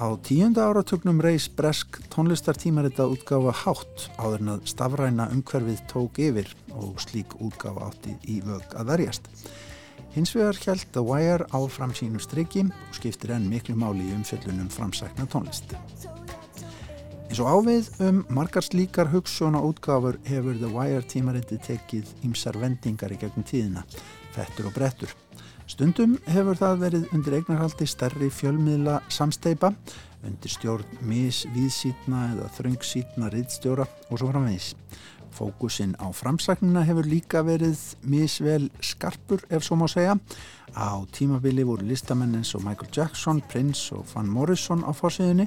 Á 0.00 0.16
tíunda 0.24 0.64
áratugnum 0.64 1.20
reys 1.20 1.44
bresk 1.52 1.98
tónlistartímarita 2.08 3.04
útgáfa 3.04 3.52
hátt 3.52 4.06
áður 4.16 4.40
en 4.40 4.48
að 4.54 4.62
stafræna 4.72 5.26
umhverfið 5.34 5.82
tók 5.92 6.20
yfir 6.24 6.48
og 6.72 6.96
slík 7.04 7.36
útgáfa 7.36 7.90
átti 7.90 8.14
í 8.24 8.38
vög 8.40 8.64
að 8.80 8.94
verjast. 8.94 9.28
Hins 10.16 10.32
vegar 10.32 10.56
held 10.64 10.88
The 10.96 11.04
Wire 11.04 11.50
áfram 11.52 11.92
sínu 11.92 12.16
striki 12.24 12.64
og 12.64 12.96
skiptir 12.96 13.34
enn 13.36 13.52
miklu 13.52 13.76
máli 13.76 14.08
í 14.08 14.16
umfjöllunum 14.16 14.72
framsækna 14.72 15.28
tónlist. 15.28 15.76
Eins 17.28 17.44
og 17.44 17.52
ávið 17.60 17.92
um 18.08 18.24
margar 18.32 18.64
slíkar 18.64 19.12
hugssjóna 19.12 19.60
útgáfur 19.60 20.16
hefur 20.24 20.56
The 20.56 20.72
Wire 20.78 21.04
tímariti 21.04 21.60
tekið 21.60 22.08
ímsar 22.24 22.56
vendingar 22.56 23.12
í 23.12 23.20
gegnum 23.20 23.44
tíðina, 23.44 23.84
fettur 24.32 24.72
og 24.72 24.80
brettur. 24.80 25.19
Stundum 25.70 26.16
hefur 26.26 26.58
það 26.58 26.80
verið 26.80 27.12
undir 27.14 27.34
eignarhaldi 27.36 27.86
stærri 27.86 28.26
fjölmiðla 28.34 28.96
samsteipa, 29.12 29.68
undir 30.26 30.50
stjórn 30.50 30.96
misvíðsýtna 31.06 32.22
eða 32.32 32.48
þröngsýtna 32.56 33.28
riðstjóra 33.30 33.86
og 33.86 34.18
svo 34.18 34.32
framvegis. 34.32 34.72
Fókusin 35.30 35.92
á 36.02 36.10
framsæknina 36.10 36.82
hefur 36.88 37.06
líka 37.06 37.44
verið 37.46 37.78
misvel 38.02 38.66
skarpur 38.82 39.44
ef 39.46 39.62
svo 39.62 39.78
má 39.78 39.86
segja. 39.86 40.18
Á 40.74 41.06
tímabili 41.14 41.62
voru 41.62 41.86
listamenn 41.86 42.34
eins 42.40 42.50
og 42.58 42.66
Michael 42.66 42.90
Jackson, 42.90 43.38
Prince 43.52 43.94
og 43.94 44.10
Van 44.10 44.26
Morrison 44.26 44.82
á 44.82 44.90
fórsíðunni 44.90 45.46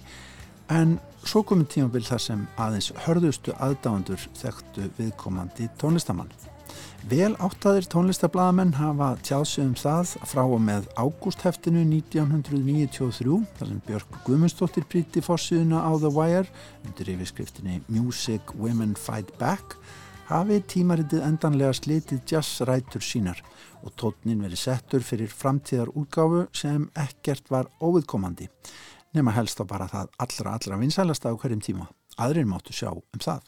en 0.71 1.01
svo 1.27 1.43
komið 1.43 1.67
tímabil 1.75 2.07
þar 2.07 2.25
sem 2.29 2.47
aðeins 2.55 2.93
hörðustu 3.03 3.59
aðdáendur 3.59 4.23
þekktu 4.39 4.87
viðkomandi 5.01 5.67
tónlistamann. 5.83 6.31
Vel 7.09 7.33
áttaðir 7.43 7.87
tónlistablaðamenn 7.91 8.75
hafa 8.77 9.09
tjáðsig 9.25 9.65
um 9.65 9.73
það 9.77 10.13
frá 10.29 10.41
og 10.43 10.61
með 10.63 10.87
ágústheftinu 10.95 11.83
1993 11.89 13.39
þar 13.57 13.71
sem 13.71 13.81
Björk 13.87 14.21
Guðmundsdóttir 14.27 14.87
prýtti 14.87 15.23
fórsíðuna 15.25 15.83
á 15.83 15.91
The 15.99 16.13
Wire 16.13 16.47
undir 16.85 17.11
yfirskriftinni 17.15 17.81
Music 17.91 18.55
Women 18.55 18.95
Fight 18.95 19.35
Back 19.41 19.77
hafi 20.29 20.61
tímaritið 20.75 21.25
endanlega 21.27 21.75
slitið 21.75 22.23
jazzrætur 22.31 23.03
sínar 23.03 23.43
og 23.83 23.91
tótnin 23.99 24.41
verið 24.45 24.63
settur 24.63 25.03
fyrir 25.03 25.31
framtíðar 25.31 25.91
útgáfu 25.91 26.47
sem 26.55 26.87
ekkert 26.95 27.51
var 27.51 27.67
óviðkomandi 27.83 28.47
nema 29.13 29.31
helst 29.31 29.61
á 29.61 29.65
bara 29.69 29.87
það 29.91 30.09
allra 30.25 30.55
allra 30.57 30.79
vinsælasta 30.81 31.29
á 31.29 31.37
hverjum 31.37 31.61
tíma. 31.61 31.89
Aðrir 32.17 32.45
máttu 32.49 32.73
sjá 32.73 32.89
um 32.93 33.19
það. 33.21 33.41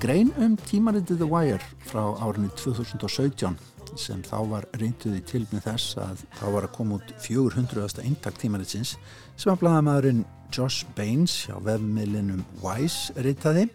Grein 0.00 0.30
um 0.40 0.54
tímaritið 0.56 1.18
The 1.20 1.26
Wire 1.28 1.66
frá 1.84 2.00
árinu 2.24 2.48
2017 2.56 3.58
sem 4.00 4.22
þá 4.24 4.36
var 4.48 4.66
reynduð 4.80 5.18
í 5.18 5.20
tilmið 5.28 5.66
þess 5.66 5.98
að 6.00 6.22
þá 6.38 6.44
var 6.54 6.64
að 6.64 6.72
koma 6.78 6.96
út 6.96 7.10
400. 7.20 8.00
eintak 8.06 8.38
tímaritsins 8.40 8.94
sem 9.36 9.52
að 9.52 9.58
blaðamæðurinn 9.60 10.22
Josh 10.56 10.88
Baines 10.96 11.34
hjá 11.44 11.58
vefmiðlinum 11.66 12.40
Wise 12.62 13.12
reytaði 13.20 13.66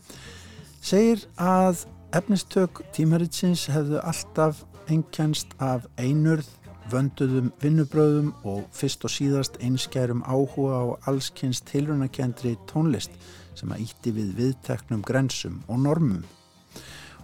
segir 0.81 1.27
að 1.37 1.85
efnistök 2.17 2.81
tímaritsins 2.97 3.67
hefðu 3.69 4.01
alltaf 4.01 4.63
einkjænst 4.89 5.53
af 5.61 5.85
einurð, 6.01 6.49
vönduðum 6.91 7.51
vinnubröðum 7.61 8.31
og 8.45 8.65
fyrst 8.75 9.05
og 9.07 9.13
síðast 9.13 9.59
einskærum 9.63 10.23
áhuga 10.25 10.81
á 10.81 10.83
allskynns 11.11 11.63
tilrunakendri 11.65 12.55
tónlist 12.69 13.13
sem 13.57 13.71
að 13.73 13.85
ítti 13.87 14.13
við 14.15 14.33
viðteknum 14.39 15.03
grensum 15.05 15.61
og 15.67 15.81
normum. 15.85 16.23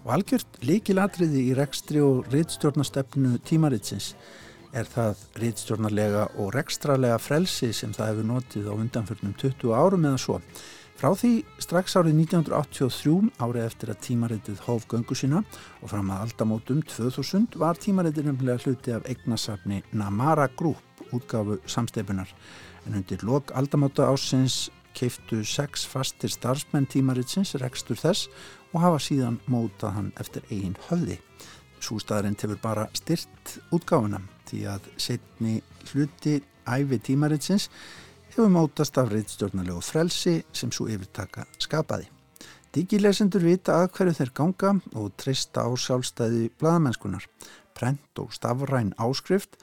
Og 0.01 0.15
algjört 0.15 0.61
líkilatriði 0.65 1.43
í 1.51 1.57
rekstri 1.57 2.01
og 2.01 2.25
rittstjórnastefnu 2.33 3.37
tímaritsins 3.45 4.15
er 4.73 4.87
það 4.87 5.19
rittstjórnarlega 5.43 6.27
og 6.41 6.53
rekstralega 6.55 7.19
frelsi 7.21 7.71
sem 7.75 7.93
það 7.93 8.13
hefur 8.13 8.29
notið 8.29 8.69
á 8.71 8.73
undanförnum 8.73 9.35
20 9.41 9.75
árum 9.75 10.07
eða 10.09 10.21
svo. 10.23 10.39
Frá 11.01 11.15
því 11.17 11.39
strax 11.57 11.95
árið 11.97 12.19
1983 12.27 13.31
árið 13.41 13.63
eftir 13.65 13.89
að 13.89 14.01
tímaritið 14.05 14.59
hóf 14.67 14.83
göngu 14.85 15.15
sína 15.17 15.39
og 15.81 15.89
fram 15.89 16.11
að 16.13 16.27
aldamótum 16.27 16.83
2000 16.85 17.57
var 17.57 17.79
tímaritið 17.81 18.27
nefnilega 18.27 18.61
hluti 18.61 18.93
af 18.93 19.07
eignasafni 19.09 19.79
Namara 19.97 20.45
Group 20.59 21.01
útgáfu 21.09 21.57
samsteipunar 21.65 22.29
en 22.85 22.99
undir 22.99 23.25
lok 23.25 23.49
aldamóta 23.57 24.11
ásins 24.11 24.67
keiftu 24.93 25.41
sex 25.41 25.87
fastir 25.89 26.29
starfsmenn 26.29 26.85
tímaritsins 26.85 27.55
rekstur 27.63 27.97
þess 27.97 28.29
og 28.69 28.85
hafa 28.85 29.01
síðan 29.01 29.41
mótað 29.49 29.97
hann 29.97 30.13
eftir 30.21 30.45
eigin 30.51 30.77
höfði. 30.91 31.17
Sústaðarinn 31.81 32.37
hefur 32.37 32.61
bara 32.61 32.85
styrt 32.93 33.57
útgáfuna 33.73 34.21
því 34.53 34.63
að 34.77 34.93
setni 35.01 35.57
hluti 35.89 36.37
æfi 36.69 37.01
tímaritsins 37.09 37.71
hefur 38.31 38.49
mótast 38.49 38.97
af 38.97 39.11
reytstjórnarlegu 39.11 39.81
frelsi 39.83 40.37
sem 40.55 40.71
svo 40.71 40.87
yfirtaka 40.87 41.43
skapaði. 41.59 42.07
Digilesendur 42.71 43.43
vita 43.43 43.81
að 43.81 43.89
hverju 43.97 44.15
þeir 44.15 44.31
ganga 44.37 44.71
og 44.95 45.11
treysta 45.19 45.65
á 45.67 45.69
sjálfstæði 45.75 46.47
bladamennskunar. 46.61 47.25
Prent 47.75 48.21
og 48.23 48.31
stafræn 48.31 48.93
áskrift 48.95 49.59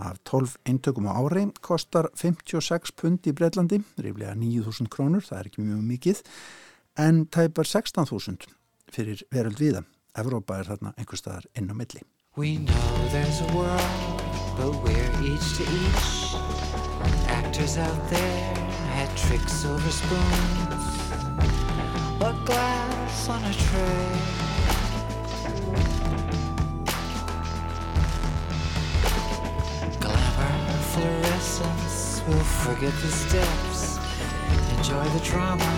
af 0.00 0.18
12 0.26 0.56
eintökum 0.66 1.06
á 1.06 1.14
ári 1.14 1.46
kostar 1.62 2.10
56 2.14 2.96
pund 2.98 3.26
í 3.30 3.34
Breitlandi, 3.36 3.82
ríflega 4.00 4.34
9.000 4.34 4.90
krónur, 4.90 5.22
það 5.22 5.38
er 5.38 5.50
ekki 5.50 5.66
mjög 5.66 5.82
mikið, 5.92 6.22
en 6.98 7.26
tæpar 7.26 7.68
16.000 7.68 8.48
fyrir 8.90 9.22
veröld 9.30 9.60
viða. 9.62 9.84
Evrópa 10.18 10.58
er 10.58 10.72
þarna 10.72 10.96
einhver 10.98 11.20
staðar 11.20 11.46
inn 11.54 11.70
á 11.70 11.74
milli. 11.78 12.02
We 12.36 12.58
know 12.58 13.10
there's 13.12 13.42
a 13.42 13.50
world, 13.54 14.22
but 14.56 14.74
we're 14.82 15.12
each 15.22 15.54
to 15.58 15.62
each. 15.62 16.49
Actors 17.26 17.78
out 17.78 18.08
there 18.08 18.54
had 18.94 19.08
tricks 19.16 19.64
over 19.64 19.90
spoons, 19.90 20.84
but 22.18 22.34
glass 22.44 23.28
on 23.28 23.42
a 23.44 23.52
tray. 23.52 24.08
Glamour, 30.00 30.72
fluorescence, 30.92 32.22
we'll 32.26 32.38
forget 32.38 32.94
the 33.02 33.08
steps. 33.08 33.98
Enjoy 34.76 35.04
the 35.16 35.20
drama, 35.24 35.70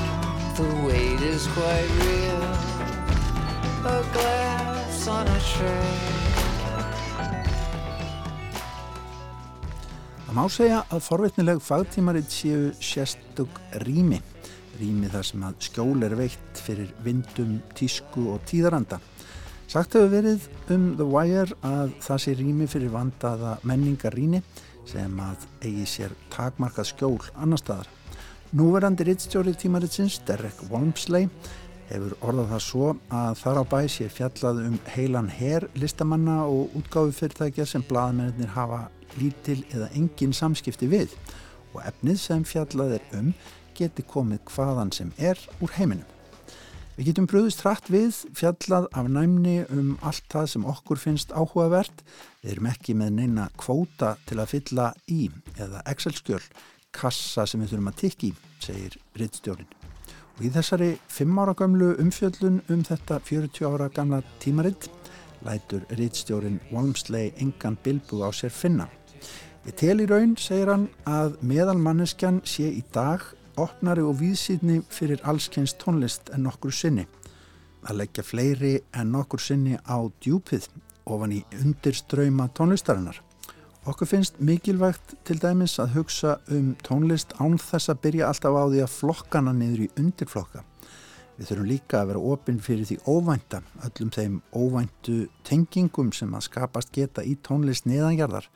the 0.56 0.68
wait 0.86 1.20
is 1.20 1.46
quite 1.48 1.88
real. 2.04 2.42
A 3.84 4.04
glass 4.12 5.08
on 5.08 5.26
a 5.26 5.40
tray. 5.40 6.21
Það 10.32 10.38
má 10.40 10.48
segja 10.48 10.76
að 10.88 11.02
forvitnileg 11.04 11.58
fagtímarit 11.60 12.30
séu 12.32 12.70
sérstök 12.80 13.58
rými, 13.82 14.16
rými 14.80 15.10
þar 15.12 15.26
sem 15.28 15.42
að 15.44 15.58
skjól 15.66 16.06
er 16.06 16.14
veitt 16.16 16.60
fyrir 16.64 16.94
vindum, 17.04 17.58
tísku 17.76 18.30
og 18.32 18.38
tíðaranda. 18.48 18.96
Sagt 19.68 19.92
hefur 19.92 20.08
verið 20.08 20.46
um 20.72 20.86
The 20.96 21.04
Wire 21.04 21.58
að 21.68 21.92
það 22.06 22.22
sé 22.24 22.34
rými 22.38 22.68
fyrir 22.72 22.94
vandaða 22.94 23.58
menningarrýni 23.68 24.40
sem 24.88 25.20
að 25.20 25.44
eigi 25.66 25.84
sér 25.98 26.16
takmarkað 26.32 26.88
skjól 26.94 27.20
annar 27.34 27.60
staðar. 27.60 27.92
Núverandi 28.56 29.04
rittstjóri 29.10 29.52
tímaritsins, 29.52 30.16
Derek 30.24 30.64
Walmsley, 30.72 31.28
hefur 31.92 32.16
orðað 32.24 32.54
það 32.54 32.64
svo 32.70 32.94
að 33.12 33.36
þar 33.42 33.60
á 33.60 33.64
bæ 33.76 33.78
sé 33.98 34.08
fjallað 34.08 34.64
um 34.64 34.80
heilan 34.96 35.28
her 35.28 35.68
listamanna 35.76 36.40
og 36.48 36.72
útgáfu 36.80 37.12
fyrirtækja 37.20 37.68
sem 37.68 37.84
blaðmennir 37.84 38.56
hafa 38.56 38.86
lítil 39.20 39.62
eða 39.72 39.90
engin 39.96 40.34
samskipti 40.36 40.88
við 40.90 41.14
og 41.72 41.82
efnið 41.88 42.18
sem 42.20 42.44
fjallað 42.46 42.98
er 42.98 43.06
um 43.18 43.32
geti 43.76 44.04
komið 44.04 44.42
hvaðan 44.52 44.92
sem 44.94 45.12
er 45.18 45.40
úr 45.64 45.72
heiminum. 45.78 46.08
Við 46.92 47.08
getum 47.08 47.26
bröðist 47.30 47.62
hratt 47.64 47.86
við 47.88 48.18
fjallað 48.36 48.86
af 48.92 49.06
næmni 49.08 49.62
um 49.72 49.94
allt 50.04 50.26
það 50.32 50.50
sem 50.52 50.66
okkur 50.68 51.00
finnst 51.00 51.32
áhugavert. 51.32 52.02
Við 52.42 52.52
erum 52.52 52.68
ekki 52.68 52.96
með 52.98 53.14
neina 53.16 53.46
kvóta 53.56 54.18
til 54.28 54.36
að 54.42 54.52
fylla 54.52 54.90
í 55.08 55.30
eða 55.56 55.80
Excel-skjöl, 55.88 56.42
kassa 56.92 57.46
sem 57.48 57.64
við 57.64 57.72
þurfum 57.72 57.92
að 57.94 58.00
tikki, 58.02 58.30
segir 58.60 58.98
rittstjórnin. 59.16 59.72
Og 60.36 60.44
í 60.44 60.52
þessari 60.52 60.90
fimm 61.08 61.40
ára 61.40 61.56
gamlu 61.56 61.94
umfjöllun 62.02 62.60
um 62.72 62.84
þetta 62.84 63.22
40 63.24 63.72
ára 63.72 63.88
gamla 63.92 64.20
tímaritt 64.44 64.90
lætur 65.46 65.86
rittstjórin 65.96 66.60
Walmsley 66.72 67.32
engan 67.40 67.78
bilbu 67.84 68.20
á 68.20 68.30
sér 68.36 68.52
finna. 68.52 68.88
Ég 69.62 69.76
tel 69.78 70.00
í 70.02 70.08
raun, 70.10 70.32
segir 70.34 70.72
hann, 70.72 70.88
að 71.06 71.36
meðal 71.46 71.76
manneskjan 71.78 72.40
sé 72.42 72.64
í 72.66 72.80
dag 72.90 73.22
opnari 73.62 74.02
og 74.02 74.16
víðsýtni 74.18 74.80
fyrir 74.90 75.22
allskynst 75.22 75.76
tónlist 75.78 76.32
en 76.34 76.42
nokkur 76.48 76.74
sinni. 76.74 77.04
Að 77.86 78.00
leggja 78.00 78.24
fleiri 78.26 78.72
en 78.98 79.12
nokkur 79.14 79.38
sinni 79.38 79.78
á 79.86 80.02
djúpið 80.24 80.66
ofan 81.06 81.36
í 81.36 81.40
undirströyma 81.60 82.48
tónlistarinnar. 82.58 83.20
Okkur 83.86 84.10
finnst 84.10 84.42
mikilvægt 84.42 85.14
til 85.22 85.38
dæmis 85.38 85.78
að 85.78 85.94
hugsa 85.94 86.36
um 86.50 86.74
tónlist 86.82 87.36
án 87.38 87.54
þess 87.54 87.94
að 87.94 88.02
byrja 88.02 88.32
alltaf 88.32 88.58
á 88.58 88.64
því 88.66 88.82
að 88.82 88.94
flokkana 88.98 89.54
niður 89.54 89.86
í 89.86 89.90
undirflokka. 90.02 90.64
Við 91.38 91.52
þurfum 91.52 91.70
líka 91.70 92.00
að 92.00 92.10
vera 92.10 92.30
opinn 92.34 92.58
fyrir 92.62 92.88
því 92.90 92.98
óvænta, 93.06 93.62
öllum 93.86 94.10
þeim 94.10 94.40
óvæntu 94.58 95.28
tengingum 95.46 96.10
sem 96.10 96.34
að 96.34 96.48
skapast 96.50 96.90
geta 96.94 97.22
í 97.22 97.38
tónlist 97.46 97.86
neðanjarðar. 97.86 98.50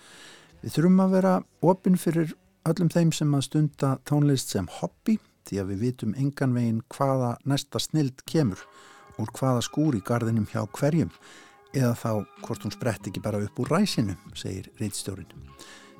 Við 0.66 0.80
þurfum 0.80 1.02
að 1.04 1.12
vera 1.14 1.32
opinn 1.62 1.94
fyrir 1.94 2.32
öllum 2.66 2.88
þeim 2.90 3.12
sem 3.14 3.34
að 3.38 3.44
stunda 3.46 3.90
tónlist 4.02 4.50
sem 4.50 4.66
hobby 4.80 5.14
því 5.46 5.60
að 5.62 5.68
við 5.70 5.84
vitum 5.84 6.14
engan 6.18 6.56
veginn 6.56 6.80
hvaða 6.90 7.28
næsta 7.46 7.78
snild 7.78 8.24
kemur 8.26 8.64
úr 9.22 9.30
hvaða 9.38 9.60
skúr 9.62 9.94
í 9.94 10.02
gardinum 10.02 10.48
hjá 10.50 10.64
hverjum 10.74 11.12
eða 11.70 11.92
þá 12.00 12.10
hvort 12.42 12.66
hún 12.66 12.74
sprett 12.74 13.06
ekki 13.06 13.22
bara 13.22 13.38
upp 13.46 13.60
úr 13.62 13.70
ræsinu, 13.70 14.16
segir 14.34 14.66
reitstjórin. 14.80 15.30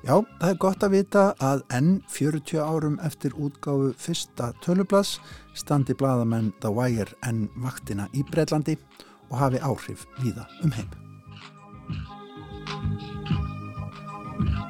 Já, 0.02 0.18
það 0.40 0.50
er 0.50 0.58
gott 0.66 0.82
að 0.82 0.96
vita 0.96 1.24
að 1.38 1.62
enn 1.78 1.92
40 2.10 2.58
árum 2.58 2.98
eftir 3.06 3.38
útgáfu 3.38 3.92
fyrsta 4.02 4.50
tölublas 4.66 5.20
standi 5.54 5.94
bladamenn 5.94 6.50
The 6.58 6.74
Wire 6.74 7.14
enn 7.22 7.46
vaktina 7.62 8.10
í 8.18 8.26
Breitlandi 8.26 8.74
og 9.30 9.38
hafi 9.44 9.62
áhrif 9.62 10.08
víða 10.18 10.50
um 10.66 10.74
heim. 10.74 10.90
now. 14.40 14.65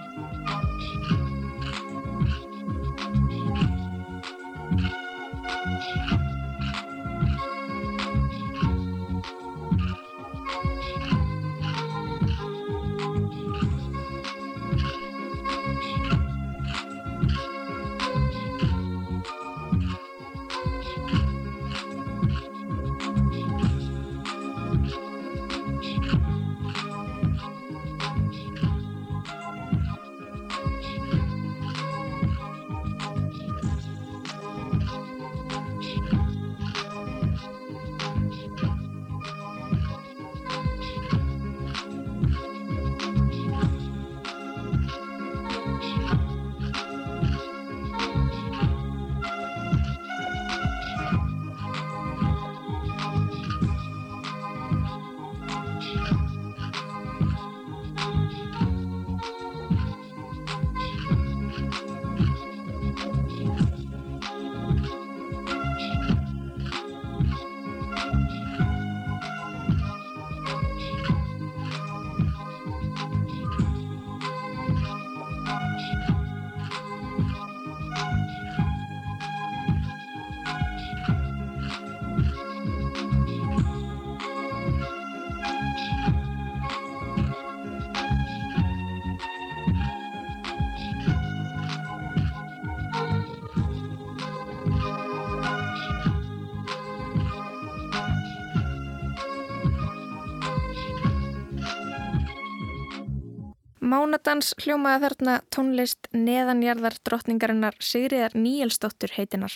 Mánadans 103.96 104.50
hljómaði 104.60 105.06
þarna 105.06 105.34
tónlist 105.54 106.08
neðanjarðar 106.12 106.98
drottningarinnar 107.06 107.76
Sigriðar 107.80 108.34
Níelsdóttur 108.36 109.14
heitinar 109.16 109.54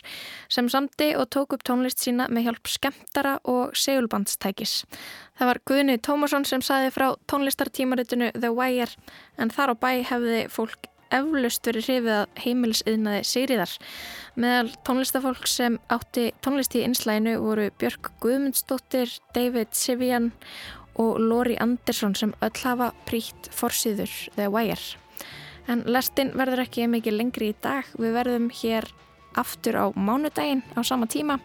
sem 0.49 0.71
samti 0.73 1.11
og 1.19 1.29
tók 1.35 1.53
upp 1.57 1.65
tónlist 1.67 2.01
sína 2.01 2.29
með 2.33 2.47
hjálp 2.49 2.71
skemmtara 2.73 3.35
og 3.45 3.75
segulbandstækis. 3.77 4.87
Það 5.37 5.51
var 5.51 5.61
Guðni 5.69 5.99
Tómasson 6.01 6.49
sem 6.49 6.65
saði 6.65 6.95
frá 6.95 7.11
tónlistartímaritinu 7.29 8.31
The 8.39 8.53
Wire 8.55 8.97
en 9.37 9.53
þar 9.53 9.75
á 9.75 9.83
bæ 9.83 9.91
hefði 10.09 10.47
fólk 10.49 10.89
eflust 11.11 11.67
verið 11.67 11.87
hrifið 11.89 12.13
að 12.15 12.41
heimilsiðnaði 12.45 13.23
Sigriðar. 13.27 13.73
Meðal 14.41 14.71
tónlistafólk 14.87 15.49
sem 15.51 15.77
átti 15.93 16.31
tónlist 16.45 16.77
í 16.79 16.85
einslæginu 16.87 17.37
voru 17.43 17.69
Björk 17.83 18.13
Guðmundsdóttir, 18.23 19.19
David 19.37 19.75
Sivian 19.77 20.31
og 20.31 20.80
Lori 21.01 21.57
Andersson 21.61 22.15
sem 22.19 22.35
öll 22.45 22.63
hafa 22.65 22.91
prýtt 23.09 23.51
forsýður 23.55 24.13
The 24.37 24.49
Wire. 24.53 24.97
En 25.71 25.85
lestin 25.87 26.33
verður 26.35 26.65
ekki 26.65 26.89
mikið 26.91 27.19
lengri 27.19 27.53
í 27.53 27.59
dag. 27.63 27.89
Við 28.01 28.17
verðum 28.19 28.51
hér 28.63 28.89
aftur 29.39 29.79
á 29.79 29.87
mánudaginn 29.95 30.65
á 30.75 30.81
sama 30.83 31.07
tíma. 31.07 31.39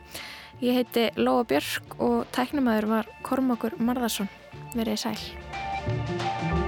Ég 0.64 0.80
heiti 0.80 1.10
Lóa 1.20 1.43
Björk 1.47 1.97
og 1.99 2.26
tæknumæður 2.36 2.91
var 2.93 3.12
Kormakur 3.28 3.76
Marðarsson. 3.78 4.32
Verið 4.76 5.03
sæl. 5.03 6.64